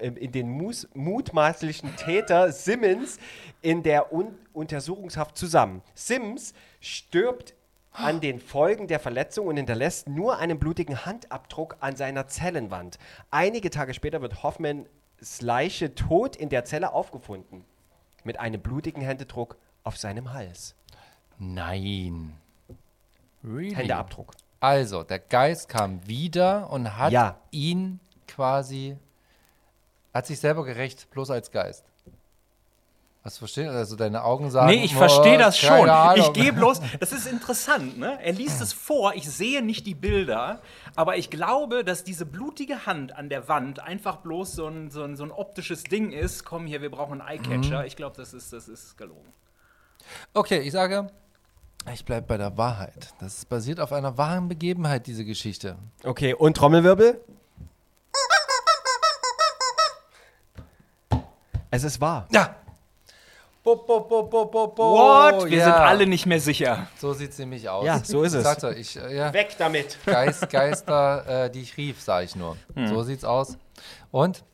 in 0.00 0.32
den 0.32 0.50
Mus 0.50 0.88
mutmaßlichen 0.94 1.94
Täter 1.96 2.50
Simmons 2.50 3.18
in 3.62 3.82
der 3.82 4.12
Un 4.12 4.36
Untersuchungshaft 4.52 5.36
zusammen. 5.36 5.82
Sims 5.94 6.54
stirbt 6.80 7.54
an 7.92 8.20
den 8.20 8.40
Folgen 8.40 8.88
der 8.88 8.98
Verletzung 9.00 9.46
und 9.46 9.56
hinterlässt 9.56 10.08
nur 10.08 10.38
einen 10.38 10.58
blutigen 10.58 11.06
Handabdruck 11.06 11.76
an 11.80 11.96
seiner 11.96 12.26
Zellenwand. 12.26 12.98
Einige 13.30 13.70
Tage 13.70 13.94
später 13.94 14.20
wird 14.20 14.42
Hoffmans 14.42 14.86
Leiche 15.40 15.94
tot 15.94 16.36
in 16.36 16.48
der 16.48 16.64
Zelle 16.64 16.92
aufgefunden. 16.92 17.64
Mit 18.24 18.40
einem 18.40 18.60
blutigen 18.60 19.02
Händedruck 19.02 19.56
auf 19.84 19.96
seinem 19.98 20.32
Hals. 20.32 20.74
Nein. 21.38 22.32
Really? 23.42 23.74
Händeabdruck. 23.74 24.32
Also, 24.60 25.02
der 25.02 25.18
Geist 25.18 25.68
kam 25.68 26.06
wieder 26.06 26.70
und 26.70 26.96
hat 26.96 27.12
Ja. 27.12 27.38
ihn 27.50 28.00
quasi, 28.26 28.96
hat 30.14 30.26
sich 30.26 30.40
selber 30.40 30.64
gerecht, 30.64 31.10
bloß 31.10 31.30
als 31.30 31.50
Geist. 31.50 31.84
Was 33.24 33.38
verstehen? 33.38 33.70
Also 33.70 33.96
deine 33.96 34.22
Augen 34.22 34.50
sagen. 34.50 34.66
Nee, 34.66 34.84
ich 34.84 34.94
verstehe 34.94 35.38
das 35.38 35.58
schon. 35.58 35.88
Ahnung. 35.88 36.26
Ich 36.26 36.32
gehe 36.34 36.52
bloß, 36.52 36.82
das 37.00 37.12
ist 37.12 37.26
interessant, 37.26 37.98
ne? 37.98 38.18
Er 38.22 38.34
liest 38.34 38.60
es 38.60 38.74
vor, 38.74 39.14
ich 39.14 39.30
sehe 39.30 39.62
nicht 39.62 39.86
die 39.86 39.94
Bilder, 39.94 40.60
aber 40.94 41.16
ich 41.16 41.30
glaube, 41.30 41.84
dass 41.84 42.04
diese 42.04 42.26
blutige 42.26 42.84
Hand 42.84 43.16
an 43.16 43.30
der 43.30 43.48
Wand 43.48 43.80
einfach 43.80 44.16
bloß 44.16 44.52
so 44.52 44.66
ein, 44.66 44.90
so 44.90 45.04
ein, 45.04 45.16
so 45.16 45.24
ein 45.24 45.32
optisches 45.32 45.84
Ding 45.84 46.12
ist. 46.12 46.44
Komm 46.44 46.66
hier, 46.66 46.82
wir 46.82 46.90
brauchen 46.90 47.22
einen 47.22 47.40
Eyecatcher. 47.40 47.80
Mhm. 47.80 47.86
Ich 47.86 47.96
glaube, 47.96 48.14
das 48.14 48.34
ist, 48.34 48.52
das 48.52 48.68
ist 48.68 48.98
gelogen. 48.98 49.32
Okay, 50.34 50.58
ich 50.58 50.72
sage, 50.72 51.10
ich 51.94 52.04
bleibe 52.04 52.26
bei 52.26 52.36
der 52.36 52.58
Wahrheit. 52.58 53.14
Das 53.20 53.38
ist 53.38 53.48
basiert 53.48 53.80
auf 53.80 53.94
einer 53.94 54.18
wahren 54.18 54.48
Begebenheit, 54.48 55.06
diese 55.06 55.24
Geschichte. 55.24 55.76
Okay, 56.02 56.34
und 56.34 56.58
Trommelwirbel? 56.58 57.24
Es 61.70 61.82
ist 61.82 62.00
wahr. 62.00 62.28
Ja. 62.30 62.54
Bo, 63.64 63.76
bo, 63.76 64.00
bo, 64.00 64.24
bo, 64.24 64.44
bo, 64.44 64.66
bo. 64.66 64.92
What? 64.92 65.50
Wir 65.50 65.56
ja. 65.56 65.64
sind 65.64 65.74
alle 65.74 66.06
nicht 66.06 66.26
mehr 66.26 66.38
sicher. 66.38 66.86
So 66.98 67.14
sieht 67.14 67.30
es 67.30 67.38
nämlich 67.38 67.66
aus. 67.66 67.86
Ja, 67.86 67.98
so 68.04 68.22
ist 68.22 68.34
es. 68.34 68.42
Sagt 68.42 68.62
er, 68.62 68.76
ich, 68.76 68.94
äh, 68.94 69.16
ja. 69.16 69.32
Weg 69.32 69.56
damit. 69.56 69.96
Geist, 70.04 70.50
Geister, 70.50 71.46
äh, 71.46 71.50
die 71.50 71.62
ich 71.62 71.74
rief, 71.78 72.02
sage 72.02 72.26
ich 72.26 72.36
nur. 72.36 72.58
Hm. 72.74 72.88
So 72.88 73.02
sieht's 73.02 73.24
aus. 73.24 73.56
Und 74.10 74.44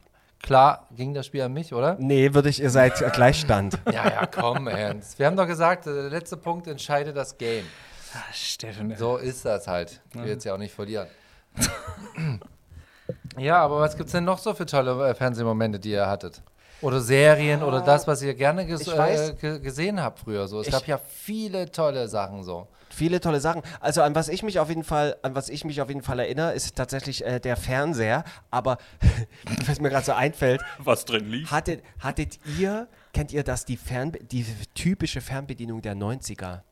klar 0.41 0.87
ging 0.95 1.13
das 1.13 1.27
Spiel 1.27 1.43
an 1.43 1.53
mich, 1.53 1.75
oder? 1.75 1.97
Nee, 1.99 2.35
würde 2.35 2.51
ich, 2.51 2.63
ihr 2.63 2.71
seid 2.71 2.95
Gleichstand. 3.13 3.81
Ja, 3.87 4.09
ja, 4.09 4.27
komm, 4.27 4.69
Ernst. 4.69 5.19
Wir 5.19 5.27
haben 5.27 5.37
doch 5.37 5.49
gesagt, 5.49 5.89
äh, 5.89 5.93
der 5.93 6.11
letzte 6.11 6.37
Punkt 6.37 6.69
entscheidet 6.69 7.17
das 7.17 7.37
Game. 7.37 7.67
Steffen. 8.33 8.95
So 8.97 9.17
ist 9.17 9.45
das 9.45 9.67
halt. 9.67 10.01
Ich 10.15 10.21
will 10.21 10.29
jetzt 10.29 10.45
ja 10.45 10.55
auch 10.55 10.59
nicht 10.59 10.73
verlieren. 10.73 11.09
ja, 13.39 13.57
aber 13.57 13.81
was 13.81 13.97
gibt's 13.97 14.13
denn 14.13 14.25
noch 14.25 14.39
so 14.39 14.55
für 14.55 14.67
tolle 14.67 15.09
äh, 15.09 15.15
Fernsehmomente, 15.17 15.81
die 15.81 15.91
ihr 15.91 16.07
hattet? 16.07 16.43
Oder 16.83 17.01
Serien 17.01 17.63
oder 17.63 17.81
das, 17.83 18.07
was 18.07 18.23
ihr 18.23 18.35
gerne 18.35 18.67
ges 18.67 18.87
äh, 18.89 19.35
ge 19.41 19.59
gesehen 19.61 20.01
habt 20.01 20.21
früher. 20.21 20.49
So. 20.49 20.61
Es 20.61 20.69
Ich- 20.69 20.73
gab 20.73 20.87
ja 20.87 20.99
viele 20.99 21.71
tolle 21.71 22.09
Sachen 22.09 22.43
so. 22.43 22.67
Viele 22.93 23.21
tolle 23.21 23.39
Sachen. 23.41 23.63
Also 23.79 24.03
an 24.03 24.15
was 24.17 24.29
ich 24.29 24.43
mich 24.43 24.59
auf 24.59 24.69
jeden 24.69 24.83
Fall, 24.83 25.17
an 25.23 25.35
was 25.37 25.49
ich 25.49 25.65
mich 25.65 25.81
auf 25.81 25.89
jeden 25.89 26.03
Fall 26.03 26.19
erinnere, 26.19 26.55
ist 26.55 26.75
tatsächlich 26.75 27.25
äh, 27.25 27.39
der 27.39 27.57
Fernseher. 27.57 28.25
Aber 28.51 28.79
was 29.67 29.81
mir 29.81 29.91
gerade 29.91 30.05
so 30.07 30.13
einfällt, 30.13 30.61
Was 30.79 31.05
drin 31.05 31.31
lief? 31.31 31.51
hattet, 31.53 31.85
hattet 32.01 32.39
ihr, 32.59 32.89
kennt 33.13 33.33
ihr 33.33 33.45
das, 33.45 33.65
die, 33.65 33.77
Fernbe 33.77 34.19
die 34.25 34.45
typische 34.75 35.21
Fernbedienung 35.21 35.83
der 35.83 35.95
90er? 35.95 36.63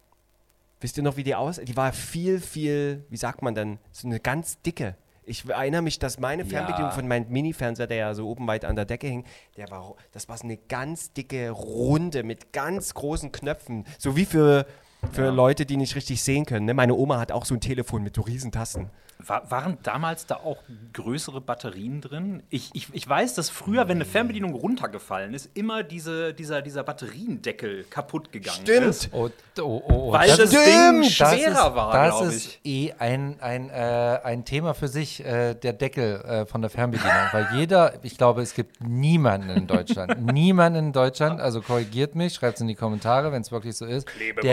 Wisst 0.81 0.97
ihr 0.97 1.03
noch, 1.05 1.17
wie 1.17 1.23
die 1.25 1.35
aus? 1.37 1.61
Die 1.63 1.77
war 1.77 1.93
viel, 1.93 2.41
viel, 2.41 3.05
wie 3.11 3.17
sagt 3.17 3.43
man 3.43 3.55
denn, 3.55 3.79
so 3.93 4.09
eine 4.09 4.19
ganz 4.21 4.61
dicke. 4.63 4.97
Ich 5.29 5.49
erinnere 5.49 5.83
mich, 5.83 5.99
dass 5.99 6.19
meine 6.19 6.47
Fernbedienung 6.47 6.91
von 6.93 7.07
meinem 7.07 7.29
Mini-Fernseher, 7.29 7.87
der 7.87 7.97
ja 7.99 8.15
so 8.15 8.29
oben 8.29 8.47
weit 8.47 8.65
an 8.65 8.77
der 8.77 8.87
Decke 8.87 9.07
hing, 9.07 9.25
der 9.59 9.71
war, 9.71 9.95
das 10.13 10.29
war 10.29 10.39
so 10.39 10.45
eine 10.45 10.57
ganz 10.57 11.13
dicke 11.13 11.51
Runde 11.51 12.23
mit 12.23 12.53
ganz 12.53 12.95
großen 12.95 13.31
Knöpfen. 13.31 13.85
So 13.99 14.17
wie 14.17 14.25
für, 14.25 14.67
für 15.13 15.31
Leute, 15.31 15.67
die 15.67 15.77
nicht 15.77 15.95
richtig 15.97 16.23
sehen 16.23 16.47
können. 16.47 16.65
Ne? 16.65 16.73
Meine 16.73 16.95
Oma 16.95 17.21
hat 17.21 17.31
auch 17.31 17.45
so 17.45 17.55
ein 17.55 17.61
Telefon 17.61 18.03
mit 18.03 18.17
so 18.17 18.23
riesen 18.23 18.53
Tasten. 18.53 18.91
War, 19.27 19.51
waren 19.51 19.79
damals 19.83 20.27
da 20.27 20.37
auch 20.37 20.59
größere 20.93 21.41
Batterien 21.41 22.01
drin? 22.01 22.43
Ich, 22.51 22.71
ich, 22.73 22.87
ich 22.93 23.09
weiß, 23.09 23.35
dass 23.35 23.51
früher, 23.51 23.89
wenn 23.89 23.97
eine 23.99 24.05
Fernbedienung 24.05 24.55
runtergefallen 24.55 25.35
ist, 25.35 25.51
immer 25.55 25.83
diese, 25.83 26.33
dieser, 26.33 26.63
dieser 26.63 26.85
Batteriendeckel 26.85 27.85
kaputt 27.91 28.31
gegangen 28.31 28.65
ist. 28.65 29.09
Oh, 29.13 29.29
oh, 29.59 29.63
oh, 29.63 29.83
oh. 29.89 30.13
Weil 30.13 30.29
das, 30.29 30.51
stimmt. 30.51 30.53
Ding 30.67 31.03
Das 31.03 31.13
schwerer 31.13 31.51
ist, 31.51 31.75
war, 31.75 31.93
Das 31.93 32.17
glaube 32.17 32.33
ist 32.33 32.47
ich. 32.47 32.61
eh 32.89 32.93
ein, 32.99 33.41
ein, 33.41 33.71
äh, 33.71 34.21
ein 34.23 34.45
Thema 34.45 34.73
für 34.75 34.87
sich, 34.87 35.25
äh, 35.25 35.55
der 35.55 35.73
Deckel 35.73 36.21
äh, 36.21 36.47
von 36.47 36.61
der 36.61 36.71
Fernbedienung. 36.71 37.13
Weil 37.33 37.49
jeder, 37.55 37.95
ich 38.05 38.17
glaube, 38.19 38.43
es 38.43 38.55
gibt 38.55 38.81
niemanden 38.81 39.51
in 39.51 39.67
Deutschland, 39.67 40.25
niemanden 40.33 40.79
in 40.87 40.93
Deutschland, 40.93 41.41
also 41.41 41.61
korrigiert 41.61 42.15
mich, 42.15 42.35
schreibt 42.35 42.55
es 42.57 42.61
in 42.61 42.69
die 42.69 42.77
Kommentare, 42.77 43.33
wenn 43.33 43.43
es 43.43 43.51
wirklich 43.51 43.77
so 43.77 43.85
ist, 43.85 44.07
der 44.07 44.13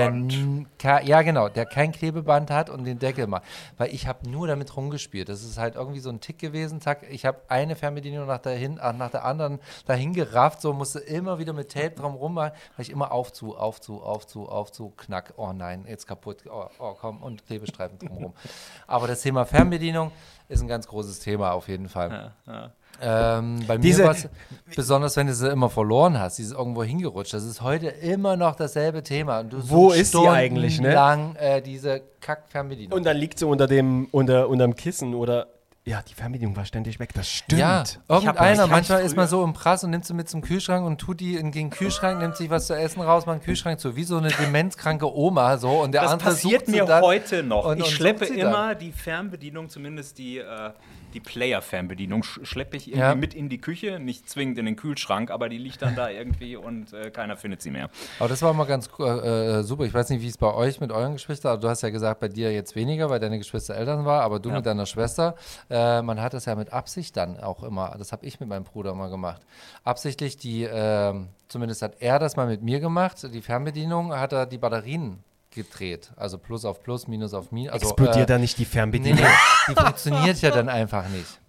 Klebeband. 0.09 0.65
ka- 0.79 1.01
ja 1.01 1.21
genau, 1.21 1.49
der 1.49 1.65
kein 1.67 1.91
Klebeband 1.91 2.49
hat 2.49 2.71
und 2.71 2.85
den 2.85 2.97
Deckel 2.97 3.27
macht. 3.27 3.43
Weil 3.77 3.93
ich 3.93 4.07
habe 4.07 4.27
nur 4.27 4.47
damit 4.55 4.75
rumgespielt. 4.75 5.29
Das 5.29 5.43
ist 5.43 5.57
halt 5.57 5.75
irgendwie 5.75 5.99
so 5.99 6.09
ein 6.09 6.21
Tick 6.21 6.39
gewesen. 6.39 6.81
Zack, 6.81 7.03
ich 7.09 7.25
habe 7.25 7.41
eine 7.49 7.75
Fernbedienung 7.75 8.25
nach 8.25 8.39
der, 8.39 8.55
hin, 8.55 8.75
nach 8.75 9.11
der 9.11 9.25
anderen 9.25 9.59
dahin 9.85 10.13
gerafft, 10.13 10.61
so 10.61 10.73
musste 10.73 10.99
immer 10.99 11.39
wieder 11.39 11.53
mit 11.53 11.71
Tape 11.71 11.91
drum 11.91 12.15
rum, 12.15 12.35
weil 12.35 12.53
ich 12.77 12.89
immer 12.89 13.11
auf 13.11 13.33
zu, 13.33 13.57
auf 13.57 13.81
zu, 13.81 14.01
auf 14.01 14.25
zu, 14.25 14.47
auf 14.47 14.71
zu, 14.71 14.91
knack, 14.91 15.33
oh 15.37 15.51
nein, 15.51 15.85
jetzt 15.87 16.07
kaputt, 16.07 16.43
oh, 16.49 16.67
oh 16.79 16.95
komm, 16.99 17.21
und 17.21 17.45
Klebestreifen 17.45 17.99
drumherum. 17.99 18.33
Aber 18.87 19.07
das 19.07 19.21
Thema 19.21 19.45
Fernbedienung 19.45 20.11
ist 20.47 20.61
ein 20.61 20.67
ganz 20.67 20.87
großes 20.87 21.19
Thema 21.19 21.51
auf 21.51 21.67
jeden 21.67 21.89
Fall. 21.89 22.33
Ja, 22.47 22.53
ja. 22.53 22.71
Ähm, 23.01 23.59
bei 23.67 23.77
Diese- 23.77 24.01
mir 24.03 24.07
war 24.07 24.15
es 24.15 24.29
besonders, 24.75 25.17
wenn 25.17 25.27
du 25.27 25.33
sie 25.33 25.49
immer 25.49 25.69
verloren 25.69 26.19
hast, 26.19 26.37
dieses 26.37 26.53
irgendwo 26.53 26.83
hingerutscht. 26.83 27.33
Das 27.33 27.43
ist 27.43 27.61
heute 27.61 27.87
immer 27.87 28.37
noch 28.37 28.55
dasselbe 28.55 29.03
Thema. 29.03 29.39
Und 29.41 29.53
du 29.53 29.69
Wo 29.69 29.89
suchst 29.89 29.99
ist 30.01 30.11
sie 30.13 30.27
eigentlich, 30.27 30.79
ne? 30.79 30.91
stundenlang, 30.91 31.35
äh, 31.35 31.61
diese 31.61 32.01
Kack-Fernbedienung. 32.21 32.97
Und 32.97 33.05
dann 33.05 33.17
liegt 33.17 33.39
sie 33.39 33.45
unter 33.45 33.67
dem, 33.67 34.07
unter, 34.11 34.47
unterm 34.49 34.75
Kissen 34.75 35.13
oder. 35.13 35.47
Ja, 35.87 36.01
die 36.01 36.15
Fernbedienung 36.15 36.55
war 36.55 36.65
ständig 36.65 36.99
weg. 36.99 37.13
Das 37.13 37.27
stimmt. 37.29 37.59
Ja, 37.61 37.83
irgendeiner, 38.09 38.65
manchmal 38.65 39.03
ist 39.03 39.15
man 39.15 39.27
so 39.27 39.43
im 39.43 39.53
Prass 39.53 39.83
und 39.83 39.91
nimmt 39.91 40.03
sie 40.03 40.15
mit 40.15 40.27
zum 40.27 40.41
Kühlschrank 40.41 40.83
und 40.83 40.97
tut 40.99 41.19
die 41.19 41.35
in 41.35 41.51
den 41.51 41.69
Kühlschrank, 41.69 42.19
nimmt 42.21 42.35
sich 42.37 42.49
was 42.49 42.65
zu 42.65 42.73
essen 42.75 43.01
raus, 43.03 43.27
macht 43.27 43.41
den 43.41 43.43
Kühlschrank 43.45 43.79
zu, 43.79 43.95
wie 43.95 44.03
so 44.03 44.17
eine 44.17 44.29
demenzkranke 44.29 45.05
Oma 45.15 45.57
so 45.59 45.69
und 45.83 45.91
der 45.91 46.01
Das 46.01 46.13
andere 46.13 46.29
passiert 46.31 46.61
sucht 46.61 46.71
sie 46.73 46.81
mir 46.81 46.85
dann 46.87 47.03
heute 47.03 47.43
noch. 47.43 47.65
und- 47.65 47.77
ich 47.77 47.83
und 47.83 47.91
schleppe 47.91 48.25
sie 48.25 48.37
dann. 48.37 48.47
immer 48.49 48.73
die 48.73 48.91
Fernbedienung, 48.93 49.69
zumindest 49.69 50.17
die, 50.17 50.39
äh, 50.39 50.71
die 51.15 51.19
Player-Fernbedienung, 51.21 52.23
sch 52.23 52.39
schleppe 52.43 52.77
ich 52.77 52.87
irgendwie 52.89 52.99
Ja. 52.99 53.15
mit 53.15 53.33
in 53.33 53.49
die 53.49 53.57
Küche, 53.59 53.99
nicht 53.99 54.29
zwingend 54.29 54.59
in 54.59 54.65
den 54.65 54.75
Kühlschrank, 54.75 55.31
aber 55.31 55.49
die 55.49 55.57
liegt 55.57 55.81
dann 55.81 55.95
da 55.95 56.09
irgendwie 56.09 56.55
und 56.57 56.93
äh, 56.93 57.09
keiner 57.09 57.37
findet 57.37 57.61
sie 57.61 57.71
mehr. 57.71 57.89
Aber 58.19 58.29
das 58.29 58.41
war 58.41 58.53
mal 58.53 58.65
ganz 58.65 58.89
äh, 58.99 59.03
äh, 59.03 59.63
super. 59.63 59.85
Ich 59.85 59.93
weiß 59.93 60.09
nicht, 60.09 60.21
wie 60.21 60.27
es 60.27 60.37
bei 60.37 60.53
euch 60.53 60.79
mit 60.79 60.91
euren 60.91 61.13
Geschwistern, 61.13 61.53
aber 61.53 61.61
du 61.61 61.69
hast 61.69 61.81
ja 61.81 61.89
gesagt, 61.89 62.19
bei 62.19 62.27
dir 62.27 62.51
jetzt 62.53 62.75
weniger, 62.75 63.09
weil 63.09 63.19
deine 63.19 63.37
Geschwister 63.39 63.75
Eltern 63.75 64.05
war, 64.05 64.21
aber 64.21 64.39
du 64.39 64.49
Ja. 64.49 64.55
mit 64.57 64.65
deiner 64.65 64.85
Schwester, 64.85 65.35
äh, 65.69 66.01
man 66.01 66.21
hat 66.21 66.33
das 66.33 66.45
ja 66.45 66.55
mit 66.55 66.71
Absicht 66.73 67.15
dann 67.17 67.39
auch 67.39 67.63
immer, 67.63 67.95
das 67.97 68.11
habe 68.11 68.25
ich 68.25 68.39
mit 68.39 68.49
meinem 68.49 68.65
Bruder 68.65 68.93
mal 68.93 69.09
gemacht. 69.09 69.41
Absichtlich 69.83 70.37
die, 70.37 70.63
ähm, 70.63 71.29
zumindest 71.47 71.81
hat 71.81 71.93
er 72.01 72.19
das 72.19 72.35
mal 72.35 72.47
mit 72.47 72.61
mir 72.61 72.79
gemacht, 72.79 73.25
die 73.33 73.41
Fernbedienung, 73.41 74.13
hat 74.13 74.33
er 74.33 74.45
die 74.45 74.57
Batterien 74.57 75.19
gedreht. 75.55 76.11
Also 76.15 76.37
Plus 76.37 76.65
auf 76.65 76.83
Plus, 76.83 77.07
Minus 77.07 77.33
auf 77.33 77.51
Minus. 77.51 77.73
Also, 77.73 77.87
Explodiert 77.87 78.17
äh, 78.17 78.33
da 78.33 78.37
nicht 78.37 78.57
die 78.59 78.65
Fernbedienung? 78.65 79.19
nee, 79.19 79.27
die 79.69 79.75
funktioniert 79.75 80.41
ja 80.41 80.51
dann 80.51 80.69
einfach 80.69 81.07
nicht. 81.09 81.39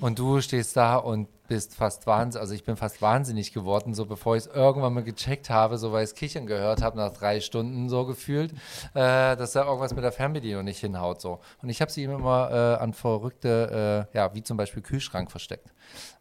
Und 0.00 0.18
du 0.18 0.40
stehst 0.40 0.76
da 0.76 0.96
und 0.96 1.28
bist 1.46 1.74
fast 1.74 2.06
wahnsinnig, 2.06 2.40
also 2.40 2.54
ich 2.54 2.64
bin 2.64 2.76
fast 2.76 3.02
wahnsinnig 3.02 3.52
geworden, 3.52 3.92
so 3.92 4.06
bevor 4.06 4.36
ich 4.36 4.44
es 4.44 4.46
irgendwann 4.46 4.94
mal 4.94 5.04
gecheckt 5.04 5.50
habe, 5.50 5.76
so 5.76 5.92
weil 5.92 6.04
ich 6.04 6.10
es 6.10 6.14
kichern 6.14 6.46
gehört 6.46 6.82
habe, 6.82 6.96
nach 6.96 7.12
drei 7.12 7.40
Stunden 7.40 7.88
so 7.88 8.06
gefühlt, 8.06 8.52
äh, 8.94 9.36
dass 9.36 9.52
da 9.52 9.64
irgendwas 9.64 9.94
mit 9.94 10.04
der 10.04 10.12
Fernbedienung 10.12 10.64
nicht 10.64 10.80
hinhaut 10.80 11.20
so. 11.20 11.40
Und 11.62 11.68
ich 11.68 11.80
habe 11.82 11.92
sie 11.92 12.04
immer 12.04 12.50
äh, 12.50 12.82
an 12.82 12.94
verrückte, 12.94 14.08
äh, 14.12 14.16
ja, 14.16 14.34
wie 14.34 14.42
zum 14.42 14.56
Beispiel 14.56 14.82
Kühlschrank 14.82 15.30
versteckt 15.30 15.72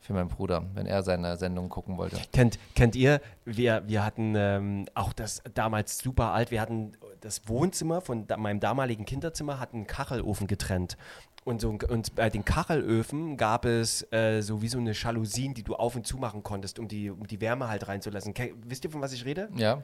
für 0.02 0.14
meinen 0.14 0.28
Bruder, 0.28 0.66
wenn 0.74 0.86
er 0.86 1.04
seine 1.04 1.38
Sendung 1.38 1.70
gucken 1.70 1.98
wollte. 1.98 2.18
Kennt, 2.34 2.60
kennt 2.76 2.96
ihr, 2.96 3.22
wir, 3.46 3.84
wir 3.88 4.04
hatten 4.04 4.34
ähm, 4.36 4.86
auch 4.94 5.14
das 5.14 5.42
damals 5.54 5.98
super 5.98 6.34
alt, 6.34 6.52
wir 6.52 6.60
hatten 6.60 6.92
das 7.24 7.48
Wohnzimmer 7.48 8.02
von 8.02 8.28
da, 8.28 8.38
meinem 8.38 8.60
damaligen 8.60 9.06
Kinderzimmer 9.06 9.60
hat 9.60 9.74
einen 9.74 9.88
Kachelofen 9.88 10.48
getrennt. 10.48 10.98
Und, 11.46 11.62
so, 11.62 11.70
und 11.90 12.16
bei 12.16 12.30
den 12.30 12.46
Kachelöfen 12.46 13.36
gab 13.38 13.66
es 13.66 14.06
äh, 14.14 14.42
so 14.42 14.62
wie 14.62 14.68
so 14.68 14.78
eine 14.78 14.92
Jalousien, 14.94 15.54
die 15.54 15.64
du 15.64 15.76
auf 15.76 15.96
und 15.96 16.08
zu 16.08 16.18
machen 16.18 16.44
konntest, 16.44 16.80
um 16.80 16.88
die, 16.88 17.10
um 17.10 17.26
die 17.28 17.42
Wärme 17.42 17.68
halt 17.68 17.88
reinzulassen. 17.88 18.34
Ke 18.34 18.54
wisst 18.66 18.84
ihr, 18.86 18.90
von 18.92 19.02
was 19.02 19.12
ich 19.14 19.26
rede? 19.26 19.50
Ja, 19.56 19.84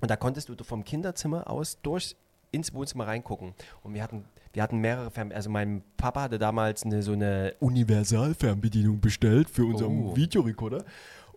Und 0.00 0.10
da 0.10 0.16
konntest 0.16 0.48
du 0.48 0.54
vom 0.64 0.84
Kinderzimmer 0.84 1.50
aus 1.50 1.78
durch 1.82 2.16
ins 2.50 2.72
Wohnzimmer 2.72 3.06
reingucken. 3.06 3.52
Und 3.82 3.94
wir 3.94 4.02
hatten, 4.02 4.24
wir 4.52 4.62
hatten 4.62 4.78
mehrere 4.78 5.10
Fern 5.10 5.32
also 5.32 5.50
mein 5.50 5.82
Papa 5.96 6.22
hatte 6.22 6.38
damals 6.38 6.84
eine, 6.84 7.02
so 7.02 7.12
eine 7.12 7.54
Universalfernbedienung 7.60 9.00
bestellt 9.00 9.50
für 9.50 9.64
unseren 9.64 10.06
Oh. 10.06 10.16
Videorekorder. 10.16 10.84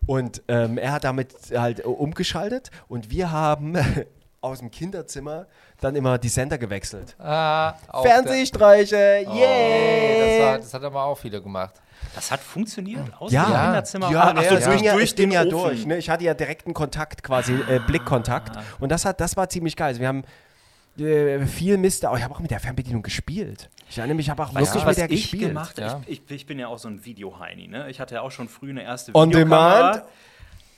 Und 0.06 0.42
ähm, 0.48 0.78
er 0.78 0.92
hat 0.92 1.04
damit 1.04 1.34
halt 1.54 1.80
äh, 1.80 1.82
umgeschaltet 1.82 2.70
und 2.88 3.10
wir 3.10 3.30
haben 3.32 3.76
aus 4.40 4.60
dem 4.60 4.70
Kinderzimmer 4.70 5.46
dann 5.80 5.96
immer 5.96 6.18
die 6.18 6.28
Sender 6.28 6.58
gewechselt. 6.58 7.16
ah, 7.18 7.74
Fernsehstreiche, 8.02 9.24
Oh, 9.26 9.34
yeah! 9.34 10.26
das, 10.38 10.40
war, 10.46 10.58
das 10.58 10.74
hat 10.74 10.82
aber 10.84 11.04
auch 11.04 11.18
viele 11.18 11.42
gemacht. 11.42 11.74
Das 12.14 12.30
hat 12.30 12.40
funktioniert 12.40 13.04
aus 13.18 13.32
Ja. 13.32 13.44
dem 13.44 13.52
Ja. 13.52 13.64
Kinderzimmer. 13.64 14.10
Ja, 14.10 14.34
Ach 14.36 14.42
so, 14.44 14.54
es 14.54 14.64
durch, 14.64 14.76
ging 14.76 14.84
ja, 14.84 14.92
durch 14.94 15.14
den 15.14 15.30
ja 15.32 15.40
Ofen. 15.42 15.50
durch. 15.50 15.86
Ne? 15.86 15.98
Ich 15.98 16.08
hatte 16.08 16.24
ja 16.24 16.34
direkten 16.34 16.72
Kontakt, 16.74 17.22
quasi 17.22 17.54
äh, 17.68 17.80
Blickkontakt. 17.86 18.56
Und 18.78 18.90
das, 18.90 19.04
hat, 19.04 19.20
das 19.20 19.36
war 19.36 19.48
ziemlich 19.48 19.74
geil. 19.76 19.88
Also 19.88 20.00
wir 20.00 20.08
haben 20.08 20.22
äh, 20.98 21.44
viel 21.46 21.76
Mist, 21.76 22.04
aber 22.04 22.16
ich 22.16 22.22
habe 22.24 22.34
auch 22.34 22.40
mit 22.40 22.50
der 22.50 22.60
Fernbedienung 22.60 23.02
gespielt. 23.02 23.68
Ich 23.90 23.98
erinnere 23.98 24.16
mich, 24.16 24.26
ich 24.26 24.30
habe 24.30 24.42
auch 24.42 24.54
Weißt 24.54 24.74
wirklich 24.74 24.86
mit 24.86 24.96
der 24.98 25.10
ich 25.10 25.22
gespielt. 25.22 25.48
gemacht 25.48 25.78
Ja. 25.78 25.90
habe? 25.90 26.04
Ich, 26.06 26.22
ich, 26.24 26.30
ich 26.30 26.46
bin 26.46 26.58
ja 26.58 26.68
auch 26.68 26.78
so 26.78 26.88
ein 26.88 27.04
Videoheini. 27.04 27.66
Ne? 27.68 27.90
Ich 27.90 27.98
hatte 28.00 28.14
ja 28.16 28.20
auch 28.22 28.30
schon 28.30 28.48
früh 28.48 28.70
eine 28.70 28.82
erste 28.84 29.14
On 29.14 29.28
Videokamera. 29.30 30.02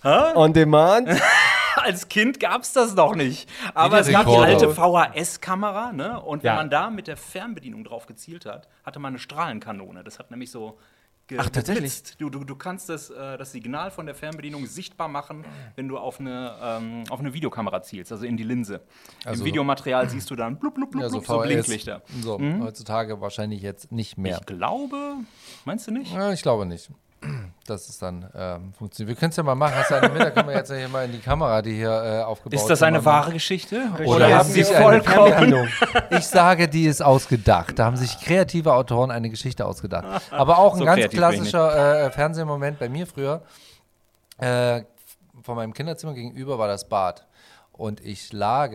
Demand? 0.03 0.37
On 0.37 0.53
demand? 0.53 1.09
Als 1.77 2.09
Kind 2.09 2.41
gab 2.41 2.63
es 2.63 2.73
das 2.73 2.95
noch 2.95 3.15
nicht. 3.15 3.49
Aber 3.75 4.01
es 4.01 4.09
gab 4.11 4.27
die 4.27 4.37
alte 4.37 4.69
VHS-Kamera, 4.75 5.93
ne? 5.93 6.21
Und 6.21 6.43
wenn 6.43 6.49
Ja. 6.49 6.57
man 6.57 6.69
da 6.71 6.91
mit 6.91 7.07
der 7.07 7.17
Fernbedienung 7.17 7.85
drauf 7.85 8.07
gezielt 8.07 8.45
hat, 8.45 8.69
hatte 8.85 8.99
man 8.99 9.11
eine 9.13 9.19
Strahlenkanone. 9.19 10.05
Das 10.05 10.19
hat 10.19 10.31
nämlich 10.31 10.51
so. 10.51 10.79
ge- 11.27 11.39
Ach, 11.41 11.49
tatsächlich? 11.49 12.03
Du, 12.19 12.29
du, 12.29 12.45
du 12.45 12.57
kannst 12.57 12.89
das, 12.91 13.09
äh, 13.09 13.39
das 13.39 13.53
Signal 13.53 13.91
von 13.93 14.05
der 14.05 14.15
Fernbedienung 14.15 14.67
sichtbar 14.67 15.09
machen, 15.09 15.45
wenn 15.77 15.89
du 15.89 15.97
auf 15.97 16.21
eine, 16.21 16.55
ähm, 16.63 17.05
auf 17.09 17.21
eine 17.21 17.33
Videokamera 17.33 17.81
zielst, 17.83 18.11
also 18.13 18.27
in 18.27 18.37
die 18.37 18.43
Linse. 18.45 18.83
Also- 19.25 19.41
Im 19.43 19.47
Videomaterial 19.47 20.11
siehst 20.11 20.29
du 20.31 20.37
dann 20.37 20.59
blub, 20.59 20.75
blub, 20.75 20.91
blub, 20.91 21.03
Ja, 21.03 21.09
so 21.09 21.19
blub, 21.21 21.27
so. 21.27 21.39
Blinklichter. 21.41 22.03
So, 22.21 22.39
heutzutage 22.61 23.21
wahrscheinlich 23.21 23.63
jetzt 23.63 23.91
nicht 23.93 24.19
mehr. 24.19 24.39
Ich 24.41 24.47
glaube, 24.47 25.15
meinst 25.65 25.87
du 25.87 25.93
nicht? 25.93 26.13
Ja, 26.13 26.33
ich 26.33 26.43
glaube 26.43 26.67
nicht. 26.67 26.91
Dass 27.67 27.89
es 27.89 27.99
dann 27.99 28.29
ähm, 28.35 28.73
funktioniert. 28.73 29.17
Wir 29.17 29.21
können 29.21 29.31
es 29.31 29.37
ja 29.37 29.43
mal 29.43 29.55
machen. 29.55 29.75
Hast 29.77 29.91
du 29.91 29.97
eine 29.97 30.09
mit? 30.09 30.23
Da 30.23 30.31
können 30.31 30.49
wir 30.49 30.57
jetzt 30.57 30.71
ja 30.71 30.77
hier 30.77 30.89
mal 30.89 31.05
in 31.05 31.13
die 31.13 31.19
Kamera, 31.19 31.61
die 31.63 31.75
hier 31.75 31.91
äh, 31.91 32.23
aufgebaut 32.23 32.55
Ist 32.55 32.67
das 32.69 32.79
sind, 32.79 32.89
eine 32.89 33.05
wahre 33.05 33.33
Geschichte? 33.33 33.89
Oder 33.95 34.07
Oder 34.07 34.39
haben 34.39 34.49
sie 34.49 34.65
vollkommen. 34.65 35.69
Ich 36.11 36.27
sage, 36.27 36.69
die 36.69 36.87
ist 36.87 37.03
ausgedacht. 37.03 37.79
Da 37.79 37.85
haben 37.85 37.97
sich 37.97 38.19
kreative 38.21 38.73
Autoren 38.73 39.11
eine 39.11 39.31
Geschichte 39.31 39.67
ausgedacht. 39.67 40.23
Aber 40.31 40.59
auch 40.59 40.73
ein 40.75 40.79
So 40.81 40.85
ganz 40.85 41.09
klassischer 41.09 42.07
äh, 42.07 42.11
Fernsehmoment 42.11 42.79
bei 42.79 42.89
mir 42.89 43.07
früher. 43.07 43.43
Äh, 44.39 44.83
von 45.43 45.57
meinem 45.57 45.75
Kinderzimmer 45.75 46.15
gegenüber 46.15 46.59
war 46.59 46.69
das 46.69 46.89
Bad. 46.89 47.27
Und 47.73 48.01
ich 48.05 48.33
lag 48.33 48.73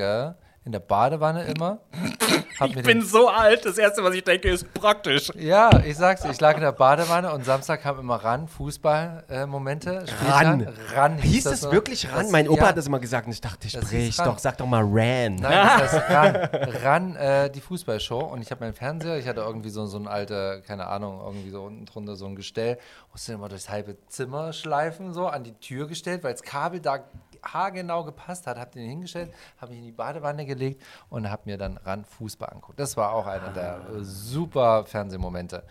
in 0.66 0.72
der 0.72 0.80
Badewanne 0.80 1.44
immer. 1.46 1.80
Hab 2.60 2.70
Ich 2.70 2.76
mir 2.78 2.84
bin 2.84 3.02
so 3.02 3.28
alt, 3.28 3.66
das 3.66 3.78
erste, 3.78 4.02
was 4.04 4.14
ich 4.16 4.24
denke, 4.24 4.50
ist 4.50 4.74
praktisch. 4.74 5.30
ja, 5.38 5.70
ich 5.86 5.98
sag's 5.98 6.24
ich 6.24 6.40
lag 6.40 6.56
in 6.56 6.62
der 6.62 6.72
Badewanne 6.72 7.32
und 7.34 7.44
Samstag 7.44 7.82
kam 7.82 8.00
immer 8.00 8.16
ran, 8.16 8.48
Fußball-Momente. 8.48 10.06
Ran. 10.26 10.68
Ran 10.94 11.18
Hieß 11.18 11.44
das 11.44 11.62
so. 11.62 11.72
wirklich 11.72 12.10
ran? 12.12 12.24
Das- 12.24 12.32
mein 12.32 12.48
Opa 12.48 12.62
ja. 12.64 12.68
hat 12.70 12.78
das 12.78 12.88
immer 12.88 13.00
gesagt 13.00 13.28
und 13.28 13.34
ich 13.34 13.42
dachte, 13.42 13.68
Das 13.70 13.72
sprich 13.86 14.06
hieß 14.06 14.18
doch, 14.18 14.40
sag 14.40 14.58
doch 14.58 14.66
mal 14.68 14.84
ran. 14.84 15.36
Nein, 15.36 15.80
das 15.80 15.92
heißt 15.94 16.10
ran, 16.10 16.36
ran 16.84 17.16
äh, 17.18 17.50
die 17.50 17.62
Fußballshow 17.62 18.20
und 18.20 18.42
ich 18.42 18.52
habe 18.52 18.64
meinen 18.64 18.74
Fernseher, 18.74 19.18
ich 19.18 19.28
hatte 19.28 19.42
irgendwie 19.42 19.70
so, 19.70 19.86
so 19.86 19.98
ein 19.98 20.08
alter, 20.08 20.62
keine 20.62 20.88
Ahnung, 20.88 21.20
irgendwie 21.24 21.50
so 21.50 21.64
unten 21.64 21.86
drunter 21.86 22.16
so 22.16 22.26
ein 22.26 22.36
Gestell, 22.36 22.78
musste 23.12 23.34
immer 23.34 23.50
durchs 23.50 23.70
halbe 23.70 23.98
Zimmer 24.08 24.54
schleifen, 24.54 25.14
so 25.14 25.28
an 25.28 25.44
die 25.44 25.54
Tür 25.54 25.88
gestellt, 25.88 26.24
weil 26.24 26.32
das 26.32 26.42
Kabel 26.44 26.80
da 26.80 27.00
haargenau 27.48 28.04
gepasst 28.04 28.48
hat, 28.48 28.58
habe 28.58 28.72
den 28.72 28.88
hingestellt, 28.90 29.32
habe 29.62 29.72
mich 29.72 29.80
in 29.80 29.86
die 29.86 29.92
Badewanne 29.92 30.46
gelegt 30.46 30.82
und 31.10 31.30
habe 31.30 31.44
mir 31.46 31.58
dann 31.58 31.78
ran 31.78 32.06
Fußball 32.06 32.50
angeguckt. 32.50 32.80
Das 32.80 32.98
war 32.98 33.14
auch 33.14 33.28
einer 33.28 33.50
der 33.50 33.78
äh, 33.96 34.04
super 34.04 34.86
Fernsehmomente 34.86 35.64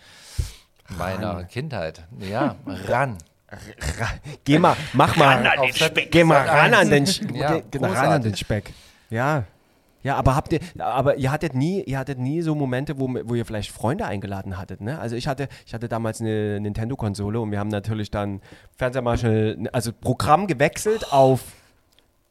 meiner 0.96 1.44
Kindheit. 1.44 2.04
Ja, 2.18 2.56
ran. 2.66 3.18
Ra- 3.50 4.14
Geh 4.44 4.58
mal, 4.58 4.76
mach 4.94 5.16
mal. 5.18 5.46
an 5.46 5.60
den 5.62 5.72
Speck. 5.74 6.10
Geh 6.10 6.24
mal 6.24 6.46
ran 6.46 6.74
an 6.74 6.90
den. 6.90 7.06
Sch 7.06 7.20
Ja, 7.32 7.60
geh 7.70 7.78
ran 7.78 8.12
an 8.12 8.22
den 8.22 8.36
Speck. 8.36 8.72
Ja. 9.10 9.44
Ja, 10.02 10.16
aber 10.16 10.36
habt 10.36 10.52
ihr, 10.52 10.60
aber 10.78 11.16
ihr 11.16 11.32
hattet 11.32 11.54
nie, 11.54 11.80
ihr 11.82 11.98
hattet 11.98 12.18
nie 12.18 12.42
so 12.42 12.54
Momente, 12.54 12.98
wo, 12.98 13.08
wo 13.24 13.34
ihr 13.34 13.46
vielleicht 13.46 13.70
Freunde 13.70 14.04
eingeladen 14.04 14.58
hattet, 14.58 14.82
ne? 14.82 14.98
Also 14.98 15.16
ich 15.16 15.26
hatte, 15.26 15.48
ich 15.64 15.72
hatte 15.72 15.88
damals 15.88 16.20
eine 16.20 16.60
Nintendo-Konsole 16.60 17.40
und 17.40 17.50
wir 17.50 17.58
haben 17.58 17.68
natürlich 17.68 18.10
dann 18.10 18.42
Fernseher 18.76 19.00
mal 19.00 19.16
schnell, 19.16 19.66
also 19.72 19.92
Programm 19.94 20.46
gewechselt 20.46 21.10
auf, 21.10 21.40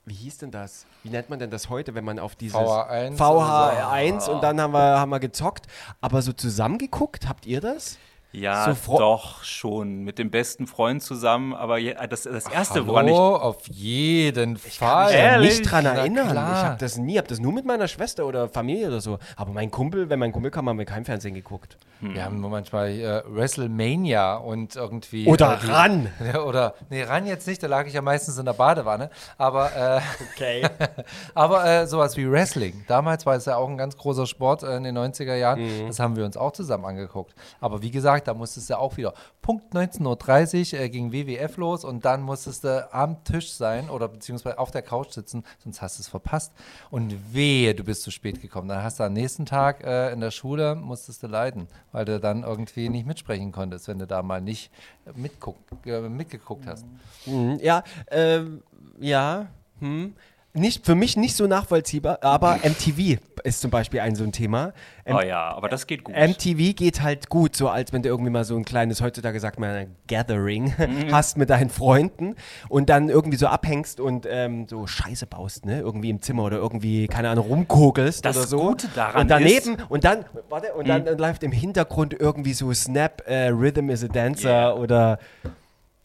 wie 0.06 0.14
hieß 0.14 0.40
denn 0.40 0.52
das? 0.52 0.86
Wie 1.04 1.10
nennt 1.10 1.30
man 1.30 1.40
denn 1.40 1.50
das 1.50 1.70
heute, 1.70 1.96
wenn 1.96 2.04
man 2.04 2.20
auf 2.20 2.36
dieses 2.36 2.58
VH1 2.58 3.18
VH1 3.18 4.30
und 4.30 4.44
dann 4.44 4.60
haben 4.60 4.74
wir, 4.74 5.00
haben 5.00 5.10
wir 5.10 5.20
gezockt, 5.20 5.68
aber 6.02 6.22
so 6.22 6.34
zusammengeguckt, 6.34 7.28
habt 7.28 7.46
ihr 7.46 7.62
das? 7.62 7.98
Ja, 8.36 8.74
So 8.84 8.98
doch 8.98 9.44
schon. 9.44 10.04
Mit 10.04 10.18
dem 10.18 10.32
besten 10.32 10.66
Freund 10.66 11.04
zusammen. 11.04 11.54
Aber 11.54 11.78
je, 11.78 11.92
äh, 11.92 12.08
das, 12.08 12.24
das 12.24 12.48
erste, 12.48 12.76
Hallo, 12.80 12.88
woran 12.88 13.08
ich. 13.08 13.14
auf 13.14 13.58
jeden 13.70 14.58
Fall. 14.58 14.68
Ich 14.68 14.80
kann 14.80 15.08
mich 15.08 15.16
Ehrlich? 15.16 15.60
nicht 15.60 15.72
dran 15.72 15.86
erinnern. 15.86 16.30
Ich 16.32 16.36
habe 16.36 16.78
das 16.80 16.98
nie, 16.98 17.18
habe 17.18 17.28
das 17.28 17.40
nur 17.40 17.54
mit 17.54 17.64
meiner 17.66 17.88
Schwester 17.88 18.26
oder 18.26 18.50
Familie 18.50 18.88
oder 18.88 19.02
so. 19.02 19.20
Aber 19.36 19.52
mein 19.52 19.70
Kumpel, 19.70 20.10
wenn 20.10 20.18
mein 20.18 20.32
Kumpel 20.32 20.50
kam, 20.50 20.68
haben 20.68 20.80
wir 20.80 20.86
kein 20.86 21.06
Fernsehen 21.06 21.36
geguckt. 21.36 21.78
Wir 22.02 22.26
haben 22.26 22.42
nur 22.42 22.50
manchmal 22.50 22.90
äh, 22.90 23.24
WrestleMania 23.28 24.36
und 24.36 24.76
irgendwie. 24.76 25.26
Oder 25.28 25.54
äh, 25.54 25.60
die- 25.66 25.72
ran. 25.72 26.10
Oder, 26.46 26.74
nee, 26.90 27.02
ran 27.04 27.26
jetzt 27.26 27.48
nicht, 27.48 27.64
da 27.64 27.68
lag 27.68 27.86
ich 27.88 27.94
ja 27.94 28.02
meistens 28.02 28.38
in 28.38 28.44
der 28.44 28.52
Badewanne. 28.54 29.10
Aber, 29.38 29.72
äh, 29.74 30.02
Okay. 30.36 30.68
aber 31.34 31.66
äh, 31.66 31.88
sowas 31.88 32.18
wie 32.18 32.30
Wrestling. 32.30 32.84
Damals 32.88 33.26
war 33.26 33.36
es 33.36 33.46
ja 33.46 33.56
auch 33.56 33.70
ein 33.70 33.78
ganz 33.78 33.96
großer 33.96 34.28
Sport 34.28 34.64
äh, 34.64 34.76
in 34.76 34.84
den 34.84 34.98
90er 34.98 35.36
Jahren. 35.36 35.62
Mhm. 35.62 35.88
Das 35.88 36.00
haben 36.00 36.18
wir 36.18 36.26
uns 36.26 36.36
auch 36.36 36.52
zusammen 36.52 36.84
angeguckt. 36.86 37.34
Aber 37.62 37.82
wie 37.82 37.92
gesagt, 37.92 38.23
da 38.28 38.34
musstest 38.34 38.70
du 38.70 38.78
auch 38.78 38.98
wieder 38.98 39.14
Punkt 39.42 39.74
19.30 39.74 40.74
Uhr 40.74 40.80
äh, 40.80 40.90
ging 40.90 41.12
WWF 41.12 41.58
los 41.58 41.84
und 41.84 42.06
dann 42.06 42.22
musstest 42.22 42.64
du 42.64 42.94
am 42.94 43.24
Tisch 43.24 43.52
sein 43.52 43.90
oder 43.90 44.08
beziehungsweise 44.08 44.58
auf 44.58 44.72
der 44.72 44.82
Couch 44.82 45.12
sitzen, 45.12 45.44
sonst 45.64 45.82
hast 45.82 45.98
du 45.98 46.02
es 46.02 46.08
verpasst. 46.08 46.54
Und 46.90 47.34
wehe, 47.34 47.76
du 47.76 47.84
bist 47.84 48.04
zu 48.04 48.12
spät 48.12 48.42
gekommen. 48.42 48.68
Dann 48.68 48.84
hast 48.84 49.00
du 49.00 49.04
am 49.04 49.14
nächsten 49.14 49.46
Tag 49.46 49.84
äh, 49.84 50.12
in 50.12 50.22
der 50.22 50.32
Schule, 50.32 50.76
musstest 50.76 51.24
du 51.24 51.28
leiden, 51.28 51.68
weil 51.92 52.06
du 52.06 52.20
dann 52.20 52.44
irgendwie 52.44 52.90
nicht 52.90 53.06
mitsprechen 53.06 53.52
konntest, 53.52 53.88
wenn 53.88 54.00
du 54.00 54.08
da 54.08 54.24
mal 54.24 54.42
nicht 54.42 54.72
mitguck, 55.16 55.58
äh, 55.86 56.02
mitgeguckt 56.02 56.66
hast. 56.66 56.86
Mhm, 57.26 57.60
ja, 57.62 57.84
ähm, 58.10 58.64
ja, 59.00 59.48
hm. 59.80 60.16
Nicht, 60.56 60.86
für 60.86 60.94
mich 60.94 61.18
nicht 61.18 61.36
so 61.36 61.48
nachvollziehbar, 61.48 62.20
aber 62.22 62.60
MTV 62.64 63.20
ist 63.44 63.60
zum 63.60 63.72
Beispiel 63.72 64.02
ein 64.02 64.14
so 64.16 64.24
ein 64.24 64.32
Thema. 64.32 64.72
M 65.04 65.16
Oh 65.16 65.22
ja, 65.22 65.52
aber 65.52 65.68
das 65.68 65.88
geht 65.88 66.04
gut. 66.04 66.16
MTV 66.16 66.76
geht 66.76 67.02
halt 67.02 67.28
gut, 67.30 67.56
so 67.56 67.70
als 67.70 67.92
wenn 67.92 68.04
du 68.04 68.10
irgendwie 68.10 68.30
mal 68.30 68.44
so 68.44 68.56
ein 68.56 68.64
kleines, 68.64 69.02
heutzutage 69.02 69.40
sagt 69.40 69.60
man 69.60 69.72
ein 69.72 69.96
Gathering, 70.08 70.72
hast 71.12 71.38
mit 71.38 71.50
deinen 71.50 71.72
Freunden 71.72 72.36
und 72.70 72.90
dann 72.92 73.10
irgendwie 73.10 73.38
so 73.38 73.48
abhängst 73.48 74.00
und 74.00 74.28
ähm, 74.30 74.68
so 74.70 74.86
Scheiße 74.86 75.26
baust, 75.26 75.66
ne? 75.66 75.80
Irgendwie 75.80 76.12
im 76.12 76.22
Zimmer 76.22 76.44
oder 76.44 76.58
irgendwie, 76.58 77.08
keine 77.08 77.30
Ahnung, 77.30 77.48
rumkogelst 77.48 78.24
Das 78.24 78.38
oder 78.38 78.46
so. 78.46 78.60
Gute 78.68 78.90
daran 78.90 79.24
und 79.24 79.32
daneben, 79.32 79.76
ist- 79.78 79.90
und 79.90 80.04
dann, 80.04 80.24
warte, 80.50 80.72
und 80.76 80.88
dann, 80.88 81.04
dann 81.04 81.18
läuft 81.18 81.42
im 81.42 81.52
Hintergrund 81.52 82.14
irgendwie 82.20 82.54
so 82.54 82.72
Snap, 82.74 83.24
äh, 83.26 83.48
Rhythm 83.48 83.90
is 83.90 84.04
a 84.04 84.08
Dancer 84.08 84.50
Yeah. 84.50 84.76
oder 84.76 85.18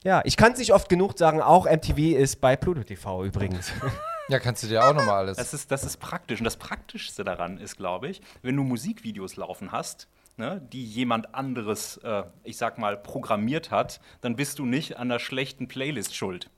ja, 0.04 0.22
ich 0.24 0.38
kann 0.38 0.52
es 0.52 0.58
nicht 0.58 0.72
oft 0.72 0.88
genug 0.88 1.18
sagen, 1.18 1.42
auch 1.42 1.66
MTV 1.66 1.98
ist 2.16 2.40
bei 2.40 2.56
Pluto 2.56 2.82
TV 2.82 3.24
übrigens. 3.24 3.72
Ja, 4.28 4.38
kannst 4.38 4.62
du 4.62 4.66
dir 4.66 4.84
auch 4.84 4.94
nochmal 4.94 5.16
alles. 5.16 5.36
Das 5.38 5.54
ist, 5.54 5.70
das 5.70 5.84
ist 5.84 5.98
praktisch. 5.98 6.40
Und 6.40 6.44
das 6.44 6.56
Praktischste 6.56 7.24
daran 7.24 7.58
ist, 7.58 7.76
glaube 7.76 8.08
ich, 8.08 8.20
wenn 8.42 8.56
du 8.56 8.62
Musikvideos 8.62 9.36
laufen 9.36 9.72
hast, 9.72 10.08
ne, 10.36 10.60
die 10.72 10.84
jemand 10.84 11.34
anderes, 11.34 11.96
äh, 11.98 12.24
ich 12.44 12.56
sag 12.56 12.78
mal, 12.78 12.96
programmiert 12.96 13.70
hat, 13.70 14.00
dann 14.20 14.36
bist 14.36 14.58
du 14.58 14.66
nicht 14.66 14.96
an 14.98 15.08
der 15.08 15.18
schlechten 15.18 15.66
Playlist 15.68 16.14
schuld. 16.14 16.50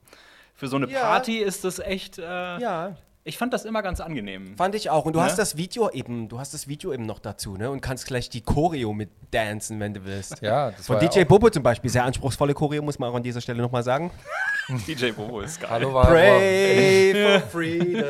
Für 0.55 0.69
so 0.69 0.77
eine 0.77 0.89
Ja. 0.91 1.01
Party 1.01 1.39
ist 1.39 1.65
das 1.65 1.79
echt. 1.79 2.19
Äh, 2.19 2.23
ja. 2.25 2.97
Ich 3.31 3.39
fand 3.39 3.53
das 3.53 3.65
immer 3.65 3.81
ganz 3.81 4.01
angenehm. 4.01 4.57
Fand 4.57 4.75
ich 4.75 4.91
auch. 4.91 5.05
Und 5.05 5.13
du 5.13 5.21
Ne? 5.21 5.25
hast 5.25 5.39
das 5.39 5.57
Video 5.57 5.89
eben, 5.91 6.29
du 6.29 6.41
hast 6.41 6.53
das 6.53 6.67
Video 6.67 6.93
eben 6.93 7.07
noch 7.07 7.21
dazu, 7.21 7.57
ne? 7.57 7.71
Und 7.71 7.81
kannst 7.81 8.07
gleich 8.09 8.29
die 8.29 8.41
Choreo 8.41 8.93
mit 8.93 9.09
dancen, 9.31 9.79
wenn 9.79 9.95
du 9.95 10.05
willst. 10.05 10.43
ja, 10.43 10.73
das 10.73 10.87
Von 10.89 10.97
war 10.97 11.03
ja 11.05 11.09
DJ 11.09 11.21
auch- 11.23 11.29
Bobo 11.29 11.49
zum 11.49 11.63
Beispiel, 11.63 11.89
sehr 11.91 12.03
anspruchsvolle 12.03 12.55
Choreo, 12.55 12.83
muss 12.83 12.99
man 12.99 13.09
auch 13.09 13.15
an 13.15 13.23
dieser 13.23 13.41
Stelle 13.41 13.63
nochmal 13.63 13.85
sagen. 13.85 14.11
DJ 14.89 15.13
Bobo 15.13 15.43
ist 15.43 15.61
geil. 15.61 15.71
Hallo 15.71 15.95
war, 15.95 16.07
Pray 16.09 17.15
for 17.41 17.49
freedom. 17.49 18.05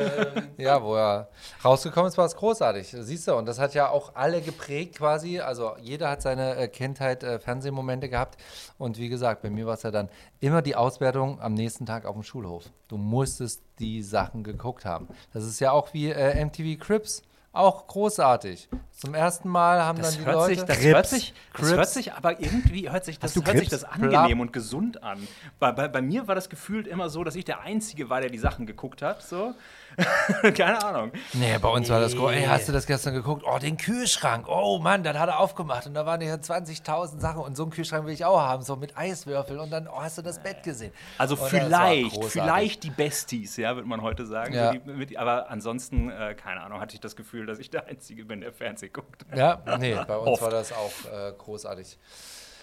Ja, 0.57 0.83
wo 0.83 0.95
er 0.95 1.29
rausgekommen 1.65 2.09
ist, 2.09 2.17
war 2.19 2.25
es 2.27 2.35
großartig. 2.37 2.95
Siehst 3.01 3.29
du, 3.29 3.35
und 3.35 3.47
das 3.47 3.59
hat 3.59 3.75
ja 3.75 3.89
auch 3.91 4.15
alle 4.15 4.41
geprägt 4.41 4.97
quasi. 4.97 5.39
Also 5.41 5.73
jeder 5.83 6.09
hat 6.11 6.23
seine 6.23 6.57
äh, 6.57 6.69
Kindheit 6.69 7.23
äh, 7.23 7.39
Fernsehmomente 7.39 8.09
gehabt. 8.09 8.39
Und 8.79 8.97
wie 8.99 9.09
gesagt, 9.11 9.43
bei 9.43 9.51
mir 9.51 9.67
war 9.67 9.75
es 9.75 9.83
ja 9.83 9.91
dann 9.91 10.09
immer 10.41 10.63
die 10.63 10.75
Auswertung 10.75 11.41
am 11.41 11.55
nächsten 11.55 11.87
Tag 11.87 12.07
auf 12.07 12.15
dem 12.15 12.23
Schulhof. 12.23 12.65
Du 12.89 12.97
musstest 12.97 13.63
die 13.79 14.03
Sachen 14.03 14.43
geguckt 14.43 14.85
haben. 14.85 15.09
Das 15.33 15.45
ist 15.45 15.61
ja 15.61 15.71
auch 15.73 15.93
wie 15.93 16.11
äh, 16.11 16.45
MTV 16.45 16.79
Crips. 16.83 17.23
Auch 17.53 17.89
großartig. 17.89 18.69
Zum 18.93 19.13
ersten 19.13 19.49
Mal 19.49 19.83
haben 19.83 19.99
Das 19.99 20.13
dann 20.15 20.21
die 20.21 20.27
hört, 20.27 20.37
Leute. 20.37 20.55
sich, 20.55 20.65
das, 20.65 20.77
Crips. 20.79 20.95
hört 20.95 21.07
sich, 21.09 21.35
das 21.53 21.61
Crips. 21.61 21.73
hört 21.73 21.89
sich 21.89 22.13
aber 22.13 22.41
irgendwie 22.41 22.91
hört 22.91 23.05
sich 23.05 23.19
das, 23.19 23.35
du 23.35 23.45
hört 23.45 23.59
sich 23.59 23.69
das 23.69 23.83
angenehm 23.83 24.39
und 24.39 24.53
gesund 24.53 25.03
an. 25.03 25.27
Bei, 25.59 25.73
bei, 25.73 25.89
bei 25.89 26.01
mir 26.01 26.29
war 26.29 26.37
das 26.37 26.49
gefühlt 26.49 26.87
immer 26.87 27.11
so, 27.11 27.25
dass 27.25 27.35
ich 27.35 27.45
der 27.45 27.61
Einzige 27.63 28.09
war, 28.09 28.21
der 28.21 28.31
die 28.31 28.39
Sachen 28.39 28.67
geguckt 28.67 29.03
hat. 29.03 29.23
So. 29.23 29.55
Keine 30.57 30.83
Ahnung. 30.85 31.13
Nee, 31.33 31.59
bei 31.59 31.69
uns 31.69 31.89
war 31.89 32.01
das 32.01 32.15
groß. 32.15 32.33
Ey, 32.33 32.45
hast 32.45 32.69
du 32.69 32.73
das 32.73 32.87
gestern 32.87 33.15
geguckt? 33.15 33.45
Oh, 33.47 33.59
den 33.59 33.77
Kühlschrank. 33.77 34.47
Oh 34.49 34.79
Mann, 34.79 35.03
dann 35.03 35.19
hat 35.19 35.29
er 35.29 35.41
aufgemacht 35.41 35.87
und 35.87 35.95
da 35.95 36.07
waren 36.07 36.21
ja 36.21 36.35
20.000 36.35 37.21
Sachen 37.21 37.43
und 37.43 37.57
so 37.57 37.65
einen 37.65 37.73
Kühlschrank 37.73 38.07
will 38.07 38.13
ich 38.13 38.25
auch 38.25 38.41
haben, 38.41 38.63
so 38.63 38.77
mit 38.77 38.97
Eiswürfeln 38.97 39.59
und 39.59 39.71
dann 39.71 39.89
oh, 39.89 40.01
hast 40.01 40.19
du 40.19 40.23
das 40.23 40.43
Bett 40.43 40.63
gesehen. 40.63 40.93
Also 41.19 41.35
Und 41.35 41.43
war 41.43 41.49
vielleicht, 41.49 42.25
vielleicht 42.25 42.83
die 42.85 42.91
Besties, 42.91 43.57
ja, 43.57 43.75
würde 43.75 43.89
man 43.89 44.03
heute 44.03 44.27
sagen. 44.27 44.55
Ja. 44.55 44.75
Aber 45.17 45.51
ansonsten, 45.51 46.11
äh, 46.11 46.35
keine 46.35 46.61
Ahnung, 46.61 46.81
hatte 46.81 46.95
ich 46.95 47.01
das 47.01 47.17
Gefühl, 47.17 47.47
dass 47.47 47.59
ich 47.59 47.71
der 47.71 47.87
Einzige 47.87 48.25
bin, 48.25 48.41
der 48.41 48.53
Fernsehen 48.53 48.93
guckt. 48.93 49.27
Ja, 49.35 49.63
nee, 49.79 49.97
bei 50.07 50.17
uns 50.17 50.29
Oft. 50.29 50.43
war 50.43 50.51
das 50.51 50.73
auch 50.73 50.93
äh, 51.13 51.33
großartig. 51.37 51.99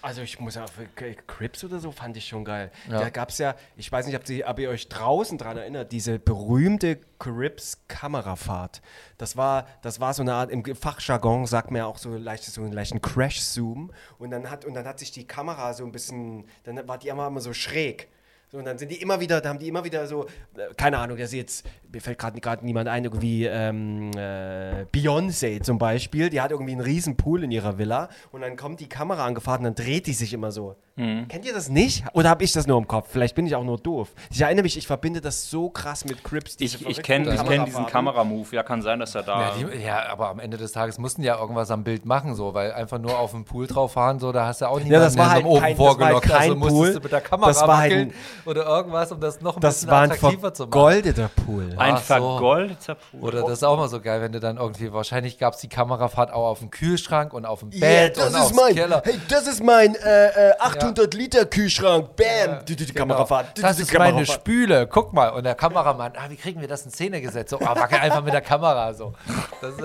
Also 0.02 0.22
ich 0.22 0.40
muss 0.40 0.60
K- 0.96 1.16
Crips 1.28 1.64
oder 1.64 1.80
so 1.80 1.92
fand 1.92 2.16
ich 2.18 2.28
schon 2.28 2.46
geil. 2.46 2.72
Ja. 2.90 3.00
Da 3.00 3.10
gab 3.10 3.30
es 3.30 3.38
ja, 3.40 3.56
ich 3.76 3.92
weiß 3.92 4.06
nicht, 4.06 4.16
ob, 4.16 4.26
Sie, 4.28 4.46
ob 4.46 4.60
ihr 4.60 4.70
euch 4.70 4.88
draußen 4.90 5.38
dran 5.38 5.58
erinnert, 5.58 5.92
diese 5.92 6.20
berühmte 6.20 7.00
Crips-Kamerafahrt. 7.20 8.82
Das 9.18 9.38
war, 9.38 9.68
das 9.82 10.00
war 10.00 10.14
so 10.14 10.22
eine 10.22 10.34
Art, 10.34 10.52
im 10.52 10.64
Fachjargon 10.76 11.46
sagt 11.46 11.72
man 11.72 11.80
ja 11.80 11.86
auch 11.86 11.98
so, 11.98 12.16
leicht, 12.16 12.44
so 12.44 12.62
einen 12.62 12.72
leichten 12.74 13.02
Crash-Zoom. 13.02 13.92
Und 14.20 14.32
dann, 14.32 14.50
hat, 14.50 14.66
und 14.66 14.74
dann 14.74 14.86
hat 14.86 15.00
sich 15.00 15.12
die 15.12 15.26
Kamera 15.26 15.74
so 15.74 15.86
ein 15.86 15.92
bisschen, 15.92 16.46
dann 16.64 16.88
war 16.88 16.98
die 16.98 17.08
immer, 17.10 17.28
immer 17.28 17.42
so 17.42 17.54
schräg. 17.54 18.10
So, 18.50 18.60
und 18.60 18.66
dann 18.66 18.78
sind 18.78 18.92
die 18.92 19.02
immer 19.02 19.20
wieder, 19.20 19.42
da 19.42 19.50
haben 19.50 19.60
die 19.60 19.68
immer 19.68 19.84
wieder 19.84 20.08
so, 20.08 20.26
äh, 20.56 20.74
keine 20.78 21.00
Ahnung, 21.00 21.18
dass 21.18 21.34
jetzt, 21.34 21.66
mir 21.92 22.00
fällt 22.00 22.18
gerade 22.18 22.40
gerade 22.40 22.66
niemand 22.66 22.88
ein, 22.88 23.04
irgendwie 23.04 23.46
ähm, 23.46 24.12
äh, 24.16 24.86
Beyoncé 24.86 25.62
zum 25.62 25.78
Beispiel, 25.78 26.30
die 26.30 26.40
hat 26.40 26.52
irgendwie 26.52 26.72
einen 26.72 26.82
riesen 26.82 27.18
Pool 27.18 27.44
in 27.44 27.52
ihrer 27.52 27.78
Villa 27.78 28.08
und 28.32 28.42
dann 28.42 28.56
kommt 28.56 28.80
die 28.80 28.88
Kamera 28.88 29.26
angefahren 29.26 29.66
und 29.66 29.78
dann 29.78 29.86
dreht 29.86 30.08
die 30.08 30.14
sich 30.14 30.34
immer 30.34 30.52
so. 30.52 30.78
Kennt 30.98 31.46
ihr 31.46 31.54
das 31.54 31.70
nicht? 31.70 32.04
Oder 32.14 32.30
habe 32.32 32.44
ich 32.44 32.52
das 32.54 32.66
nur 32.66 32.76
im 32.80 32.88
Kopf? 32.88 33.10
Vielleicht 33.12 33.36
bin 33.36 33.46
ich 33.46 33.56
auch 33.56 33.64
nur 33.64 33.78
doof. 33.78 34.10
Ich 34.32 34.42
erinnere 34.42 34.64
mich, 34.64 34.78
ich 34.78 34.88
verbinde 34.88 35.22
das 35.22 35.48
so 35.50 35.70
krass 35.70 36.06
mit 36.06 36.24
Crips. 36.24 36.58
diese 36.58 36.78
Ich, 36.78 36.88
ich 36.88 37.04
kenne 37.04 37.36
ich 37.36 37.44
kenn 37.46 37.66
diesen. 37.66 37.86
Kameramove. 37.86 38.56
Ja, 38.56 38.64
kann 38.64 38.82
sein, 38.82 39.00
dass 39.00 39.14
er 39.14 39.22
da. 39.22 39.42
Ja, 39.42 39.52
die, 39.72 39.78
ja, 39.84 40.10
aber 40.10 40.30
am 40.30 40.40
Ende 40.40 40.58
des 40.58 40.72
Tages 40.72 40.98
mussten 40.98 41.22
die 41.22 41.28
ja 41.28 41.40
irgendwas 41.40 41.70
am 41.70 41.84
Bild 41.84 42.06
machen, 42.06 42.34
so, 42.34 42.56
weil 42.56 42.72
einfach 42.72 42.98
nur 42.98 43.20
auf 43.20 43.30
dem 43.30 43.46
Pool 43.46 43.68
drauf 43.68 43.92
fahren, 43.94 44.20
so, 44.20 44.32
da 44.32 44.48
hast 44.48 44.62
du 44.62 44.66
auch 44.66 44.78
niemanden 44.80 44.94
Ja, 44.94 45.00
das 45.02 45.18
war 45.18 45.30
halt 45.30 45.46
Ofen 45.46 45.62
kein- 45.62 45.78
das 45.78 45.80
war 45.80 45.88
halt 45.88 45.98
vorgelockt. 45.98 46.32
also 46.32 46.50
kein 46.50 46.58
musstest 46.58 46.78
Pool. 46.82 46.94
du 46.94 47.00
mit 47.02 47.12
der 47.12 47.22
Kamera 47.22 47.48
Das 47.50 47.62
war 47.68 47.78
halt 47.78 47.94
ein- 47.94 48.14
oder 48.46 48.66
irgendwas, 48.66 49.12
um 49.12 49.20
das 49.20 49.42
noch 49.42 49.56
ein 49.58 49.62
Das 49.62 49.76
bisschen 49.76 49.92
war 49.92 50.02
ein 50.02 50.12
attraktiver 50.14 50.54
zu 50.54 50.64
machen. 50.64 50.72
vergoldeter 50.72 51.30
Pool. 51.46 51.76
ein 51.78 51.94
Ach 51.94 51.98
so. 52.00 52.04
vergoldeter 52.06 52.96
Pool. 52.96 53.22
Oder 53.22 53.42
das 53.44 53.52
ist 53.52 53.64
auch 53.64 53.78
mal 53.78 53.88
so 53.88 54.02
geil, 54.02 54.20
wenn 54.22 54.32
du 54.32 54.40
dann 54.40 54.58
irgendwie, 54.58 54.92
wahrscheinlich 54.92 55.38
gab 55.38 55.54
es 55.54 55.60
die 55.60 55.70
Kamerafahrt 55.70 56.34
auch 56.34 56.48
auf 56.48 56.60
dem 56.60 56.72
Kühlschrank 56.72 57.34
und 57.34 57.46
auf 57.46 57.60
dem 57.60 57.70
Yeah, 57.72 57.80
Bett 57.82 58.18
das 58.18 58.28
und 58.30 58.34
ist 58.34 58.42
aufs 58.42 58.54
mein, 58.56 58.74
Keller. 58.76 59.02
hey, 59.06 59.20
das 59.30 59.46
ist 59.48 59.64
mein 59.64 59.94
äh, 59.96 60.50
äh, 60.50 60.54
800 60.60 60.87
Liter 61.14 61.46
Kühlschrank. 61.46 62.16
Bam, 62.16 62.66
die, 62.66 62.76
die, 62.76 62.86
die 62.86 62.94
Kamerafahrt. 62.94 63.62
Das 63.62 63.80
ist 63.80 63.94
meine. 63.94 64.26
Spüle. 64.26 64.88
Guck 64.88 65.14
mal. 65.14 65.30
Und 65.30 65.44
der 65.44 65.56
Kameramann, 65.56 66.14
ah, 66.16 66.30
wie 66.30 66.36
kriegen 66.36 66.62
wir 66.62 66.68
das 66.68 66.86
in 66.86 66.92
Szene 66.92 67.22
gesetzt? 67.22 67.50
So, 67.52 67.60
ah, 67.60 67.76
wackel 67.76 68.00
einfach 68.00 68.24
mit 68.24 68.34
der 68.34 68.42
Kamera 68.42 68.94
so. 68.94 69.14
Das 69.62 69.76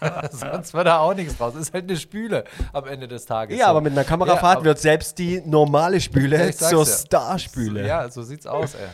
sonst 0.30 0.74
wird 0.74 0.86
da 0.86 0.98
auch 0.98 1.14
nichts 1.14 1.36
draus. 1.36 1.54
Ist 1.54 1.74
halt 1.74 1.84
eine 1.84 1.96
Spüle 1.96 2.44
am 2.72 2.86
Ende 2.86 3.08
des 3.08 3.26
Tages. 3.26 3.58
Ja, 3.58 3.66
so. 3.66 3.70
aber 3.70 3.80
mit 3.80 3.92
einer 3.92 4.04
Kamerafahrt 4.04 4.60
Ja, 4.60 4.64
wird 4.64 4.78
selbst 4.78 5.18
die 5.18 5.42
normale 5.44 6.00
Spüle 6.00 6.52
zur. 6.52 6.86
Starspüle. 6.86 7.86
Ja, 7.86 8.08
so 8.08 8.22
sieht's 8.22 8.46
aus, 8.46 8.74
ey. 8.74 8.88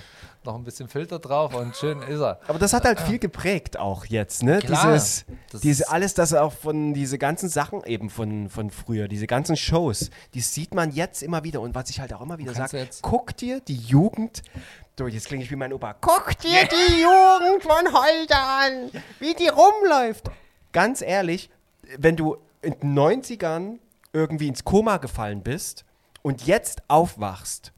Noch 0.44 0.56
ein 0.56 0.64
bisschen 0.64 0.88
Filter 0.88 1.18
drauf 1.18 1.54
und 1.54 1.74
schön 1.74 2.02
ist 2.02 2.20
er. 2.20 2.38
Aber 2.48 2.58
das 2.58 2.74
hat 2.74 2.84
halt 2.84 3.00
viel 3.00 3.18
geprägt 3.18 3.78
auch 3.78 4.04
jetzt, 4.04 4.42
ne? 4.42 4.58
Klar. 4.58 4.92
Dieses, 4.92 5.24
diese, 5.62 5.88
alles 5.88 6.12
das 6.12 6.34
auch 6.34 6.52
von 6.52 6.92
diese 6.92 7.16
ganzen 7.16 7.48
Sachen 7.48 7.82
eben 7.84 8.10
von, 8.10 8.50
von 8.50 8.70
früher, 8.70 9.08
diese 9.08 9.26
ganzen 9.26 9.56
Shows, 9.56 10.10
die 10.34 10.40
sieht 10.40 10.74
man 10.74 10.90
jetzt 10.92 11.22
immer 11.22 11.44
wieder. 11.44 11.62
Und 11.62 11.74
was 11.74 11.88
ich 11.88 12.00
halt 12.00 12.12
auch 12.12 12.20
immer 12.20 12.36
wieder 12.36 12.52
sage, 12.52 12.86
guck 13.00 13.34
dir 13.38 13.60
die 13.60 13.76
Jugend, 13.76 14.42
so 14.98 15.06
jetzt 15.06 15.28
klinge 15.28 15.44
ich 15.44 15.50
wie 15.50 15.56
mein 15.56 15.72
Opa, 15.72 15.94
guck 16.00 16.38
dir 16.38 16.68
die 16.68 17.00
Jugend 17.00 17.62
von 17.62 17.94
heute 17.94 18.36
an, 18.36 18.90
wie 19.20 19.32
die 19.34 19.48
rumläuft. 19.48 20.26
Ganz 20.72 21.00
ehrlich, 21.00 21.48
wenn 21.96 22.16
du 22.16 22.36
in 22.60 22.78
den 22.80 22.98
90ern 22.98 23.78
irgendwie 24.12 24.48
ins 24.48 24.64
Koma 24.64 24.98
gefallen 24.98 25.42
bist 25.42 25.84
und 26.22 26.46
jetzt 26.46 26.82
aufwachst, 26.88 27.73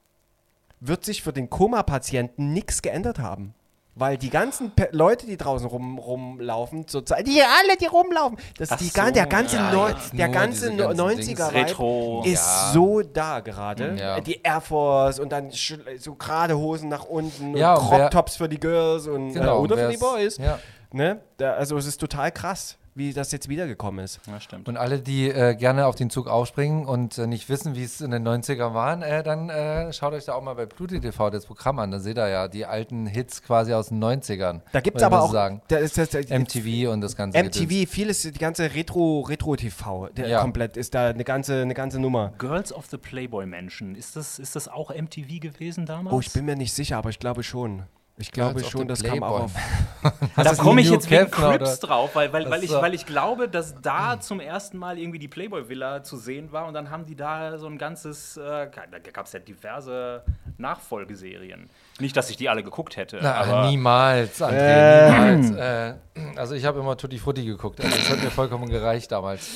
wird 0.80 1.04
sich 1.04 1.22
für 1.22 1.32
den 1.32 1.48
Koma-Patienten 1.50 2.52
nichts 2.52 2.82
geändert 2.82 3.18
haben. 3.18 3.54
Weil 3.98 4.18
die 4.18 4.28
ganzen 4.28 4.72
Pe 4.72 4.90
Leute, 4.92 5.24
die 5.24 5.38
draußen 5.38 5.66
rum, 5.66 5.96
rumlaufen, 5.98 6.86
zurzeit, 6.86 7.26
die 7.26 7.40
alle, 7.40 7.78
die 7.80 7.86
rumlaufen, 7.86 8.36
das 8.58 8.70
Ach 8.72 8.76
die, 8.76 8.88
so, 8.88 9.10
der 9.10 9.24
ganze, 9.24 9.56
ja, 9.56 9.72
Neu- 9.72 9.94
der 10.12 10.28
ganze 10.28 10.70
diese 10.70 10.82
ganzen 10.82 11.00
90er 11.00 11.16
Dings. 11.16 11.48
Vibe 11.48 11.54
Retro. 11.54 12.22
ist 12.26 12.44
Ja. 12.46 12.70
so 12.74 13.00
da 13.00 13.40
gerade. 13.40 13.96
Ja. 13.98 14.20
Die 14.20 14.42
Air 14.42 14.60
Force 14.60 15.18
und 15.18 15.32
dann 15.32 15.50
so 15.50 16.14
gerade 16.14 16.58
Hosen 16.58 16.90
nach 16.90 17.04
unten 17.06 17.56
Ja, 17.56 17.72
und 17.76 17.88
Crop 17.88 18.10
Tops 18.10 18.36
für 18.36 18.50
die 18.50 18.60
Girls 18.60 19.06
und 19.06 19.32
Genau, 19.32 19.60
äh, 19.60 19.62
oder 19.62 19.78
für 19.78 19.88
die 19.92 19.96
Boys. 19.96 20.36
ja. 20.36 20.58
Ne? 20.92 21.22
Da, 21.38 21.54
also 21.54 21.78
es 21.78 21.86
ist 21.86 21.96
total 21.98 22.30
krass. 22.32 22.76
Wie 22.96 23.12
das 23.12 23.30
jetzt 23.32 23.48
wiedergekommen 23.48 24.04
ist. 24.04 24.20
Ja, 24.26 24.40
stimmt. 24.40 24.68
Und 24.68 24.76
alle, 24.76 24.98
die 25.00 25.28
äh, 25.28 25.54
gerne 25.54 25.86
auf 25.86 25.94
den 25.94 26.10
Zug 26.10 26.26
aufspringen 26.28 26.86
und 26.86 27.18
äh, 27.18 27.26
nicht 27.26 27.48
wissen, 27.48 27.76
wie 27.76 27.84
es 27.84 28.00
in 28.00 28.10
den 28.10 28.26
90ern 28.26 28.74
waren, 28.74 29.02
äh, 29.02 29.22
dann 29.22 29.50
äh, 29.50 29.92
schaut 29.92 30.12
euch 30.14 30.24
da 30.24 30.34
auch 30.34 30.42
mal 30.42 30.54
bei 30.54 30.66
Pluto 30.66 30.98
TV 30.98 31.30
das 31.30 31.46
Programm 31.46 31.78
an. 31.78 31.90
Da 31.90 32.00
seht 32.00 32.16
ihr 32.18 32.28
ja 32.28 32.48
die 32.48 32.64
alten 32.66 33.06
Hits 33.06 33.42
quasi 33.42 33.72
aus 33.74 33.88
den 33.88 34.02
90ern. 34.02 34.60
Da 34.72 34.80
gibt 34.80 34.96
es 34.96 35.02
aber 35.02 35.22
auch 35.22 35.32
sagen. 35.32 35.60
da 35.68 35.76
ist 35.76 35.98
das, 35.98 36.12
MTV 36.14 36.90
und 36.90 37.00
das 37.02 37.16
ganze 37.16 37.38
Gedöns. 37.42 37.60
MTV, 37.60 37.90
vieles, 37.90 38.22
die 38.22 38.32
ganze 38.32 38.74
Retro, 38.74 39.20
Retro-TV, 39.20 40.08
der 40.16 40.28
Ja. 40.28 40.40
komplett 40.40 40.76
ist 40.76 40.94
da 40.94 41.08
eine 41.08 41.24
ganze, 41.24 41.62
eine 41.62 41.74
ganze 41.74 42.00
Nummer. 42.00 42.32
Girls 42.38 42.72
of 42.72 42.86
the 42.86 42.96
Playboy 42.96 43.46
Mansion, 43.46 43.94
ist 43.94 44.16
das, 44.16 44.38
ist 44.38 44.56
das 44.56 44.68
auch 44.68 44.90
MTV 44.90 45.40
gewesen 45.40 45.86
damals? 45.86 46.14
Oh, 46.14 46.20
ich 46.20 46.32
bin 46.32 46.44
mir 46.46 46.56
nicht 46.56 46.72
sicher, 46.72 46.96
aber 46.96 47.10
ich 47.10 47.18
glaube 47.18 47.42
schon. 47.42 47.82
Ich 48.18 48.32
glaube 48.32 48.60
of 48.60 48.70
schon, 48.70 48.88
das 48.88 49.02
kam 49.02 49.22
auch 49.22 49.50
Playboy. 49.50 50.12
auf. 50.32 50.36
da 50.36 50.54
komme 50.54 50.80
ich 50.80 50.88
jetzt 50.88 51.10
wegen 51.10 51.30
Crips 51.30 51.80
drauf, 51.80 52.14
weil, 52.14 52.32
weil, 52.32 52.48
weil, 52.50 52.64
ich, 52.64 52.72
weil 52.72 52.94
ich 52.94 53.04
glaube, 53.04 53.46
dass 53.46 53.74
da 53.82 54.18
zum 54.18 54.40
ersten 54.40 54.78
Mal 54.78 54.98
irgendwie 54.98 55.18
die 55.18 55.28
Playboy-Villa 55.28 56.02
zu 56.02 56.16
sehen 56.16 56.50
war 56.50 56.66
und 56.66 56.72
dann 56.72 56.90
haben 56.90 57.04
die 57.04 57.14
da 57.14 57.58
so 57.58 57.66
ein 57.66 57.76
ganzes, 57.76 58.38
äh, 58.38 58.68
da 58.70 58.98
gab 59.12 59.26
es 59.26 59.32
ja 59.32 59.40
diverse 59.40 60.22
Nachfolgeserien. 60.56 61.68
Nicht, 62.00 62.16
dass 62.16 62.30
ich 62.30 62.38
die 62.38 62.48
alle 62.48 62.62
geguckt 62.62 62.96
hätte, 62.96 63.18
Na, 63.20 63.34
aber 63.34 63.68
niemals, 63.68 64.40
André, 64.40 65.10
niemals. 65.10 65.50
Äh, 65.50 65.94
also 66.36 66.54
ich 66.54 66.64
habe 66.64 66.80
immer 66.80 66.96
Tutti 66.96 67.18
Frutti 67.18 67.44
geguckt. 67.44 67.80
Also 67.82 67.94
das 67.94 68.10
hat 68.10 68.22
mir 68.22 68.30
vollkommen 68.30 68.70
gereicht 68.70 69.12
damals. 69.12 69.50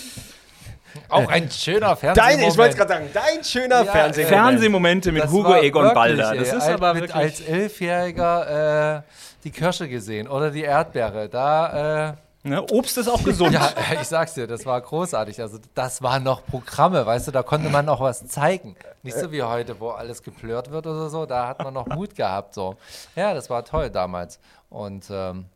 Auch 1.09 1.29
ein 1.29 1.51
schöner 1.51 1.97
Fernsehen. 1.97 2.25
Dein, 2.25 2.49
ich 2.49 2.57
wollte 2.57 2.77
gerade 2.77 2.93
sagen, 2.95 3.11
dein 3.13 3.45
schöner 3.45 3.85
Ja, 3.85 3.93
Fernsehen. 3.93 4.27
äh, 4.27 4.29
Fernsehmomente 4.29 5.13
mit 5.13 5.25
Das 5.25 5.31
Hugo 5.31 5.55
Egon 5.57 5.93
Balder. 5.95 6.35
Das 6.35 6.49
ist 6.49 6.55
als- 6.55 6.69
aber 6.69 6.95
mit, 6.95 7.03
wirklich. 7.05 7.17
als 7.17 7.41
Elfjähriger 7.41 8.97
äh, 8.99 9.03
die 9.45 9.51
Kirsche 9.51 9.89
gesehen 9.89 10.29
oder 10.29 10.51
die 10.51 10.63
Erdbeere. 10.63 11.29
Da, 11.29 12.09
äh, 12.11 12.49
ne, 12.49 12.63
Obst 12.71 12.99
ist 12.99 13.09
auch 13.09 13.23
gesund. 13.23 13.53
ja, 13.55 13.71
ich 14.01 14.07
sag's 14.09 14.35
dir, 14.35 14.47
das 14.47 14.67
war 14.67 14.81
großartig. 14.81 15.41
Also 15.41 15.59
das 15.75 16.03
waren 16.03 16.23
noch 16.23 16.45
Programme, 16.47 17.05
weißt 17.07 17.29
du, 17.29 17.31
da 17.33 17.43
konnte 17.43 17.69
man 17.71 17.85
noch 17.85 18.01
was 18.01 18.27
zeigen. 18.27 18.77
Nicht 19.03 19.17
so 19.17 19.33
wie 19.33 19.43
heute, 19.43 19.81
wo 19.81 19.91
alles 19.91 20.23
geplört 20.23 20.71
wird 20.71 20.87
oder 20.87 21.09
so. 21.09 21.25
Da 21.27 21.49
hat 21.49 21.63
man 21.65 21.73
noch 21.73 21.87
Mut 21.87 22.15
gehabt. 22.15 22.53
So, 22.55 22.77
ja, 23.17 23.33
das 23.33 23.49
war 23.49 23.65
toll 23.65 23.89
damals 23.91 24.39
und 24.69 25.05
ähm, 25.11 25.47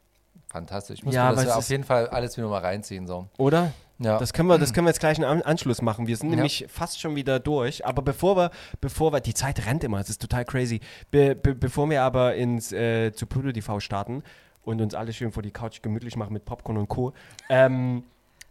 fantastisch. 0.51 0.99
Ich 1.01 1.05
muss 1.05 1.14
Ja, 1.14 1.24
mir 1.24 1.28
aber 1.28 1.37
das 1.43 1.45
es 1.47 1.51
auf 1.57 1.68
jeden 1.68 1.85
Fall 1.85 2.09
alles 2.09 2.37
wieder 2.39 2.49
mal 2.49 2.61
reinziehen 2.62 3.07
so. 3.07 3.26
Oder? 3.37 3.72
Ja. 3.99 4.18
Das 4.18 4.32
können 4.32 4.49
wir, 4.49 4.59
das 4.59 4.72
können 4.74 4.86
wir 4.86 4.90
jetzt 4.90 5.01
gleich 5.01 5.18
einen 5.18 5.24
An 5.26 5.42
Anschluss 5.42 5.80
machen. 5.82 6.07
Wir 6.07 6.16
sind 6.16 6.30
Ja. 6.30 6.36
nämlich 6.36 6.66
fast 6.68 7.01
schon 7.01 7.14
wieder 7.16 7.38
durch. 7.40 7.86
Aber 7.86 8.03
bevor 8.03 8.36
wir, 8.36 8.51
bevor 8.80 9.12
wir, 9.12 9.20
die 9.20 9.34
Zeit 9.34 9.64
rennt 9.66 9.84
immer, 9.84 9.99
es 10.01 10.11
ist 10.11 10.20
total 10.20 10.45
crazy. 10.45 10.80
Be 11.11 11.34
be 11.34 11.55
bevor 11.55 11.88
wir 11.88 12.03
aber 12.03 12.34
ins 12.34 12.72
äh, 12.72 13.12
zu 13.12 13.26
Pluto 13.26 13.53
TV 13.53 13.80
starten 13.80 14.22
und 14.62 14.80
uns 14.80 14.95
alle 14.95 15.12
schön 15.12 15.30
vor 15.30 15.42
die 15.42 15.51
Couch 15.53 15.82
gemütlich 15.82 16.16
machen 16.16 16.32
mit 16.32 16.45
Popcorn 16.45 16.78
und 16.78 16.88
Co. 16.88 17.12
Ähm, 17.49 18.03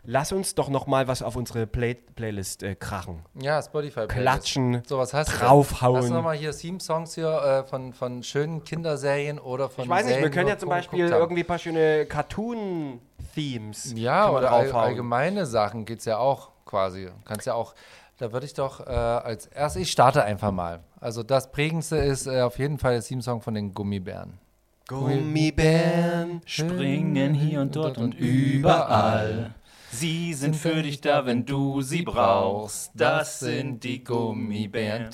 lass 0.05 0.31
uns 0.31 0.55
doch 0.55 0.69
noch 0.69 0.87
mal 0.87 1.07
was 1.07 1.21
auf 1.21 1.35
unsere 1.35 1.67
Play 1.67 1.95
Playlist 1.95 2.63
äh, 2.63 2.75
krachen. 2.75 3.19
Ja, 3.41 3.61
Spotify. 3.61 4.07
Klatschen, 4.07 4.81
So, 4.85 4.97
was 4.97 5.13
hast 5.13 5.31
du? 5.33 5.37
draufhauen. 5.37 5.97
Hast 5.97 6.09
du 6.09 6.13
nochmal 6.13 6.35
hier 6.35 6.51
Theme-Songs 6.51 7.15
hier 7.15 7.29
äh, 7.29 7.63
von, 7.69 7.93
von 7.93 8.23
schönen 8.23 8.63
Kinderserien 8.63 9.39
oder 9.39 9.69
von 9.69 9.85
Ich 9.85 9.89
weiß 9.89 10.05
nicht, 10.05 10.15
wir 10.15 10.15
Serien, 10.15 10.31
können 10.33 10.45
die 10.47 10.51
ja 10.53 10.57
zum 10.57 10.69
wir 10.69 10.75
Beispiel 10.75 11.07
irgendwie 11.07 11.43
ein 11.43 11.47
paar 11.47 11.59
schöne 11.59 12.05
Cartoon-Themes 12.05 13.93
Ja, 13.95 14.25
können 14.25 14.35
wir 14.35 14.37
oder 14.39 14.51
all, 14.51 14.71
allgemeine 14.71 15.45
Sachen 15.45 15.85
geht 15.85 15.99
es 15.99 16.05
ja 16.05 16.17
auch 16.17 16.49
quasi. 16.65 17.09
Kannst 17.25 17.47
ja 17.47 17.53
auch, 17.53 17.73
da 18.17 18.31
würde 18.31 18.45
ich 18.45 18.53
doch 18.53 18.79
äh, 18.85 18.89
als 18.89 19.47
erstes, 19.47 19.81
ich 19.83 19.91
starte 19.91 20.23
einfach 20.23 20.51
mal. 20.51 20.81
Also 20.99 21.23
das 21.23 21.51
prägendste 21.51 21.97
ist 21.97 22.27
äh, 22.27 22.41
auf 22.41 22.57
jeden 22.59 22.77
Fall 22.77 22.93
der 22.93 23.01
Theme-Song 23.03 23.41
von 23.41 23.53
den 23.53 23.73
Gummibären. 23.73 24.39
Gummibären. 24.87 26.41
Springen 26.45 27.33
hier 27.33 27.61
und 27.61 27.75
dort 27.75 27.97
und 27.97 28.13
überall. 28.15 29.53
Sie 29.93 30.33
sind 30.33 30.55
für 30.55 30.81
dich 30.81 31.01
da, 31.01 31.25
wenn 31.25 31.45
du 31.45 31.81
sie 31.81 32.01
brauchst. 32.01 32.89
Das 32.95 33.39
sind 33.39 33.83
die 33.83 34.03
Gummibären. 34.03 35.09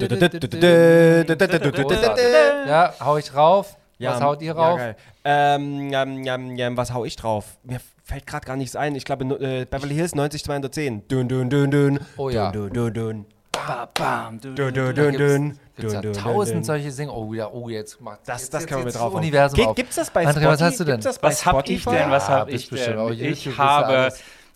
Ja, 2.68 2.94
hau 3.02 3.18
ich 3.18 3.36
rauf. 3.36 3.76
Was 4.00 4.22
haut 4.22 4.42
ihr 4.42 4.54
rauf? 4.56 4.80
Ja, 4.80 4.96
ähm, 5.26 5.92
ähm, 5.94 6.26
ähm, 6.26 6.56
ähm, 6.58 6.78
was 6.78 6.94
hau 6.94 7.04
ich 7.04 7.18
drauf? 7.18 7.58
Mir 7.64 7.82
fällt 8.06 8.26
gerade 8.26 8.46
gar 8.48 8.56
nichts 8.56 8.78
ein. 8.78 8.96
Ich 8.96 9.04
glaube, 9.04 9.26
äh, 9.26 9.66
Beverly 9.66 9.96
Hills 9.96 10.16
90210. 10.16 11.08
Dün, 11.10 11.28
dün, 11.28 11.50
dün, 11.50 11.72
dün. 11.72 12.00
Oh 12.16 12.30
ja. 12.30 12.50
Dün, 12.52 12.74
dün, 12.74 12.94
dün. 12.94 13.26
Ba, 13.52 13.90
bam, 13.94 14.40
Dün, 14.40 14.56
dün, 14.56 14.74
dün, 14.96 15.14
dün. 15.14 15.60
gibt's 15.78 15.94
ja 15.94 16.02
tausend 16.14 16.66
solche 16.66 16.92
Singen. 16.92 17.10
Oh 17.12 17.34
ja, 17.34 17.50
oh 17.52 17.68
jetzt 17.70 18.00
macht 18.00 18.20
Das, 18.26 18.42
jetzt, 18.44 18.54
das 18.54 18.62
jetzt, 18.62 18.70
können 18.70 18.82
wir 18.82 18.86
mit 18.86 18.96
drauf 18.96 19.14
Universum 19.14 19.58
Gibt, 19.58 19.68
auf. 19.68 19.76
gibt's 19.76 19.96
das 19.96 20.10
bei 20.10 20.24
André, 20.24 20.32
Spotify? 20.32 20.48
was 20.48 20.62
hast 20.62 20.80
du 20.80 20.84
denn? 20.86 21.04
Was 21.22 21.46
hab 21.46 21.70
ich 21.70 21.84
denn? 21.84 22.10
Was 22.10 22.28
Ja, 22.28 22.34
hab 22.36 22.50
ich 22.50 22.70
denn? 22.70 23.34
Ich 23.34 23.58
habe, 23.58 23.94
ja, 23.94 24.10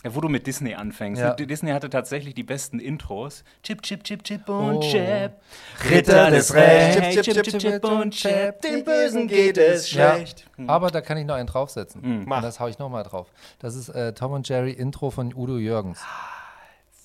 wo 0.09 0.19
du 0.21 0.29
mit 0.29 0.45
Disney 0.47 0.73
anfängst. 0.75 1.21
Ja. 1.21 1.33
Disney 1.33 1.71
hatte 1.71 1.89
tatsächlich 1.89 2.33
die 2.35 2.43
besten 2.43 2.79
Intros. 2.79 3.43
Chip, 3.63 3.81
Chip, 3.81 4.03
Chip, 4.03 4.23
Chip 4.23 4.47
und 4.49 4.77
Oh. 4.77 4.79
Chip. 4.81 5.31
Ritter 5.89 6.29
des 6.31 6.53
Rechts. 6.53 7.13
Chip, 7.15 7.23
Chip, 7.23 7.43
Chip, 7.43 7.59
Chip 7.59 7.83
und 7.85 8.11
Chip. 8.11 8.61
Den 8.61 8.83
Bösen 8.83 9.27
geht 9.27 9.57
es 9.57 9.91
Ja, 9.93 10.15
schlecht. 10.15 10.45
aber 10.67 10.91
da 10.91 11.01
kann 11.01 11.17
ich 11.17 11.25
noch 11.25 11.35
einen 11.35 11.47
draufsetzen. 11.47 12.01
Hm. 12.03 12.23
Mach. 12.25 12.37
Und 12.37 12.43
das 12.43 12.59
hau 12.59 12.67
ich 12.67 12.79
nochmal 12.79 13.03
drauf. 13.03 13.27
Das 13.59 13.75
ist 13.75 13.89
äh, 13.89 14.13
Tom 14.13 14.33
und 14.33 14.47
Jerry 14.49 14.71
Intro 14.71 15.09
von 15.09 15.33
Udo 15.33 15.57
Jürgens. 15.57 15.99
Vielen, 15.99 16.42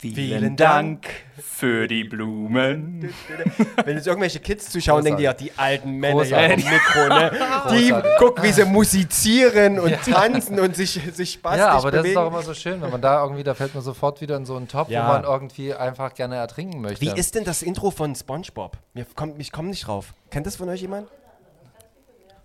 Vielen 0.01 0.55
Dank 0.55 1.09
für 1.43 1.89
die 1.89 2.05
Blumen. 2.05 3.13
Wenn 3.85 3.97
jetzt 3.97 4.07
irgendwelche 4.07 4.39
Kids 4.39 4.71
zuschauen, 4.71 5.03
denken 5.03 5.19
die 5.19 5.25
ja, 5.25 5.33
die 5.33 5.51
alten 5.57 5.91
Männer 5.91 6.21
am 6.21 6.51
Mikro, 6.55 7.09
ne? 7.09 7.33
Die 7.73 7.93
gucken, 8.19 8.45
wie 8.45 8.53
sie 8.53 8.65
musizieren 8.65 9.81
und 9.81 9.93
tanzen 10.03 10.61
und 10.61 10.77
sich, 10.77 11.01
sich 11.13 11.33
spastisch 11.33 11.59
Ja, 11.59 11.71
aber 11.71 11.91
das 11.91 11.99
ist 11.99 12.03
bewegen. 12.03 12.15
doch 12.15 12.27
immer 12.29 12.43
so 12.43 12.55
schön, 12.55 12.81
wenn 12.81 12.91
man 12.91 13.01
da 13.01 13.23
irgendwie, 13.25 13.43
da 13.43 13.55
fällt 13.55 13.75
man 13.75 13.83
sofort 13.83 14.21
wieder 14.21 14.37
in 14.37 14.47
so 14.47 14.57
einen 14.57 14.69
Topf, 14.69 14.89
Ja. 14.89 15.05
wo 15.09 15.13
man 15.15 15.25
irgendwie 15.25 15.75
einfach 15.75 16.15
gerne 16.15 16.37
ertrinken 16.37 16.81
möchte. 16.81 17.01
Wie 17.01 17.11
ist 17.11 17.35
denn 17.35 17.43
das 17.45 17.63
Intro 17.63 17.91
von 17.91 18.15
SpongeBob? 18.15 18.77
Mir 18.95 19.05
kommt, 19.17 19.41
ich 19.41 19.51
komme 19.51 19.71
nicht 19.71 19.85
drauf. 19.89 20.15
Kennt 20.31 20.47
das 20.47 20.55
von 20.55 20.69
euch 20.69 20.81
jemand? 20.81 21.09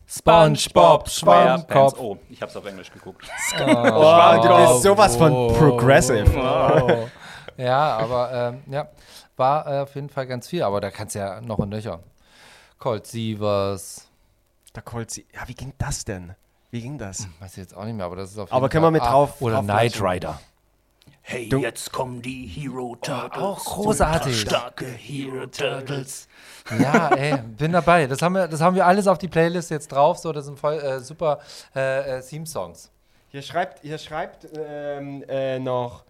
SpongeBob 0.08 1.08
Schwammkopf. 1.10 2.00
Oh, 2.00 2.18
ich 2.30 2.42
hab's 2.42 2.56
auf 2.56 2.66
Englisch 2.66 2.92
geguckt. 2.92 3.26
Oh, 3.60 4.40
du 4.42 4.58
bist 4.58 4.84
sowas 4.84 5.16
von 5.16 5.54
progressive. 5.56 6.26
Oh. 6.36 7.08
Ja, 7.58 7.98
aber 7.98 8.32
ähm, 8.34 8.64
ja, 8.74 8.88
war 9.38 9.68
äh, 9.68 9.80
auf 9.82 9.96
jeden 9.96 10.10
Fall 10.10 10.28
ganz 10.28 10.48
viel, 10.48 10.64
aber 10.64 10.82
da 10.82 10.92
kannst 10.92 11.16
du 11.16 11.20
ja 11.20 11.42
noch 11.42 11.58
und 11.60 11.70
nöcher. 11.70 12.00
Colt 12.80 13.06
Sievers, 13.08 14.08
Da 14.74 14.82
Colt 14.82 15.12
sie. 15.12 15.26
Ja, 15.34 15.48
wie 15.48 15.54
ging 15.54 15.74
das 15.78 16.04
denn? 16.06 16.36
Wie 16.72 16.82
ging 16.82 16.98
das? 16.98 17.28
weiß 17.40 17.52
ich 17.52 17.58
jetzt 17.58 17.76
auch 17.78 17.86
nicht 17.86 17.96
mehr, 17.96 18.06
aber 18.06 18.16
das 18.16 18.32
ist 18.32 18.38
auf 18.40 18.50
jeden 18.50 18.56
Aber 18.56 18.62
Fall. 18.66 18.70
können 18.70 18.84
wir 18.86 18.92
mit 18.92 19.02
Ah, 19.04 19.12
drauf- 19.12 19.42
Oder 19.42 19.56
drauf 19.58 19.66
Knight? 19.66 20.02
Rider. 20.02 20.40
Hey, 21.22 21.48
Du- 21.48 21.60
jetzt 21.60 21.92
kommen 21.94 22.22
die 22.22 22.46
Hero 22.48 22.98
Turtles. 23.02 23.42
auch 23.42 23.64
großartig. 23.64 24.42
Starke 24.42 24.86
Hero 24.86 25.46
Turtles. 25.48 26.28
Ja, 26.80 27.10
ey, 27.16 27.38
bin 27.38 27.72
dabei. 27.72 28.08
Das 28.08 28.22
haben, 28.22 28.34
wir, 28.34 28.48
das 28.50 28.60
haben 28.60 28.76
wir 28.76 28.86
alles 28.86 29.08
auf 29.08 29.18
die 29.20 29.30
Playlist 29.30 29.70
jetzt 29.72 29.90
drauf. 29.90 30.18
So, 30.18 30.34
das 30.34 30.46
sind 30.46 30.60
voll 30.60 30.74
äh, 30.80 31.00
super 31.00 31.40
äh, 31.76 32.18
äh, 32.18 32.22
Theme-Songs. 32.22 32.90
Hier 33.30 33.42
schreibt, 33.42 33.80
hier 33.84 33.98
schreibt 33.98 34.48
ähm, 34.58 35.24
äh, 35.30 35.60
noch 35.60 36.04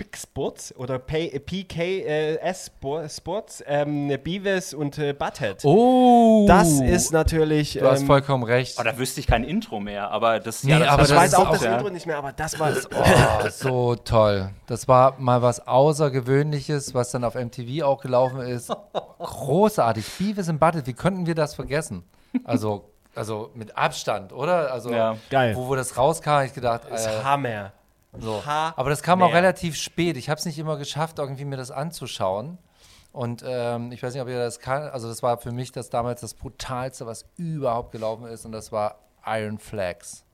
Big 0.00 0.16
Sports 0.16 0.74
oder 0.76 0.98
PKS 0.98 2.70
Sports, 3.14 3.62
ähm, 3.66 4.08
Beavis 4.24 4.72
und 4.72 4.96
äh, 4.96 5.12
Butthead. 5.12 5.62
Oh! 5.64 6.46
Das 6.48 6.80
ist 6.80 7.12
natürlich. 7.12 7.74
Du 7.74 7.84
hast 7.86 8.00
ähm, 8.00 8.06
vollkommen 8.06 8.44
recht. 8.44 8.78
Oh, 8.80 8.82
da 8.82 8.96
wüsste 8.96 9.20
ich 9.20 9.26
kein 9.26 9.44
Intro 9.44 9.78
mehr, 9.78 10.10
aber 10.10 10.40
das, 10.40 10.64
Nee, 10.64 10.70
ja, 10.70 10.78
das 10.78 10.88
aber 10.88 11.02
ich 11.02 11.08
das 11.10 11.18
weiß 11.18 11.28
ist 11.32 11.34
auch 11.38 11.46
auch- 11.48 11.52
das 11.52 11.64
ja. 11.64 11.74
Intro 11.76 11.90
nicht 11.90 12.06
mehr, 12.06 12.16
aber 12.16 12.32
das 12.32 12.58
war. 12.58 12.70
Oh, 12.94 13.48
so 13.50 13.94
toll. 13.94 14.48
Das 14.66 14.88
war 14.88 15.16
mal 15.18 15.42
was 15.42 15.66
Außergewöhnliches, 15.66 16.94
was 16.94 17.10
dann 17.10 17.22
auf 17.24 17.34
MTV 17.34 17.84
auch 17.84 18.00
gelaufen 18.00 18.40
ist. 18.40 18.72
Großartig. 19.18 20.06
Beavis 20.18 20.48
and 20.48 20.58
Butthead, 20.60 20.86
wie 20.86 20.94
könnten 20.94 21.26
wir 21.26 21.34
das 21.34 21.54
vergessen? 21.54 22.04
Also, 22.44 22.90
also 23.14 23.50
mit 23.54 23.76
Abstand, 23.76 24.32
oder? 24.32 24.72
Also, 24.72 24.90
Ja. 24.92 25.16
Geil. 25.28 25.54
Wo, 25.56 25.68
wo 25.68 25.74
das 25.76 25.96
rauskam, 25.98 26.40
ich 26.46 26.54
gedacht, 26.54 26.82
ist 26.92 27.06
äh, 27.06 27.22
Hammer. 27.22 27.72
So. 28.18 28.42
Aber 28.44 28.90
das 28.90 29.02
kam 29.02 29.22
auch 29.22 29.32
relativ 29.32 29.76
spät. 29.76 30.16
Ich 30.16 30.28
habe 30.28 30.38
es 30.38 30.44
nicht 30.44 30.58
immer 30.58 30.76
geschafft, 30.76 31.18
irgendwie 31.18 31.44
mir 31.44 31.56
das 31.56 31.70
anzuschauen. 31.70 32.58
Und 33.12 33.44
ähm, 33.46 33.90
ich 33.92 34.02
weiß 34.02 34.12
nicht, 34.14 34.22
ob 34.22 34.28
ihr 34.28 34.38
das 34.38 34.60
kann. 34.60 34.82
Also, 34.82 35.08
das 35.08 35.22
war 35.22 35.38
für 35.38 35.52
mich 35.52 35.72
das 35.72 35.90
damals 35.90 36.20
das 36.20 36.34
brutalste, 36.34 37.06
was 37.06 37.24
überhaupt 37.36 37.92
gelaufen 37.92 38.26
ist. 38.26 38.44
Und 38.44 38.52
das 38.52 38.70
war 38.70 39.00
Iron 39.26 39.58
Flags. 39.58 40.24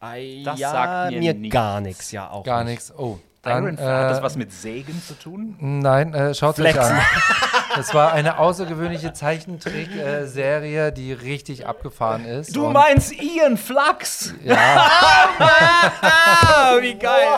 Das 0.00 0.58
ja, 0.58 0.70
sagt 0.70 1.12
mir 1.12 1.18
mir 1.18 1.34
nichts. 1.34 1.52
gar 1.52 1.80
nichts, 1.80 2.12
ja 2.12 2.30
auch. 2.30 2.44
Gar 2.44 2.62
nicht. 2.64 2.74
nichts. 2.88 2.94
Oh. 2.96 3.18
Dann, 3.42 3.64
Iron 3.64 3.76
Flag, 3.76 3.86
hat 3.86 4.10
das 4.10 4.18
äh, 4.18 4.22
was 4.22 4.36
mit 4.36 4.52
Sägen 4.52 5.02
zu 5.02 5.14
tun? 5.18 5.56
Nein, 5.58 6.14
äh, 6.14 6.34
schaut 6.34 6.58
euch 6.60 6.72
Flexen. 6.72 6.96
an. 6.96 7.02
Das 7.76 7.94
war 7.94 8.12
eine 8.12 8.38
außergewöhnliche 8.38 9.12
Zeichentrick-Serie, 9.12 10.92
die 10.92 11.12
richtig 11.12 11.66
abgefahren 11.66 12.24
ist. 12.24 12.54
Du 12.56 12.68
meinst 12.70 13.12
Ian 13.12 13.56
Flux? 13.56 14.34
Ja, 14.44 14.56
wie 16.80 16.94
geil. 16.94 17.28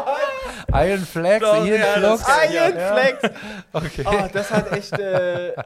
Iron 0.72 1.04
Flags, 1.04 1.40
Doch, 1.40 1.64
Ian 1.64 1.80
ja, 1.80 1.86
Flux. 1.94 2.24
Iron 2.52 2.78
Ja. 2.78 2.92
Flex. 2.94 3.22
Okay. 3.72 4.04
Oh, 4.06 4.28
das 4.32 4.50
hat 4.50 4.72
echt. 4.72 4.92
Äh, 4.98 5.52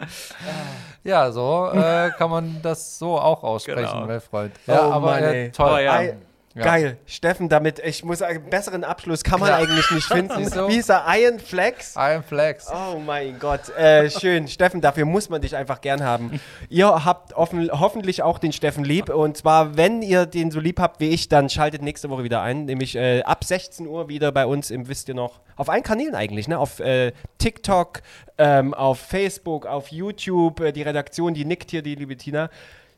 Ja, 1.07 1.31
so 1.31 1.71
äh, 1.75 2.11
kann 2.17 2.31
man 2.31 2.61
das 2.63 2.99
so 2.99 3.19
auch 3.19 3.43
aussprechen, 3.43 3.91
Genau. 3.93 4.07
mein 4.07 4.21
Freund. 4.23 4.55
Ja, 4.67 4.87
Oh 4.89 4.93
aber 4.93 5.11
Mann, 5.11 5.23
äh, 5.23 5.51
toll. 5.51 5.73
Oh, 5.75 5.79
ja. 5.79 6.01
I- 6.03 6.15
Ja. 6.57 6.63
Geil. 6.63 6.99
Steffen, 7.07 7.49
damit, 7.49 7.81
ich 7.81 8.05
muss 8.05 8.21
sagen, 8.21 8.49
besseren 8.49 8.85
Abschluss 8.85 9.25
kann 9.25 9.41
man 9.41 9.51
eigentlich 9.51 9.91
nicht 9.91 10.05
finden. 10.13 10.37
Wie 10.69 10.77
ist 10.77 10.89
er? 10.89 11.05
Iron 11.09 11.41
Flex? 11.41 11.97
Iron 11.97 12.23
Flex. 12.23 12.69
Oh 12.71 13.01
mein 13.05 13.41
Gott, 13.41 13.71
äh, 13.77 14.09
schön. 14.09 14.47
Steffen, 14.47 14.81
dafür 14.81 15.05
muss 15.05 15.29
man 15.29 15.43
dich 15.43 15.57
einfach 15.57 15.81
gern 15.81 16.05
haben. 16.05 16.41
Ihr 16.69 17.05
habt 17.05 17.33
offen, 17.33 17.69
hoffentlich 17.73 18.23
auch 18.23 18.39
den 18.39 18.53
Steffen 18.53 18.85
lieb. 18.85 19.09
Und 19.09 19.37
zwar, 19.37 19.77
wenn 19.77 20.01
ihr 20.01 20.27
den 20.27 20.53
so 20.53 20.61
lieb 20.61 20.79
habt 20.79 21.01
wie 21.01 21.09
ich, 21.09 21.29
dann 21.29 21.51
schaltet 21.51 21.83
nächste 21.83 22.09
Woche 22.09 22.23
wieder 22.23 22.41
ein. 22.43 22.67
Nämlich 22.67 22.95
äh, 22.95 23.23
ab 23.23 23.43
16 23.43 23.89
Uhr 23.89 24.09
wieder 24.09 24.31
bei 24.31 24.47
uns 24.47 24.71
im 24.71 24.87
Wisst 24.87 25.09
ihr 25.09 25.15
noch. 25.15 25.41
Auf 25.57 25.69
allen 25.69 25.83
Kanälen 25.83 26.15
eigentlich, 26.15 26.47
ne? 26.47 26.61
Auf 26.61 26.79
äh, 26.79 27.11
TikTok, 27.39 28.03
ähm, 28.39 28.75
auf 28.75 29.01
Facebook, 29.01 29.67
auf 29.67 29.89
YouTube. 29.89 30.61
Äh, 30.61 30.73
die 30.73 30.83
Redaktion, 30.83 31.35
die 31.35 31.45
nickt 31.45 31.73
hier, 31.73 31.83
die 31.83 31.97
liebe 31.97 32.17
Tina. 32.17 32.49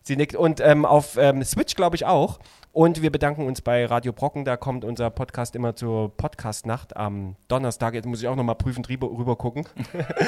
Sie 0.02 0.16
nickt. 0.16 0.36
Und 0.36 0.60
ähm, 0.60 0.84
auf 0.84 1.16
ähm, 1.16 1.42
Switch, 1.42 1.74
glaube 1.74 1.96
ich, 1.96 2.04
auch. 2.04 2.38
Und 2.76 3.00
wir 3.00 3.10
bedanken 3.10 3.46
uns 3.46 3.62
bei 3.62 3.86
Radio 3.86 4.12
Brocken. 4.12 4.44
Da 4.44 4.58
kommt 4.58 4.84
unser 4.84 5.08
Podcast 5.08 5.56
immer 5.56 5.74
zur 5.74 6.14
Podcast-Nacht 6.14 6.94
am 6.94 7.36
Donnerstag. 7.48 7.94
Jetzt 7.94 8.04
muss 8.04 8.20
ich 8.20 8.28
auch 8.28 8.36
nochmal 8.36 8.56
prüfend 8.56 8.90
rüber, 8.90 9.08
rüber 9.08 9.34
gucken. 9.34 9.64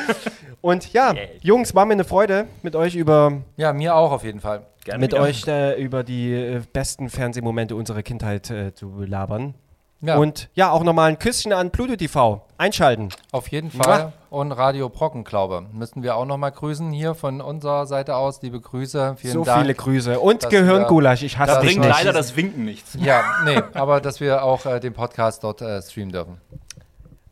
Und 0.62 0.90
ja, 0.94 1.14
Jungs, 1.42 1.74
war 1.74 1.84
mir 1.84 1.92
eine 1.92 2.04
Freude, 2.04 2.46
mit 2.62 2.74
euch 2.74 2.94
über, 2.94 3.42
Ja, 3.58 3.74
mir 3.74 3.94
auch 3.94 4.12
auf 4.12 4.24
jeden 4.24 4.40
Fall. 4.40 4.62
Gerne 4.82 4.98
mit 4.98 5.12
wieder. 5.12 5.20
euch 5.20 5.46
äh, 5.46 5.78
über 5.78 6.02
die 6.02 6.32
äh, 6.32 6.62
besten 6.72 7.10
Fernsehmomente 7.10 7.76
unserer 7.76 8.02
Kindheit 8.02 8.48
äh, 8.48 8.72
zu 8.72 9.02
labern. 9.02 9.52
Ja, 10.00 10.16
Und 10.16 10.48
ja, 10.54 10.70
auch 10.70 10.84
nochmal 10.84 11.08
ein 11.10 11.18
Küsschen 11.18 11.52
an 11.52 11.72
Pluto 11.72 11.96
TV. 11.96 12.44
Einschalten. 12.56 13.08
auf 13.32 13.48
jeden 13.48 13.70
Fall. 13.70 14.12
Und 14.30 14.52
Radio 14.52 14.88
Brockenklaube 14.88 15.66
müssen 15.72 16.02
wir 16.04 16.14
auch 16.16 16.24
nochmal 16.24 16.52
grüßen 16.52 16.92
hier 16.92 17.14
von 17.16 17.40
unserer 17.40 17.86
Seite 17.86 18.14
aus. 18.14 18.40
Liebe 18.42 18.60
Grüße. 18.60 19.16
Vielen 19.18 19.32
so 19.32 19.44
Dank. 19.44 19.62
viele 19.62 19.74
Grüße. 19.74 20.20
Und 20.20 20.48
Gehirngulasch. 20.50 21.22
Ich 21.24 21.38
hasse 21.38 21.52
Da 21.54 21.60
dich 21.60 21.70
bringt 21.70 21.84
nicht. 21.86 21.90
leider 21.98 22.12
das 22.12 22.36
Winken 22.36 22.64
nichts. 22.64 22.96
Ja, 23.00 23.24
nee, 23.44 23.60
aber 23.74 24.00
dass 24.00 24.20
wir 24.20 24.44
auch 24.44 24.66
äh, 24.66 24.78
den 24.78 24.92
Podcast 24.92 25.42
dort 25.42 25.62
äh, 25.62 25.82
streamen 25.82 26.12
dürfen. 26.12 26.40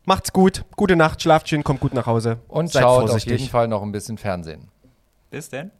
Macht's 0.05 0.33
gut. 0.33 0.63
Gute 0.75 0.95
Nacht. 0.95 1.21
Schlaft 1.21 1.47
schön. 1.49 1.63
Kommt 1.63 1.79
gut 1.81 1.93
nach 1.93 2.05
Hause. 2.05 2.37
Und 2.49 2.71
Seid 2.71 2.83
schaut 2.83 3.03
auf 3.03 3.09
vorsichtig. 3.09 3.39
jeden 3.41 3.51
Fall 3.51 3.67
noch 3.67 3.81
ein 3.81 3.91
bisschen 3.91 4.17
Fernsehen. 4.17 4.67
Bis 5.29 5.49
denn. 5.49 5.71